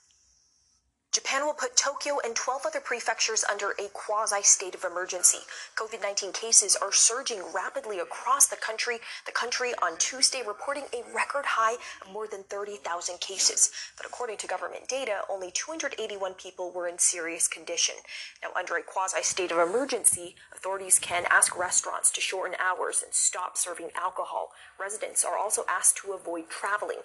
[1.13, 5.39] Japan will put Tokyo and 12 other prefectures under a quasi state of emergency.
[5.75, 8.99] COVID 19 cases are surging rapidly across the country.
[9.25, 13.71] The country on Tuesday reporting a record high of more than 30,000 cases.
[13.97, 17.95] But according to government data, only 281 people were in serious condition.
[18.43, 23.15] Now, under a quasi state of emergency, authorities can ask restaurants to shorten hours and
[23.15, 24.51] stop serving alcohol.
[24.79, 26.99] Residents are also asked to avoid traveling.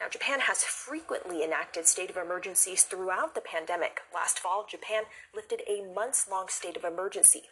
[0.00, 4.00] Now, Japan has frequently enacted state of emergencies throughout the pandemic.
[4.12, 5.04] Last fall, Japan
[5.34, 7.44] lifted a months long state of emergency.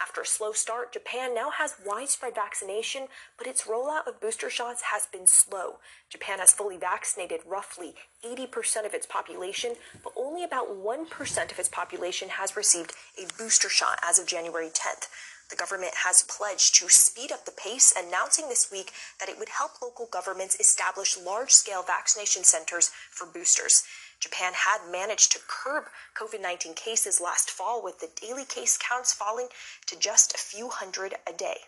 [0.00, 3.06] After a slow start, Japan now has widespread vaccination,
[3.38, 5.78] but its rollout of booster shots has been slow.
[6.10, 7.94] Japan has fully vaccinated roughly
[8.24, 13.68] 80% of its population, but only about 1% of its population has received a booster
[13.68, 15.06] shot as of January 10th.
[15.50, 19.50] The government has pledged to speed up the pace, announcing this week that it would
[19.50, 23.82] help local governments establish large scale vaccination centers for boosters.
[24.20, 25.84] Japan had managed to curb
[26.16, 29.48] COVID 19 cases last fall, with the daily case counts falling
[29.86, 31.58] to just a few hundred a day.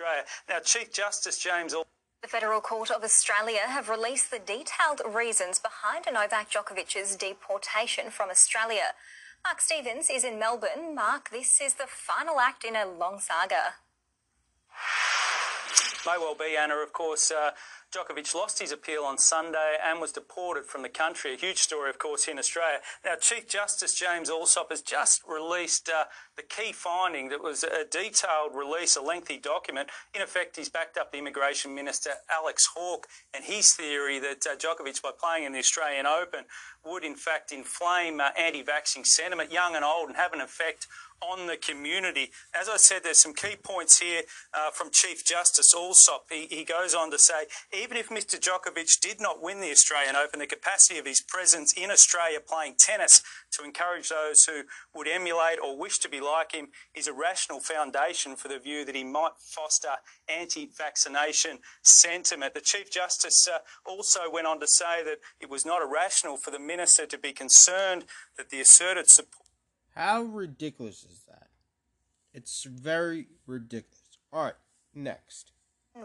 [0.00, 0.24] Australia.
[0.48, 1.74] Now, Chief Justice James.
[2.22, 8.30] The Federal Court of Australia have released the detailed reasons behind Novak Djokovic's deportation from
[8.30, 8.94] Australia.
[9.44, 10.94] Mark Stevens is in Melbourne.
[10.94, 13.74] Mark, this is the final act in a long saga.
[16.06, 16.76] May well be, Anna.
[16.76, 17.50] Of course, uh,
[17.92, 21.34] Djokovic lost his appeal on Sunday and was deported from the country.
[21.34, 22.78] A huge story, of course, in Australia.
[23.04, 26.04] Now, Chief Justice James Allsop has just released uh,
[26.38, 29.88] the key finding that was a detailed release, a lengthy document.
[30.14, 34.54] In effect, he's backed up the Immigration Minister, Alex Hawke, and his theory that uh,
[34.56, 36.44] Djokovic, by playing in the Australian Open,
[36.86, 40.86] would in fact inflame uh, anti vaccine sentiment, young and old, and have an effect
[41.20, 42.30] on the community.
[42.54, 44.22] As I said, there's some key points here
[44.54, 46.26] uh, from Chief Justice Allsop.
[46.30, 47.46] He, he, goes on to say,
[47.76, 51.72] even if Mr Djokovic did not win the Australian Open, the capacity of his presence
[51.72, 54.62] in Australia playing tennis to encourage those who
[54.94, 58.84] would emulate or wish to be like him is a rational foundation for the view
[58.84, 59.88] that he might foster
[60.28, 62.54] anti-vaccination sentiment.
[62.54, 66.50] The Chief Justice uh, also went on to say that it was not irrational for
[66.50, 68.04] the minister to be concerned
[68.36, 69.48] that the asserted support
[69.98, 71.48] how ridiculous is that?
[72.32, 73.98] It's very ridiculous.
[74.32, 74.54] Alright,
[74.94, 75.50] next.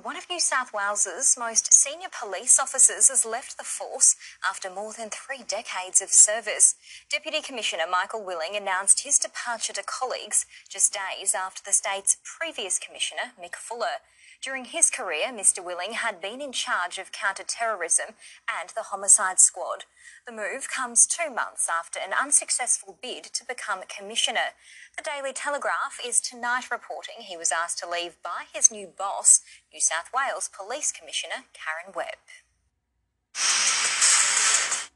[0.01, 4.91] One of New South Wales's most senior police officers has left the force after more
[4.91, 6.73] than three decades of service.
[7.11, 12.79] Deputy Commissioner Michael Willing announced his departure to colleagues just days after the state's previous
[12.79, 14.01] commissioner, Mick Fuller.
[14.43, 15.63] During his career, Mr.
[15.63, 18.15] Willing had been in charge of counter-terrorism
[18.59, 19.85] and the homicide squad.
[20.27, 24.51] The move comes two months after an unsuccessful bid to become commissioner.
[24.97, 29.39] The Daily Telegraph is tonight reporting he was asked to leave by his new boss,
[29.73, 32.19] New South Wales Police Commissioner Karen Webb.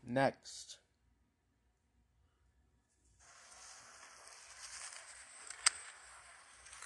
[0.06, 0.67] Next.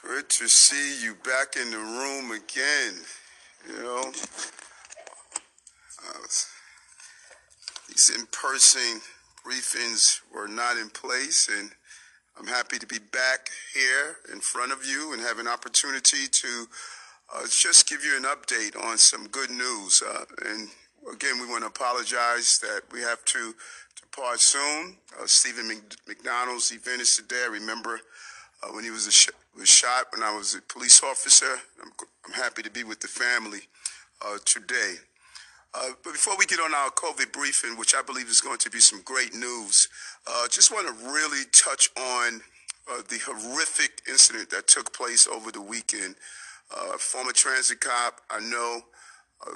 [0.03, 2.95] Good to see you back in the room again.
[3.67, 4.11] You know,
[6.09, 6.27] uh,
[7.87, 9.01] these in-person
[9.45, 11.69] briefings were not in place, and
[12.35, 16.65] I'm happy to be back here in front of you and have an opportunity to
[17.35, 20.01] uh, just give you an update on some good news.
[20.01, 20.69] Uh, and
[21.13, 23.53] again, we want to apologize that we have to
[24.01, 24.97] depart soon.
[25.19, 27.43] Uh, Steven McDonald's event is today.
[27.45, 28.01] I remember
[28.63, 31.59] uh, when he was sh- was shot when I was a police officer.
[31.81, 31.91] I'm,
[32.27, 33.61] I'm happy to be with the family
[34.25, 34.95] uh, today.
[35.73, 38.69] Uh, but before we get on our COVID briefing, which I believe is going to
[38.69, 39.87] be some great news,
[40.27, 42.41] uh, just want to really touch on
[42.91, 46.15] uh, the horrific incident that took place over the weekend.
[46.75, 48.81] Uh, former transit cop, I know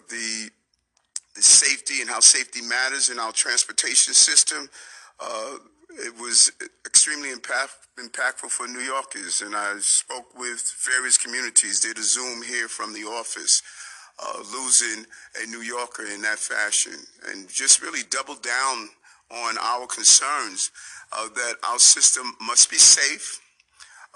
[0.10, 0.50] the
[1.36, 4.70] the safety and how safety matters in our transportation system.
[5.98, 6.52] It was
[6.86, 11.80] extremely impact, impactful for New Yorkers, and I spoke with various communities.
[11.80, 13.64] Did a Zoom here from the office,
[14.22, 15.06] uh, losing
[15.42, 16.96] a New Yorker in that fashion,
[17.30, 18.90] and just really doubled down
[19.32, 20.72] on our concerns
[21.14, 23.40] uh, that our system must be safe,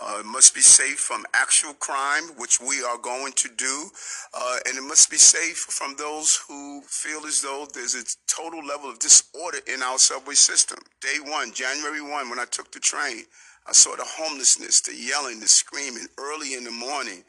[0.01, 3.89] Uh, it must be safe from actual crime, which we are going to do.
[4.34, 8.65] Uh, and it must be safe from those who feel as though there's a total
[8.65, 10.80] level of disorder in our subway system.
[11.01, 13.23] Day one, January 1, when I took the train,
[13.67, 17.23] I saw the homelessness, the yelling, the screaming early in the morning,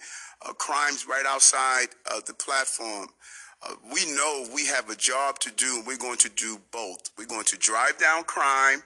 [0.46, 3.08] uh, crimes right outside of the platform.
[3.62, 7.10] Uh, we know we have a job to do, and we're going to do both.
[7.18, 8.82] We're going to drive down crime.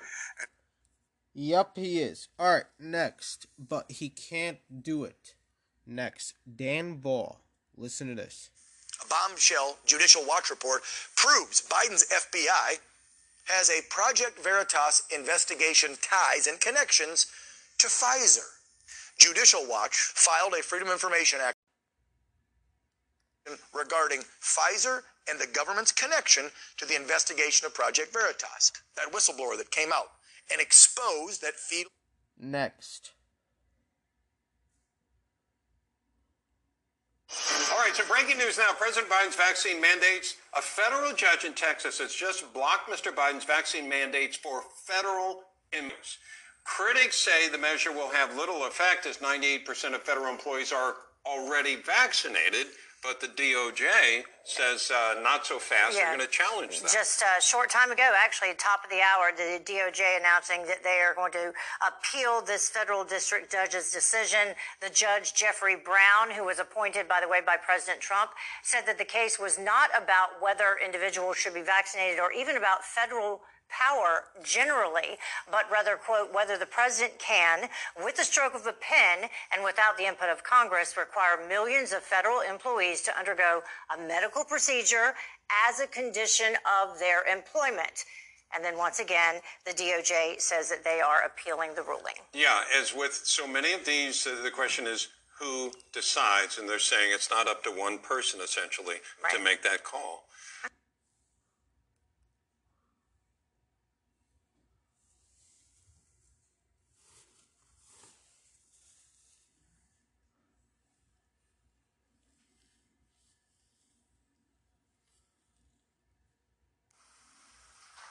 [1.34, 2.28] Yep, he is.
[2.38, 5.34] All right, next, but he can't do it.
[5.86, 7.40] Next, Dan Ball.
[7.76, 8.50] Listen to this.
[9.04, 10.82] A bombshell Judicial Watch report
[11.16, 12.78] proves Biden's FBI
[13.46, 17.26] has a Project Veritas investigation ties and connections
[17.78, 18.46] to Pfizer.
[19.18, 21.56] Judicial Watch filed a Freedom Information Act
[23.74, 28.72] regarding Pfizer and the government's connection to the investigation of Project Veritas.
[28.96, 30.10] That whistleblower that came out
[30.50, 31.90] and exposed that fetal.
[32.38, 33.12] Next.
[37.72, 38.68] All right, so breaking news now.
[38.78, 40.36] President Biden's vaccine mandates.
[40.56, 43.12] A federal judge in Texas has just blocked Mr.
[43.12, 45.42] Biden's vaccine mandates for federal
[45.72, 46.18] immigrants.
[46.64, 50.94] Critics say the measure will have little effect as 98% of federal employees are
[51.26, 52.68] already vaccinated.
[53.04, 55.94] But the DOJ says uh, not so fast.
[55.94, 56.08] Yeah.
[56.08, 56.90] They're going to challenge that.
[56.90, 61.04] Just a short time ago, actually, top of the hour, the DOJ announcing that they
[61.04, 61.52] are going to
[61.86, 64.56] appeal this federal district judge's decision.
[64.80, 68.30] The judge, Jeffrey Brown, who was appointed, by the way, by President Trump,
[68.62, 72.84] said that the case was not about whether individuals should be vaccinated or even about
[72.84, 75.18] federal power generally,
[75.50, 77.68] but rather, quote, whether the president can,
[78.02, 82.02] with the stroke of a pen and without the input of Congress, require millions of
[82.02, 83.62] federal employees to undergo
[83.94, 85.14] a medical procedure
[85.68, 88.04] as a condition of their employment.
[88.54, 92.14] And then once again, the DOJ says that they are appealing the ruling.
[92.32, 95.08] Yeah, as with so many of these, uh, the question is
[95.40, 98.96] who decides, and they're saying it's not up to one person essentially
[99.32, 100.24] to make that call.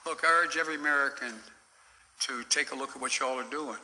[0.05, 1.33] Look, I urge every American
[2.21, 3.77] to take a look at what y'all are doing.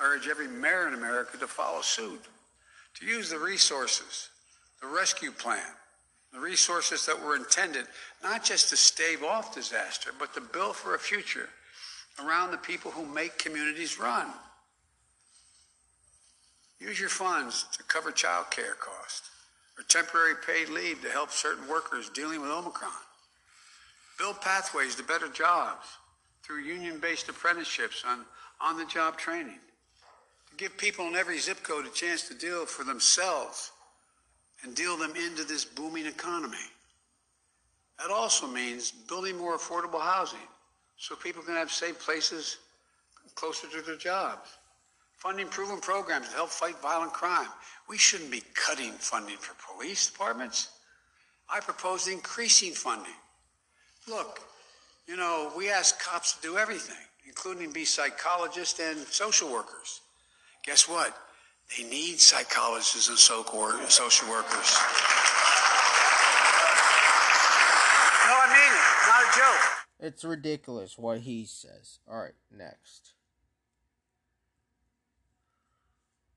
[0.00, 2.20] I urge every mayor in America to follow suit,
[2.98, 4.28] to use the resources,
[4.80, 5.72] the rescue plan,
[6.32, 7.86] the resources that were intended
[8.22, 11.48] not just to stave off disaster, but to build for a future
[12.22, 14.26] around the people who make communities run.
[16.80, 19.30] Use your funds to cover child care costs
[19.78, 22.90] or temporary paid leave to help certain workers dealing with Omicron.
[24.18, 25.86] Build pathways to better jobs
[26.42, 28.24] through union based apprenticeships on
[28.60, 29.58] on the job training.
[30.50, 33.72] To give people in every zip code a chance to deal for themselves
[34.62, 36.56] and deal them into this booming economy.
[37.98, 40.48] That also means building more affordable housing
[40.96, 42.58] so people can have safe places
[43.34, 44.48] closer to their jobs.
[45.16, 47.48] Funding proven programs to help fight violent crime.
[47.88, 50.70] We shouldn't be cutting funding for police departments.
[51.52, 53.14] I propose increasing funding.
[54.08, 54.40] Look,
[55.06, 60.00] you know, we ask cops to do everything, including be psychologists and social workers.
[60.64, 61.16] Guess what?
[61.76, 64.78] They need psychologists and social workers.
[68.26, 68.86] No, I mean it.
[69.08, 69.64] Not a joke.
[70.00, 71.98] It's ridiculous what he says.
[72.08, 73.14] All right, next.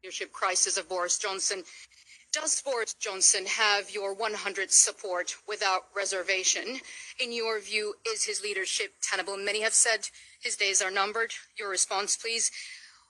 [0.07, 1.63] leadership crisis of Boris Johnson.
[2.39, 6.81] Does Boris Johnson have your 100 support without reservation?
[7.19, 9.37] In your view, is his leadership tenable?
[9.37, 10.09] Many have said
[10.39, 11.31] his days are numbered.
[11.57, 12.51] Your response, please.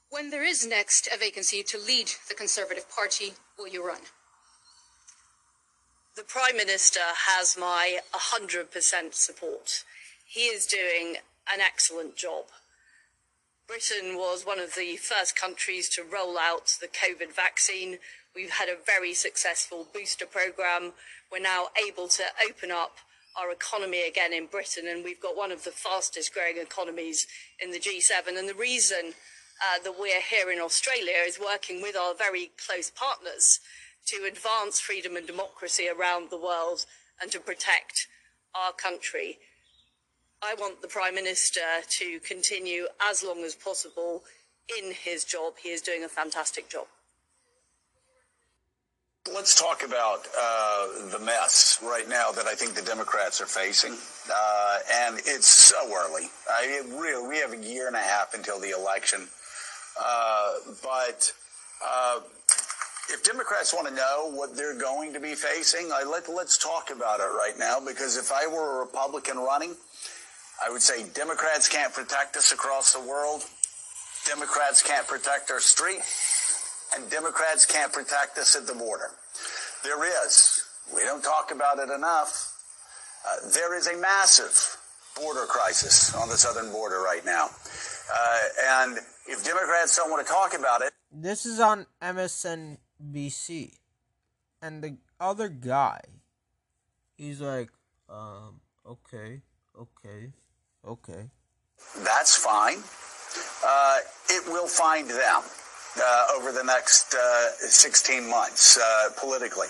[0.09, 3.99] When there is next a vacancy to lead the Conservative Party, will you run?
[6.15, 9.83] The Prime Minister has my 100% support.
[10.25, 11.17] He is doing
[11.53, 12.45] an excellent job.
[13.67, 17.97] Britain was one of the first countries to roll out the COVID vaccine.
[18.37, 20.93] We've had a very successful booster program.
[21.31, 22.97] We're now able to open up
[23.35, 27.25] our economy again in Britain, and we've got one of the fastest growing economies
[27.59, 28.37] in the G7.
[28.37, 29.13] And the reason
[29.59, 33.59] uh, that we're here in Australia is working with our very close partners
[34.05, 36.85] to advance freedom and democracy around the world
[37.19, 38.07] and to protect
[38.53, 39.39] our country.
[40.43, 44.21] I want the Prime Minister to continue as long as possible
[44.77, 45.53] in his job.
[45.63, 46.85] He is doing a fantastic job.
[49.33, 53.93] Let's talk about uh, the mess right now that I think the Democrats are facing.
[54.33, 56.29] Uh, and it's so early.
[56.49, 59.27] I mean, really, we have a year and a half until the election.
[59.99, 61.31] Uh, but
[61.85, 62.19] Uh,
[63.09, 66.89] if Democrats want to know what they're going to be facing, I let, let's talk
[66.89, 69.75] about it right now because if I were a Republican running,
[70.65, 73.43] I would say Democrats can't protect us across the world.
[74.25, 76.01] Democrats can't protect our street
[76.95, 79.11] and Democrats can't protect us at the border.
[79.83, 80.63] There is.
[80.93, 82.53] We don't talk about it enough.
[83.27, 84.77] Uh, there is a massive
[85.15, 87.49] border crisis on the southern border right now.
[88.13, 88.39] Uh,
[88.81, 88.97] and
[89.27, 93.73] if Democrats don't want to talk about it, this is on MSNBC,
[94.61, 96.01] and the other guy,
[97.17, 97.69] he's like,
[98.09, 99.41] um, okay,
[99.79, 100.31] okay,
[100.85, 101.29] okay.
[102.03, 102.79] That's fine.
[103.65, 103.97] Uh,
[104.29, 105.43] it will find them.
[105.99, 109.67] Uh, over the next uh, 16 months uh, politically.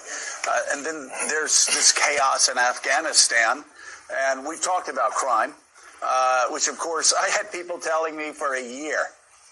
[0.47, 3.63] Uh, and then there's this chaos in Afghanistan,
[4.11, 5.53] and we've talked about crime,
[6.03, 8.99] uh, which of course I had people telling me for a year.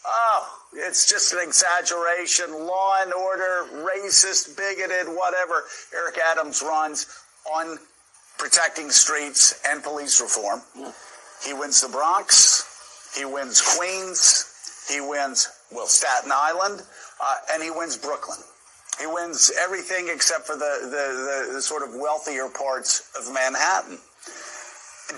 [0.06, 5.64] Oh, it's just an exaggeration, law and order, racist, bigoted, whatever.
[5.94, 7.08] Eric Adams runs
[7.56, 7.78] on
[8.38, 10.62] protecting streets and police reform.
[11.46, 16.82] He wins the Bronx, he wins Queens, he wins, well, Staten Island,
[17.22, 18.40] uh, and he wins Brooklyn.
[19.00, 24.00] He wins everything except for the, the, the, the sort of wealthier parts of Manhattan.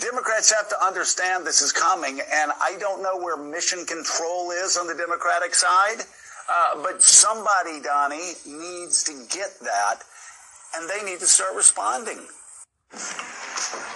[0.01, 4.77] Democrats have to understand this is coming, and I don't know where mission control is
[4.77, 6.01] on the Democratic side,
[6.49, 10.03] uh, but somebody, Donnie, needs to get that,
[10.75, 12.19] and they need to start responding.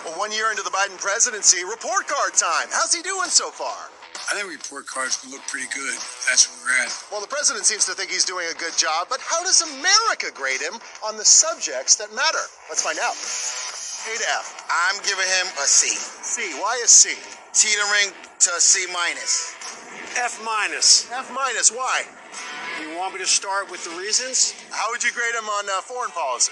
[0.05, 2.67] Well, one year into the Biden presidency, report card time.
[2.71, 3.89] How's he doing so far?
[4.31, 5.95] I think report cards will look pretty good.
[6.27, 6.91] That's where we're at.
[7.11, 10.31] Well, the president seems to think he's doing a good job, but how does America
[10.33, 12.43] grade him on the subjects that matter?
[12.71, 13.15] Let's find out.
[14.07, 14.65] A to F.
[14.71, 15.93] I'm giving him a C.
[15.93, 16.57] C.
[16.59, 17.13] Why a C?
[17.53, 19.53] Teetering to a C minus.
[20.17, 21.11] F minus.
[21.11, 21.69] F minus.
[21.71, 22.03] Why?
[22.81, 24.55] You want me to start with the reasons?
[24.71, 26.51] How would you grade him on uh, foreign policy?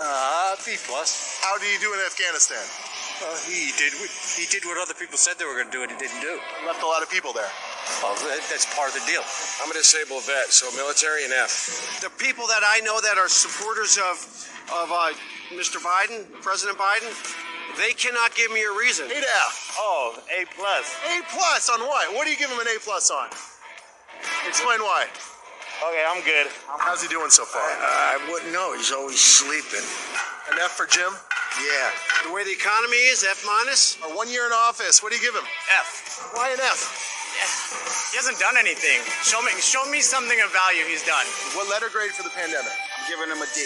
[0.00, 1.38] Uh, B plus.
[1.42, 2.64] How do you do in Afghanistan?
[3.20, 3.92] Uh, he did.
[4.38, 6.40] He did what other people said they were going to do, and he didn't do.
[6.64, 7.50] Left a lot of people there.
[8.00, 8.16] Well,
[8.48, 9.22] that's part of the deal.
[9.62, 12.00] I'm a disabled vet, so military and F.
[12.00, 14.16] The people that I know that are supporters of
[14.72, 15.12] of uh,
[15.52, 15.82] Mr.
[15.82, 17.10] Biden, President Biden,
[17.76, 19.06] they cannot give me a reason.
[19.06, 19.76] A to F.
[19.78, 20.96] Oh, A plus.
[21.08, 22.14] A plus on what?
[22.14, 23.28] What do you give him an A plus on?
[24.46, 25.06] Explain why.
[25.82, 26.46] Okay, I'm good.
[26.78, 27.60] How's he doing so far?
[27.60, 28.74] Uh, I wouldn't know.
[28.76, 29.82] He's always sleeping.
[30.52, 31.08] An F for Jim?
[31.64, 31.88] Yeah.
[32.28, 33.96] The way the economy is, F minus.
[34.04, 35.48] Or one year in office, what do you give him?
[35.80, 36.28] F.
[36.36, 36.92] Why an F?
[38.12, 39.00] He hasn't done anything.
[39.24, 41.24] Show me, show me something of value he's done.
[41.56, 42.68] What letter grade for the pandemic?
[42.68, 43.64] I'm giving him a D.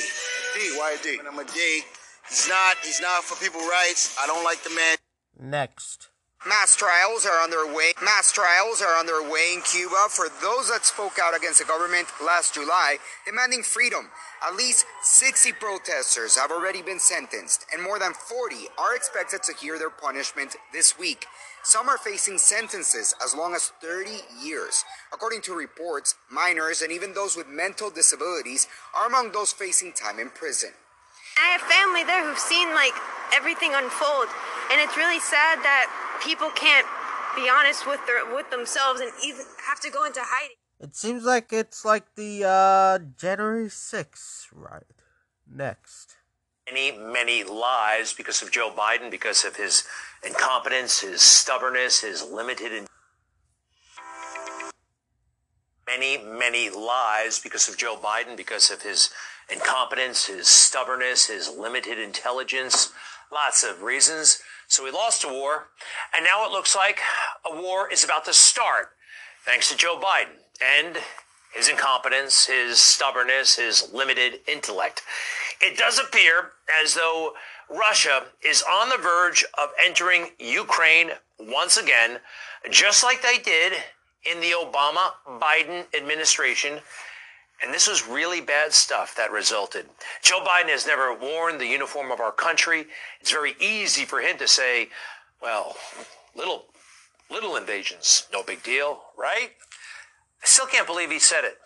[0.55, 0.79] D.
[0.79, 1.19] Why a D?
[1.19, 1.83] Giving him a D.
[2.29, 2.77] He's not.
[2.83, 4.17] He's not for people rights.
[4.23, 4.97] I don't like the man.
[5.39, 6.09] Next.
[6.47, 7.91] Mass trials are underway.
[8.05, 12.55] Mass trials are underway in Cuba for those that spoke out against the government last
[12.55, 14.11] July, demanding freedom.
[14.47, 19.55] At least 60 protesters have already been sentenced, and more than 40 are expected to
[19.55, 21.27] hear their punishment this week.
[21.65, 24.11] Some are facing sentences as long as 30
[24.41, 24.85] years.
[25.13, 30.21] According to reports, minors and even those with mental disabilities are among those facing time
[30.21, 30.71] in prison.
[31.43, 32.95] I have family there who've seen like
[33.35, 34.29] everything unfold,
[34.71, 35.91] and it's really sad that
[36.23, 36.87] people can't
[37.35, 40.57] be honest with their with themselves and even have to go into hiding.
[40.81, 44.83] It seems like it's like the uh, January 6th, right?
[45.51, 46.17] Next.
[46.69, 49.85] Many, many lies because of Joe Biden, because of his
[50.27, 52.73] incompetence, his stubbornness, his limited.
[52.73, 52.87] In-
[55.87, 59.11] many, many lies because of Joe Biden, because of his
[59.51, 62.93] incompetence, his stubbornness, his limited intelligence.
[63.33, 64.41] Lots of reasons.
[64.69, 65.69] So we lost a war,
[66.15, 66.99] and now it looks like
[67.51, 68.89] a war is about to start,
[69.45, 70.99] thanks to Joe Biden and
[71.55, 75.03] his incompetence, his stubbornness, his limited intellect.
[75.61, 76.53] It does appear
[76.83, 77.33] as though
[77.71, 82.19] Russia is on the verge of entering Ukraine once again,
[82.71, 83.73] just like they did
[84.31, 86.81] in the Obama Biden administration.
[87.63, 89.87] And this was really bad stuff that resulted.
[90.23, 92.87] Joe Biden has never worn the uniform of our country.
[93.21, 94.89] It's very easy for him to say,
[95.41, 95.77] well,
[96.35, 96.67] little,
[97.31, 99.53] little invasions, no big deal, right?
[100.43, 101.57] I still can't believe he said it.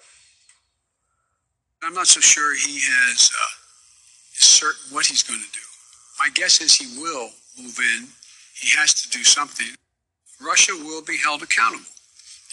[1.82, 5.60] I'm not so sure he has uh, is certain what he's going to do.
[6.18, 8.08] My guess is he will move in.
[8.54, 9.66] He has to do something.
[10.40, 11.84] Russia will be held accountable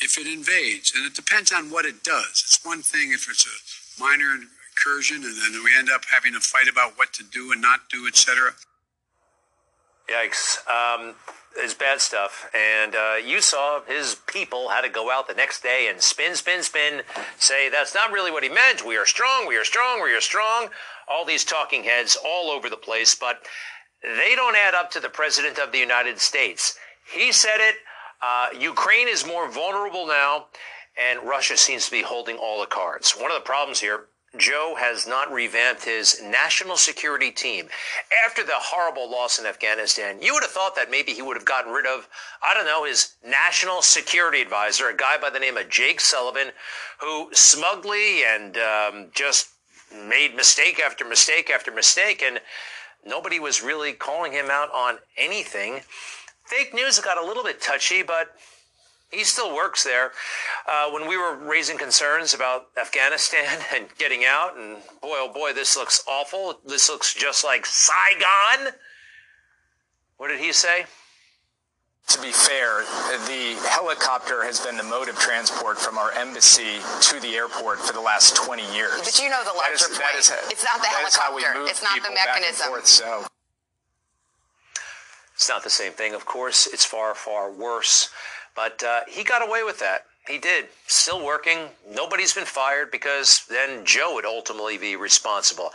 [0.02, 2.44] if it invades, and it depends on what it does.
[2.46, 6.40] It's one thing if it's a minor incursion, and then we end up having to
[6.40, 8.52] fight about what to do and not do, etc.
[10.10, 10.58] Yikes.
[10.68, 11.16] Um,
[11.58, 12.50] it's bad stuff.
[12.54, 16.36] And uh, you saw his people had to go out the next day and spin,
[16.36, 17.02] spin, spin,
[17.38, 18.86] say that's not really what he meant.
[18.86, 20.70] We are strong, we are strong, we are strong.
[21.08, 23.40] All these talking heads all over the place, but
[24.04, 26.78] they don't add up to the President of the United States.
[27.12, 27.76] He said it.
[28.22, 30.48] Uh, Ukraine is more vulnerable now,
[30.98, 33.12] and Russia seems to be holding all the cards.
[33.12, 37.70] One of the problems here Joe has not revamped his national security team.
[38.26, 41.46] After the horrible loss in Afghanistan, you would have thought that maybe he would have
[41.46, 42.08] gotten rid of,
[42.44, 46.52] I don't know, his national security advisor, a guy by the name of Jake Sullivan,
[47.00, 49.50] who smugly and um, just
[49.94, 52.42] made mistake after mistake after mistake, and
[53.06, 55.82] nobody was really calling him out on anything.
[56.48, 58.34] Fake news got a little bit touchy, but
[59.12, 60.12] he still works there.
[60.66, 65.52] Uh, when we were raising concerns about Afghanistan and getting out, and boy, oh boy,
[65.52, 66.60] this looks awful.
[66.66, 68.74] This looks just like Saigon.
[70.16, 70.86] What did he say?
[72.08, 72.84] To be fair,
[73.28, 77.92] the helicopter has been the mode of transport from our embassy to the airport for
[77.92, 79.02] the last 20 years.
[79.04, 80.40] But you know the larger that is, point.
[80.40, 81.68] That is, it's not the helicopter.
[81.68, 82.70] It's not the mechanism.
[82.70, 83.26] Forth, so.
[85.38, 86.66] It's not the same thing, of course.
[86.66, 88.10] It's far, far worse.
[88.56, 90.06] But uh, he got away with that.
[90.28, 90.66] He did.
[90.88, 91.70] Still working.
[91.88, 95.70] Nobody's been fired because then Joe would ultimately be responsible.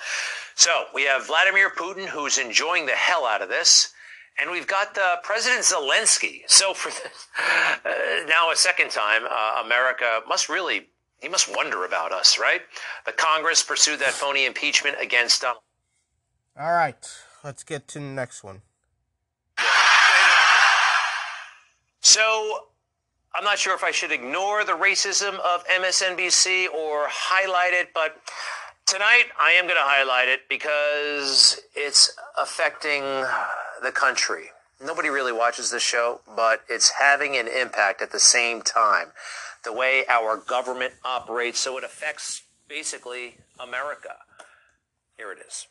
[0.57, 3.93] So we have Vladimir Putin, who's enjoying the hell out of this.
[4.41, 6.41] And we've got uh, President Zelensky.
[6.49, 6.89] So for
[7.89, 10.89] uh, now a second time, uh, America must really,
[11.21, 12.63] he must wonder about us, right?
[13.07, 15.63] The Congress pursued that phony impeachment against Donald.
[16.59, 17.09] All right,
[17.45, 18.63] let's get to the next one.
[22.01, 22.67] So
[23.35, 28.17] I'm not sure if I should ignore the racism of MSNBC or highlight it, but
[28.87, 33.03] tonight I am going to highlight it because it's affecting
[33.83, 34.51] the country.
[34.85, 39.13] Nobody really watches this show, but it's having an impact at the same time.
[39.65, 44.17] The way our government operates, so it affects basically America.
[45.17, 45.69] Here it is.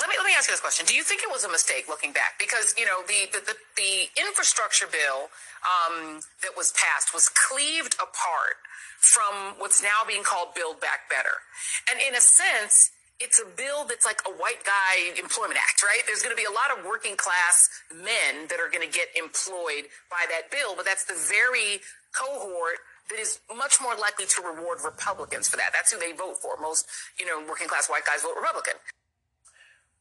[0.00, 1.88] Let me let me ask you this question: Do you think it was a mistake
[1.88, 2.36] looking back?
[2.38, 5.32] Because you know the the, the, the infrastructure bill
[5.64, 8.60] um, that was passed was cleaved apart
[9.00, 11.40] from what's now being called Build Back Better,
[11.88, 16.04] and in a sense, it's a bill that's like a white guy employment act, right?
[16.04, 19.08] There's going to be a lot of working class men that are going to get
[19.16, 21.80] employed by that bill, but that's the very
[22.12, 25.70] cohort that is much more likely to reward Republicans for that.
[25.72, 26.60] That's who they vote for.
[26.60, 26.86] Most,
[27.18, 28.74] you know, working class white guys vote Republican.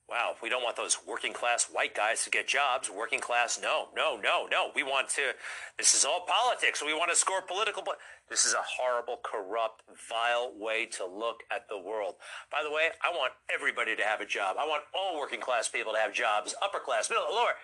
[0.08, 2.92] Wow, we don't want those working class white guys to get jobs.
[2.92, 4.70] Working class, no, no, no, no.
[4.76, 5.34] We want to,
[5.80, 6.84] this is all politics.
[6.86, 7.82] We want to score political.
[7.84, 7.98] But
[8.30, 12.16] this is a horrible, corrupt, vile way to look at the world.
[12.52, 14.58] By the way, I want everybody to have a job.
[14.60, 17.58] I want all working class people to have jobs, upper class, middle, lower,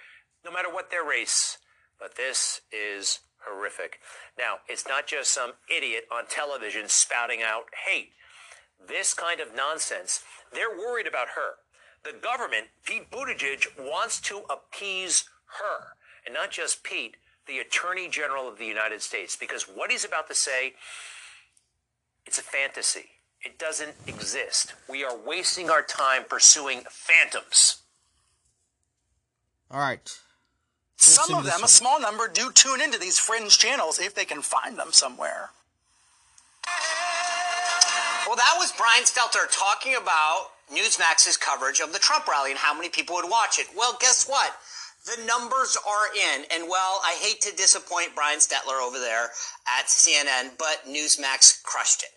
[0.44, 1.60] no matter what their race.
[2.00, 4.00] But this is horrific.
[4.36, 8.14] Now, it's not just some idiot on television spouting out hate.
[8.88, 11.62] This kind of nonsense, they're worried about her.
[12.04, 15.26] The government, Pete Buttigieg, wants to appease
[15.60, 15.96] her.
[16.26, 17.18] And not just Pete,
[17.48, 19.36] the Attorney General of the United States.
[19.36, 20.74] Because what he's about to say,
[22.26, 23.10] it's a fantasy.
[23.44, 24.74] It doesn't exist.
[24.90, 27.82] We are wasting our time pursuing phantoms.
[29.70, 30.20] All right.
[30.98, 34.44] Some of them, a small number, do tune into these fringe channels if they can
[34.44, 35.50] find them somewhere.
[38.28, 42.74] Well, that was Brian Stelter talking about Newsmax's coverage of the Trump rally and how
[42.74, 43.68] many people would watch it.
[43.76, 44.56] Well, guess what?
[45.06, 46.46] The numbers are in.
[46.54, 49.30] And well, I hate to disappoint Brian Stelter over there
[49.68, 52.10] at CNN, but Newsmax crushed it.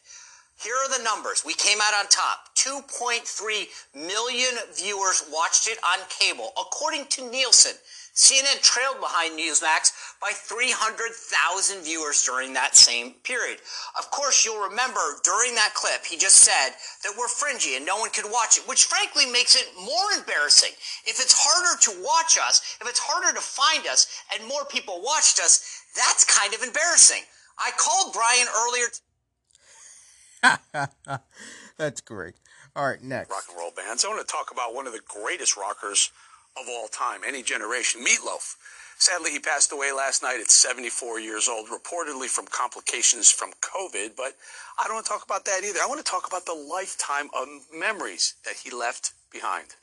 [0.62, 1.42] Here are the numbers.
[1.44, 2.54] We came out on top.
[2.56, 7.76] 2.3 million viewers watched it on cable, according to Nielsen.
[8.14, 13.58] CNN trailed behind Newsmax by 300,000 viewers during that same period.
[13.98, 16.70] Of course, you'll remember during that clip, he just said
[17.02, 20.70] that we're fringy and no one could watch it, which frankly makes it more embarrassing.
[21.04, 25.02] If it's harder to watch us, if it's harder to find us, and more people
[25.02, 27.22] watched us, that's kind of embarrassing.
[27.58, 28.86] I called Brian earlier.
[31.76, 32.34] That's great.
[32.76, 33.30] All right, next.
[33.30, 34.04] Rock and roll bands.
[34.04, 36.10] I want to talk about one of the greatest rockers
[36.58, 38.56] of all time, any generation, Meatloaf.
[38.96, 44.16] Sadly, he passed away last night at 74 years old, reportedly from complications from COVID.
[44.16, 44.36] But
[44.78, 45.80] I don't want to talk about that either.
[45.82, 49.74] I want to talk about the lifetime of memories that he left behind.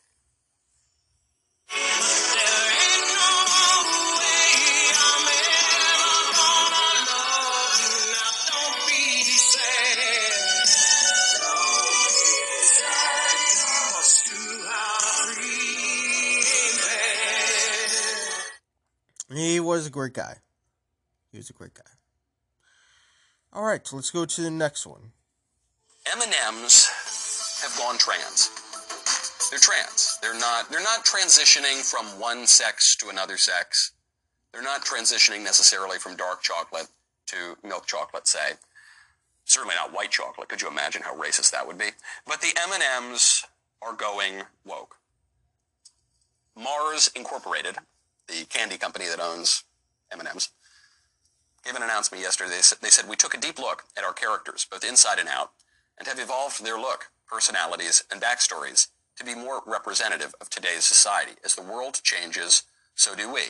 [19.34, 20.38] He was a great guy.
[21.32, 21.84] He was a great guy.
[23.53, 25.12] All right, so let's go to the next one.
[26.14, 26.88] M&Ms
[27.64, 28.49] have gone trans.
[29.49, 30.18] They're trans.
[30.22, 33.91] They're not they're not transitioning from one sex to another sex.
[34.53, 36.88] They're not transitioning necessarily from dark chocolate
[37.28, 38.53] to milk chocolate, say.
[39.45, 40.49] Certainly not white chocolate.
[40.49, 41.90] Could you imagine how racist that would be?
[42.26, 43.44] But the M&Ms
[43.82, 44.95] are going woke.
[46.56, 47.78] Mars Incorporated,
[48.32, 49.64] the candy company that owns
[50.12, 50.49] M&Ms,
[51.64, 52.52] gave an announcement yesterday.
[52.52, 55.30] They said, they said, We took a deep look at our characters, both inside and
[55.30, 55.52] out,
[55.98, 58.88] and have evolved their look, personalities, and backstories
[59.18, 61.34] to be more representative of today's society.
[61.44, 62.64] As the world changes,
[62.95, 63.41] so do we.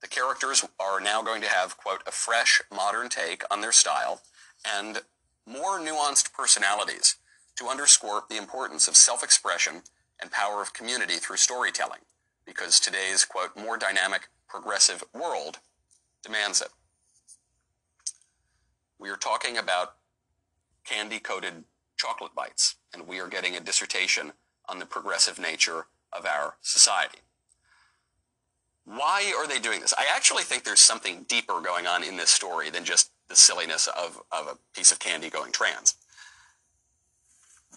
[0.00, 4.22] The characters are now going to have, quote, a fresh, modern take on their style
[4.64, 5.02] and
[5.46, 7.16] more nuanced personalities
[7.56, 9.82] to underscore the importance of self expression
[10.20, 12.00] and power of community through storytelling,
[12.46, 15.58] because today's, quote, more dynamic, progressive world
[16.22, 16.68] demands it.
[18.98, 19.94] We are talking about
[20.84, 21.64] candy coated
[21.96, 24.32] chocolate bites, and we are getting a dissertation
[24.68, 27.18] on the progressive nature of our society.
[28.84, 29.94] Why are they doing this?
[29.96, 33.86] I actually think there's something deeper going on in this story than just the silliness
[33.86, 35.94] of, of a piece of candy going trans.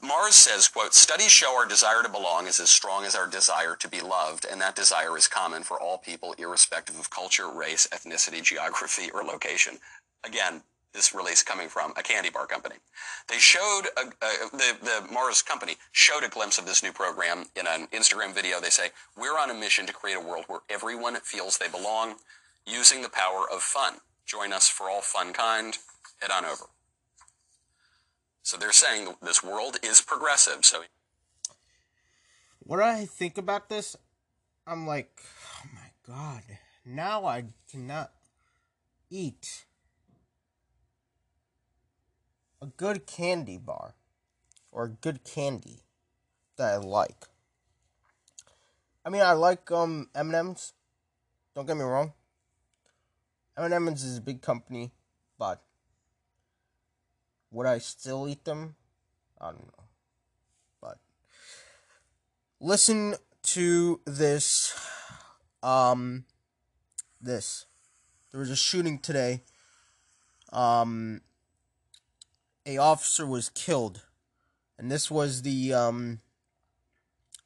[0.07, 3.75] Mars says, quote, studies show our desire to belong is as strong as our desire
[3.79, 7.87] to be loved, and that desire is common for all people, irrespective of culture, race,
[7.91, 9.77] ethnicity, geography, or location.
[10.23, 10.61] Again,
[10.93, 12.75] this release coming from a candy bar company.
[13.27, 17.45] They showed a, a, the the Mars company showed a glimpse of this new program
[17.55, 18.61] in an Instagram video.
[18.61, 22.15] They say we're on a mission to create a world where everyone feels they belong,
[22.65, 23.95] using the power of fun.
[24.25, 25.77] Join us for all fun kind.
[26.21, 26.65] Head on over.
[28.45, 30.63] So they're saying this world is progressive.
[30.65, 30.83] So
[32.59, 33.95] what I think about this,
[34.67, 35.09] I'm like,
[35.63, 36.43] oh my god,
[36.85, 38.11] now I cannot
[39.09, 39.65] eat
[42.61, 43.95] a good candy bar
[44.71, 45.79] or a good candy
[46.57, 47.25] that I like.
[49.03, 50.73] I mean, I like um M&Ms.
[51.55, 52.13] Don't get me wrong.
[53.57, 54.91] M&M's is a big company,
[57.55, 58.75] would I still eat them?
[59.39, 59.83] I don't know.
[60.81, 60.97] But
[62.59, 63.15] listen
[63.53, 64.73] to this
[65.63, 66.25] um
[67.21, 67.65] this.
[68.31, 69.43] There was a shooting today.
[70.51, 71.21] Um
[72.65, 74.01] a officer was killed,
[74.77, 76.21] and this was the um,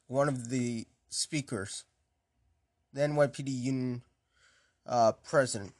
[0.07, 1.83] one of the speakers,
[2.93, 4.03] the NYPD union
[4.85, 5.73] uh, president.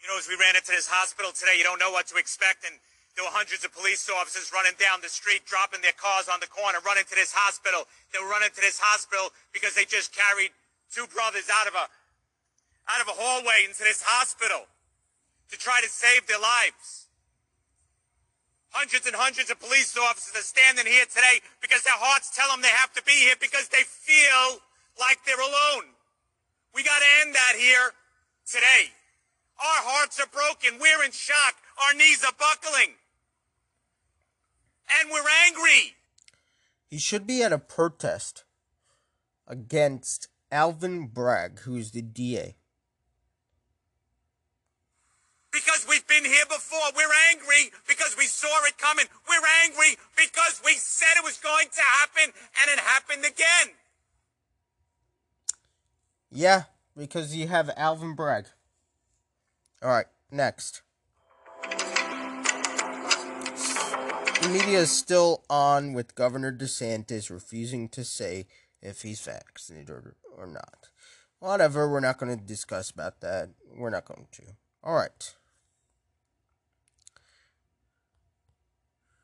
[0.00, 2.64] You know, as we ran into this hospital today, you don't know what to expect,
[2.64, 2.80] and
[3.20, 6.48] there were hundreds of police officers running down the street, dropping their cars on the
[6.48, 7.84] corner, running to this hospital.
[8.08, 10.56] They were running to this hospital because they just carried
[10.88, 11.84] two brothers out of a
[12.88, 14.64] out of a hallway into this hospital
[15.52, 17.12] to try to save their lives.
[18.72, 22.64] Hundreds and hundreds of police officers are standing here today because their hearts tell them
[22.64, 24.64] they have to be here because they feel
[24.96, 25.92] like they're alone.
[26.72, 27.92] We got to end that here
[28.48, 28.96] today.
[29.60, 30.80] Our hearts are broken.
[30.80, 31.60] We're in shock.
[31.84, 32.96] Our knees are buckling.
[34.98, 35.94] And we're angry.
[36.88, 38.44] He should be at a protest
[39.46, 42.56] against Alvin Bragg, who's the DA.
[45.52, 46.80] because we've been here before.
[46.96, 49.06] We're angry because we saw it coming.
[49.28, 53.74] We're angry because we said it was going to happen and it happened again.
[56.30, 56.64] Yeah,
[56.96, 58.46] because you have Alvin Bragg.
[59.82, 60.82] All right, next.
[64.52, 68.46] Media is still on with Governor DeSantis refusing to say
[68.82, 70.88] if he's vaccinated or, or not.
[71.38, 73.50] Whatever, we're not going to discuss about that.
[73.76, 74.42] We're not going to.
[74.82, 75.34] All right.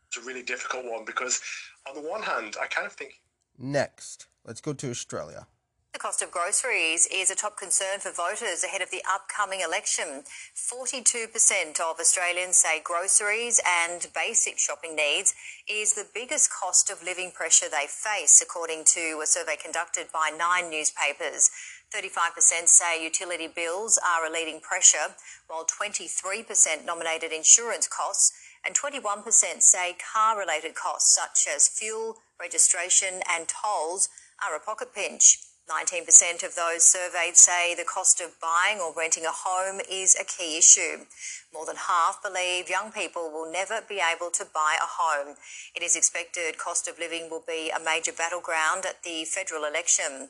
[0.06, 1.42] It's a really difficult one because,
[1.88, 3.20] on the one hand, I kind of think.
[3.58, 5.48] Next, let's go to Australia.
[5.96, 10.24] The cost of groceries is a top concern for voters ahead of the upcoming election.
[10.54, 15.34] 42% of Australians say groceries and basic shopping needs
[15.66, 20.28] is the biggest cost of living pressure they face, according to a survey conducted by
[20.28, 21.48] nine newspapers.
[21.94, 25.16] 35% say utility bills are a leading pressure,
[25.46, 28.32] while 23% nominated insurance costs
[28.66, 34.10] and 21% say car related costs such as fuel, registration, and tolls
[34.46, 35.38] are a pocket pinch.
[35.68, 40.24] 19% of those surveyed say the cost of buying or renting a home is a
[40.24, 41.04] key issue.
[41.52, 45.34] More than half believe young people will never be able to buy a home.
[45.74, 50.28] It is expected cost of living will be a major battleground at the federal election.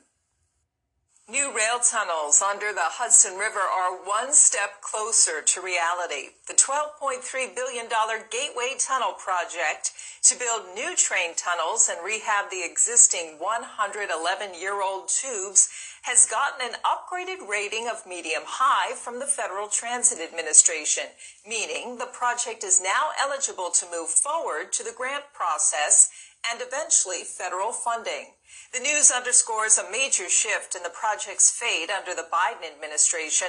[1.28, 6.39] New rail tunnels under the Hudson River are one step closer to reality.
[6.47, 7.86] The $12.3 billion
[8.31, 9.90] Gateway Tunnel project
[10.23, 15.69] to build new train tunnels and rehab the existing 111 year old tubes
[16.03, 21.11] has gotten an upgraded rating of medium high from the Federal Transit Administration,
[21.44, 26.09] meaning the project is now eligible to move forward to the grant process
[26.48, 28.36] and eventually federal funding.
[28.77, 33.48] The news underscores a major shift in the project's fate under the Biden administration.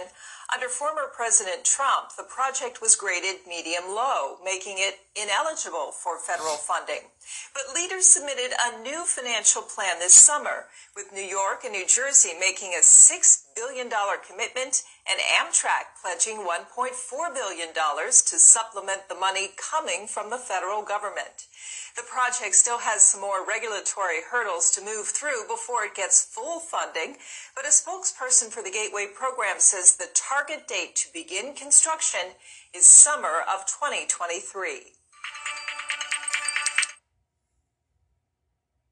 [0.55, 6.55] Under former President Trump, the project was graded medium low, making it ineligible for federal
[6.55, 7.11] funding.
[7.53, 12.31] But leaders submitted a new financial plan this summer, with New York and New Jersey
[12.39, 13.91] making a $6 billion
[14.23, 21.47] commitment and Amtrak pledging $1.4 billion to supplement the money coming from the federal government.
[21.95, 26.59] The project still has some more regulatory hurdles to move through before it gets full
[26.59, 27.17] funding,
[27.55, 32.35] but a spokesperson for the Gateway program says the target date to begin construction
[32.75, 34.93] is summer of 2023.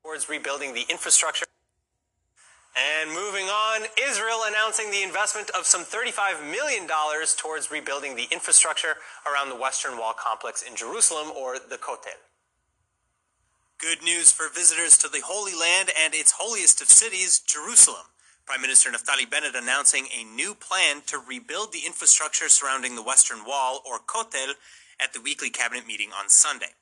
[0.02, 1.46] Towards rebuilding the infrastructure.
[2.76, 6.88] And moving on, Israel announcing the investment of some $35 million
[7.38, 8.96] towards rebuilding the infrastructure
[9.26, 12.20] around the Western Wall complex in Jerusalem, or the Kotel.
[13.78, 18.08] Good news for visitors to the Holy Land and its holiest of cities, Jerusalem.
[18.46, 23.46] Prime Minister Naftali Bennett announcing a new plan to rebuild the infrastructure surrounding the Western
[23.46, 24.56] Wall, or Kotel,
[25.00, 26.76] at the weekly cabinet meeting on Sunday.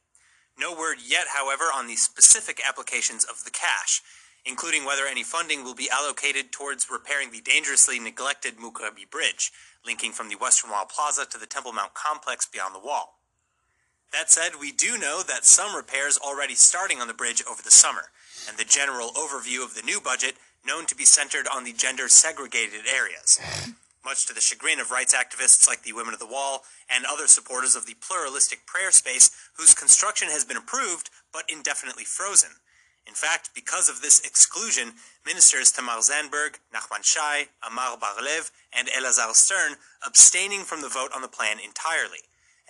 [0.58, 4.02] No word yet, however, on the specific applications of the cash,
[4.46, 9.52] including whether any funding will be allocated towards repairing the dangerously neglected Mugrabi Bridge,
[9.86, 13.20] linking from the Western Wall Plaza to the Temple Mount complex beyond the wall.
[14.12, 17.72] That said, we do know that some repairs already starting on the bridge over the
[17.72, 18.12] summer,
[18.48, 22.08] and the general overview of the new budget known to be centered on the gender
[22.08, 23.40] segregated areas.
[24.06, 26.64] Much to the chagrin of rights activists like the Women of the Wall
[26.94, 32.04] and other supporters of the pluralistic prayer space whose construction has been approved but indefinitely
[32.04, 32.50] frozen.
[33.08, 34.94] In fact, because of this exclusion,
[35.26, 39.76] ministers Tamar Zandberg, Nachman Shai, Omer Bar-Lev, and Elazar Stern
[40.06, 42.20] abstaining from the vote on the plan entirely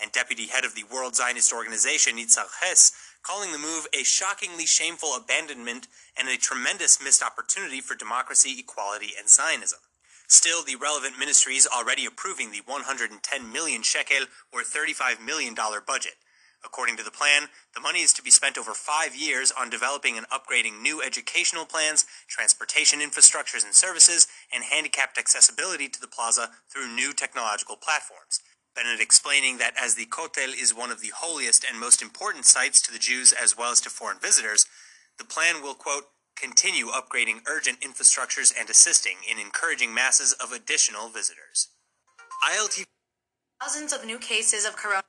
[0.01, 2.91] and deputy head of the World Zionist Organization, Yizhar Hess,
[3.22, 5.88] calling the move a shockingly shameful abandonment
[6.18, 9.80] and a tremendous missed opportunity for democracy, equality, and Zionism.
[10.27, 16.15] Still, the relevant ministries already approving the 110 million shekel or $35 million budget.
[16.65, 20.18] According to the plan, the money is to be spent over five years on developing
[20.18, 26.52] and upgrading new educational plans, transportation infrastructures and services, and handicapped accessibility to the plaza
[26.72, 28.40] through new technological platforms.
[28.76, 32.81] Bennett explaining that as the Kotel is one of the holiest and most important sites
[32.81, 34.65] to the Jews as well as to foreign visitors,
[35.19, 41.10] the plan will, quote, continue upgrading urgent infrastructures and assisting in encouraging masses of additional
[41.10, 41.69] visitors.
[42.49, 42.84] ILT
[43.61, 45.03] Thousands of new cases of corona.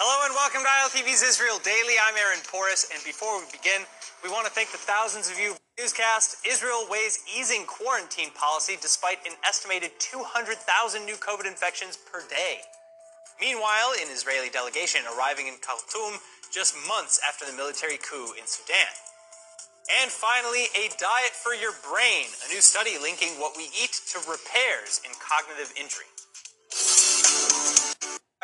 [0.00, 2.00] Hello and welcome to ILTV's Israel Daily.
[2.00, 3.84] I'm Aaron Porras, and before we begin,
[4.24, 5.52] we want to thank the thousands of you.
[5.76, 10.56] Newscast Israel weighs easing quarantine policy despite an estimated 200,000
[11.04, 12.64] new COVID infections per day.
[13.44, 16.16] Meanwhile, an Israeli delegation arriving in Khartoum
[16.48, 18.96] just months after the military coup in Sudan.
[20.00, 24.18] And finally, a diet for your brain, a new study linking what we eat to
[24.24, 26.08] repairs in cognitive injury.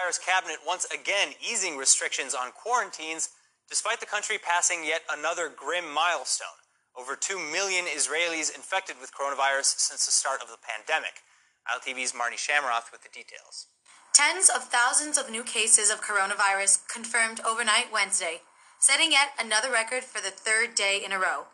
[0.06, 3.30] Virus cabinet once again easing restrictions on quarantines
[3.68, 6.62] despite the country passing yet another grim milestone
[6.96, 11.26] over 2 million Israelis infected with coronavirus since the start of the pandemic.
[11.66, 13.66] ILTV's Marnie Shamroth with the details.
[14.14, 18.42] Tens of thousands of new cases of coronavirus confirmed overnight Wednesday,
[18.78, 21.46] setting yet another record for the third day in a row.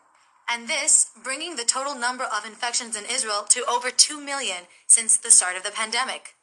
[0.47, 5.17] And this bringing the total number of infections in Israel to over 2 million since
[5.17, 6.35] the start of the pandemic.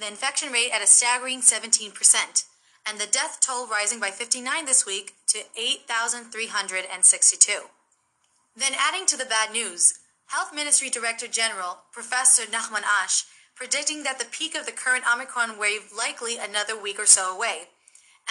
[0.00, 2.44] The infection rate at a staggering 17%,
[2.86, 7.52] and the death toll rising by 59 this week to 8,362.
[8.56, 9.98] Then adding to the bad news,
[10.28, 13.24] Health Ministry Director General Professor Nachman Ash
[13.54, 17.68] predicting that the peak of the current Omicron wave likely another week or so away.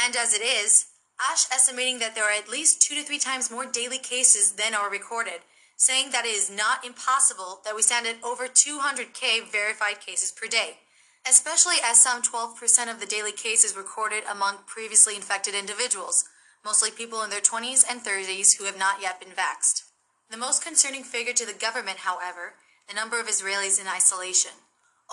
[0.04, 0.88] And as it is,
[1.22, 4.74] Ash estimating that there are at least two to three times more daily cases than
[4.74, 5.42] are recorded,
[5.78, 10.48] saying that it is not impossible that we stand at over 200k verified cases per
[10.48, 10.80] day
[11.28, 16.26] especially as some 12% of the daily cases recorded among previously infected individuals,
[16.66, 19.84] mostly people in their 20s and 30s who have not yet been vaxxed.
[20.30, 22.54] The most concerning figure to the government, however,
[22.88, 24.52] the number of Israelis in isolation.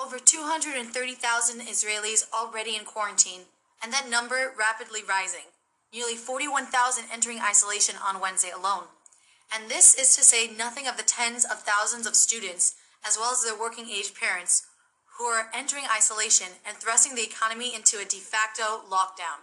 [0.01, 3.43] Over 230,000 Israelis already in quarantine,
[3.83, 5.53] and that number rapidly rising.
[5.93, 8.85] Nearly 41,000 entering isolation on Wednesday alone.
[9.55, 12.74] And this is to say nothing of the tens of thousands of students,
[13.07, 14.66] as well as their working age parents,
[15.18, 19.40] who are entering isolation and thrusting the economy into a de facto lockdown.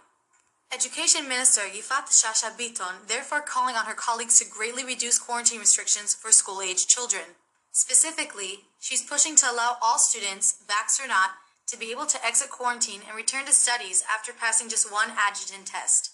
[0.72, 6.14] Education Minister Yifat Shasha Biton therefore calling on her colleagues to greatly reduce quarantine restrictions
[6.14, 7.38] for school-age children.
[7.72, 11.30] Specifically, she's pushing to allow all students, vaxxed or not,
[11.66, 15.64] to be able to exit quarantine and return to studies after passing just one antigen
[15.64, 16.10] test.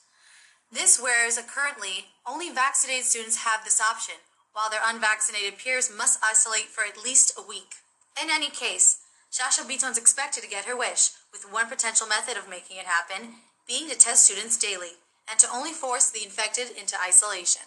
[0.72, 4.16] This whereas currently only vaccinated students have this option,
[4.52, 7.76] while their unvaccinated peers must isolate for at least a week.
[8.20, 9.00] In any case,
[9.30, 13.34] Shasha Biton's expected to get her wish, with one potential method of making it happen
[13.66, 14.98] being to test students daily
[15.30, 17.62] and to only force the infected into isolation.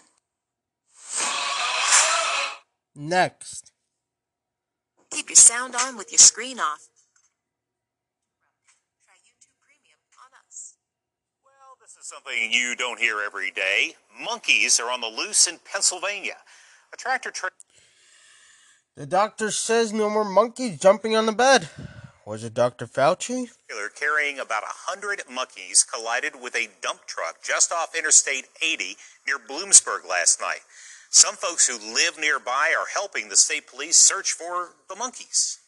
[2.93, 3.71] Next.
[5.09, 6.89] Keep your sound on with your screen off.
[9.05, 10.75] Try YouTube Premium on us.
[11.45, 13.95] Well, this is something you don't hear every day.
[14.21, 16.37] Monkeys are on the loose in Pennsylvania.
[16.93, 17.53] A tractor trailer.
[18.95, 21.69] The doctor says no more monkeys jumping on the bed.
[22.25, 22.85] Was it Dr.
[22.85, 23.49] Fauci?
[24.23, 28.95] carrying about 100 monkeys collided with a dump truck just off Interstate 80
[29.27, 30.61] near Bloomsburg last night.
[31.09, 35.59] Some folks who live nearby are helping the state police search for the monkeys.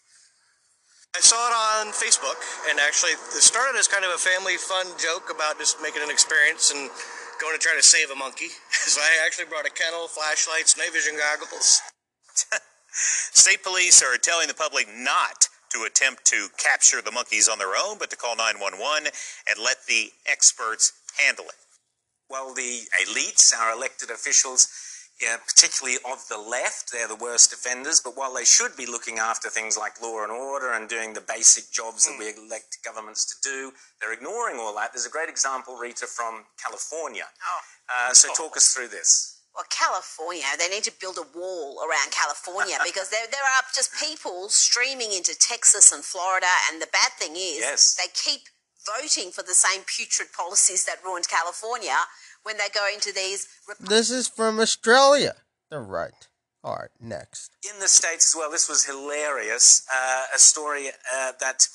[1.15, 2.35] I saw it on Facebook,
[2.69, 6.10] and actually, it started as kind of a family fun joke about just making an
[6.10, 6.89] experience and
[7.39, 8.52] going to try to save a monkey.
[8.85, 11.81] So I actually brought a kennel, flashlights, night vision goggles.
[12.96, 17.76] State police are telling the public not to attempt to capture the monkeys on their
[17.76, 19.12] own, but to call 911
[19.50, 21.60] and let the experts handle it.
[22.30, 24.68] Well, the elites, our elected officials,
[25.22, 28.02] yeah, particularly of the left, they're the worst offenders.
[28.04, 31.22] But while they should be looking after things like law and order and doing the
[31.22, 34.92] basic jobs that we elect governments to do, they're ignoring all that.
[34.94, 37.26] There's a great example, Rita, from California.
[37.28, 38.10] Oh.
[38.10, 39.35] Uh, so talk us through this.
[39.56, 43.91] Well, California, they need to build a wall around California because there, there are just
[44.03, 46.48] people streaming into Texas and Florida.
[46.72, 47.95] And the bad thing is, Yes.
[47.95, 48.41] they keep
[48.86, 51.95] voting for the same putrid policies that ruined California
[52.44, 53.48] when they go into these.
[53.80, 55.36] This is from Australia.
[55.72, 56.27] They're right.
[56.64, 57.52] All right, next.
[57.64, 58.49] in the states as well.
[58.49, 59.86] This was hilarious.
[59.94, 61.68] Uh, a story uh, that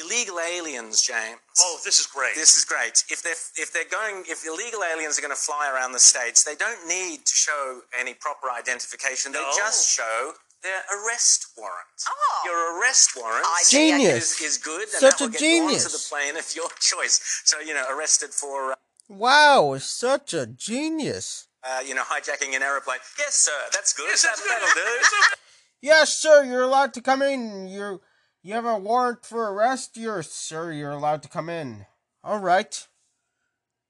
[0.00, 1.38] illegal aliens, James.
[1.60, 2.34] Oh, this is great.
[2.34, 3.04] This is great.
[3.10, 6.44] If they're if they're going, if illegal aliens are going to fly around the states,
[6.44, 9.32] they don't need to show any proper identification.
[9.32, 9.52] They No.
[9.56, 11.98] just show their arrest warrant.
[12.08, 12.42] Oh.
[12.44, 14.40] Your arrest warrant Genius.
[14.40, 15.92] is, is good, and Such that will a get you onto genius.
[15.92, 17.20] the plane of your choice.
[17.44, 18.72] So you know, arrested for.
[18.72, 18.74] Uh,
[19.10, 21.46] Wow, such a genius.
[21.64, 22.98] uh, you know, hijacking an airplane.
[23.18, 23.52] Yes, sir.
[23.72, 24.10] That's good.
[24.10, 25.00] that, That'll do.
[25.80, 27.68] Yes, sir, you're allowed to come in.
[27.68, 28.00] You
[28.48, 29.96] you have a warrant for arrest?
[29.98, 31.84] You're sir, you're allowed to come in.
[32.24, 32.86] All right.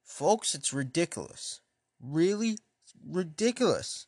[0.02, 1.60] Folks, it's ridiculous.
[2.02, 2.58] Really
[3.08, 4.06] ridiculous.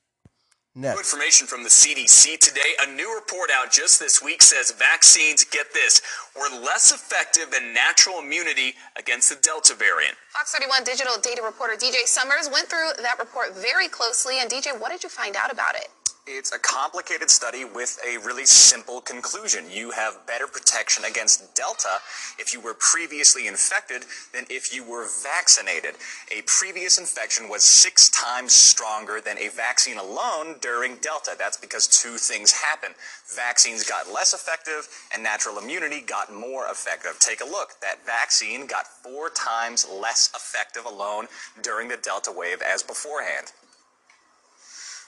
[0.75, 0.99] New Next.
[0.99, 2.75] information from the CDC today.
[2.83, 6.03] A new report out just this week says vaccines, get this,
[6.35, 10.17] were less effective than natural immunity against the Delta variant.
[10.33, 14.41] Fox 31 digital data reporter DJ Summers went through that report very closely.
[14.41, 15.89] And DJ, what did you find out about it?
[16.27, 19.65] It's a complicated study with a really simple conclusion.
[19.71, 21.99] You have better protection against Delta
[22.39, 25.95] if you were previously infected than if you were vaccinated.
[26.31, 31.33] A previous infection was six times stronger than a vaccine alone during Delta.
[31.39, 32.91] That's because two things happen.
[33.35, 37.19] Vaccines got less effective and natural immunity got more effective.
[37.19, 37.81] Take a look.
[37.81, 41.29] That vaccine got four times less effective alone
[41.63, 43.53] during the Delta wave as beforehand.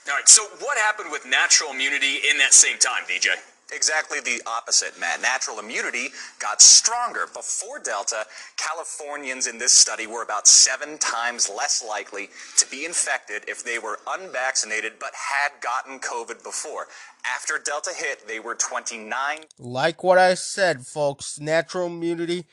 [0.05, 3.29] All right, so what happened with natural immunity in that same time, DJ?
[3.73, 5.21] Exactly the opposite, Matt.
[5.21, 6.09] Natural immunity
[6.39, 7.25] got stronger.
[7.33, 8.25] Before Delta,
[8.57, 13.79] Californians in this study were about seven times less likely to be infected if they
[13.79, 16.87] were unvaccinated but had gotten COVID before.
[17.25, 19.09] After Delta hit, they were 29
[19.57, 22.45] Like what I said, folks, natural immunity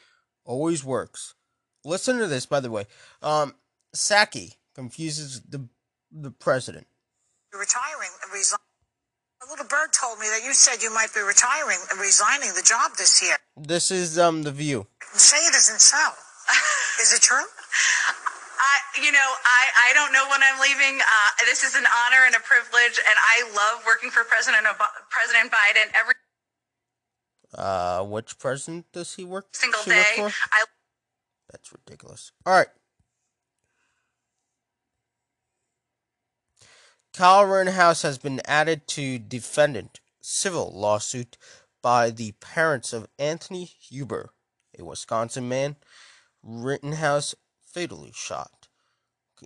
[0.45, 1.35] always works.
[1.85, 2.87] Listen to this, by the way.
[3.23, 3.57] Um,
[3.93, 5.69] Psaki confuses the
[6.13, 6.87] the president.
[7.53, 8.63] You're retiring and resigning.
[9.43, 12.63] A little bird told me that you said you might be retiring and resigning the
[12.63, 13.37] job this year.
[13.57, 14.87] This is um the view.
[15.15, 15.99] Say it isn't so.
[17.03, 17.43] Is it true?
[17.43, 21.01] I, you know, I, I don't know when I'm leaving.
[21.01, 24.93] Uh, this is an honor and a privilege, and I love working for President Ob-
[25.09, 26.15] President Biden every
[27.57, 29.47] Uh, which president does he work?
[29.53, 30.17] single she work day.
[30.17, 30.29] for?
[30.53, 30.65] I
[31.51, 32.33] That's ridiculous.
[32.45, 32.69] All right.
[37.21, 41.37] Kyle Rittenhouse has been added to defendant civil lawsuit
[41.83, 44.31] by the parents of Anthony Huber,
[44.79, 45.77] a Wisconsin man
[46.43, 48.69] Rittenhouse fatally shot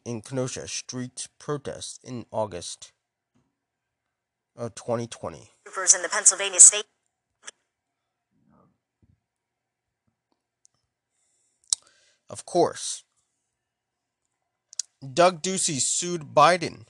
[0.05, 2.92] in Kenosha street protest in August.
[4.55, 5.38] of 2020.
[5.66, 6.84] In the Pennsylvania state.
[12.30, 13.02] Of course,
[15.12, 16.84] Doug Ducey sued Biden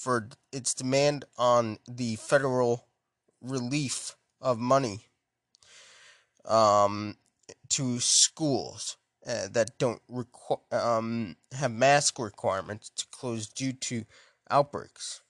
[0.00, 2.86] for its demand on the federal
[3.42, 5.00] relief of money
[6.46, 7.16] um,
[7.68, 8.96] to schools
[9.26, 14.06] uh, that don't requ- um, have mask requirements to close due to
[14.50, 15.20] outbreaks.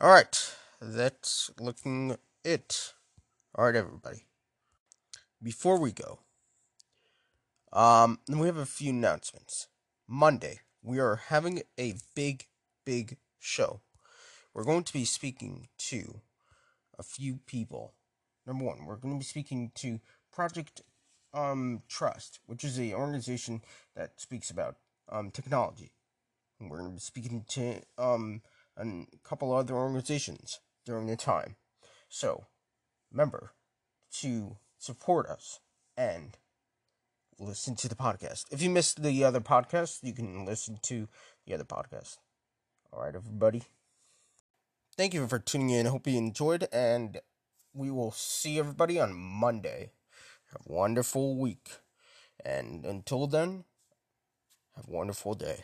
[0.00, 2.92] All right, that's looking it.
[3.56, 4.26] All right, everybody.
[5.42, 6.20] Before we go,
[7.72, 9.66] um, we have a few announcements.
[10.06, 12.46] Monday, we are having a big,
[12.86, 13.80] big show.
[14.54, 16.20] We're going to be speaking to
[16.96, 17.94] a few people.
[18.46, 19.98] Number one, we're going to be speaking to
[20.30, 20.82] Project
[21.34, 23.62] um, Trust, which is a organization
[23.96, 24.76] that speaks about
[25.08, 25.90] um, technology.
[26.60, 28.42] And we're going to be speaking to um,
[28.78, 31.56] a couple other organizations during the time.
[32.08, 32.46] So,
[33.10, 33.52] remember
[34.20, 35.60] to support us
[35.96, 36.36] and
[37.38, 38.44] listen to the podcast.
[38.50, 41.08] If you missed the other podcast, you can listen to
[41.46, 42.18] the other podcast.
[42.92, 43.62] All right, everybody.
[44.96, 45.86] Thank you for tuning in.
[45.86, 47.20] Hope you enjoyed, and
[47.74, 49.90] we will see everybody on Monday.
[50.52, 51.68] Have a wonderful week.
[52.44, 53.64] And until then,
[54.74, 55.56] have a wonderful day.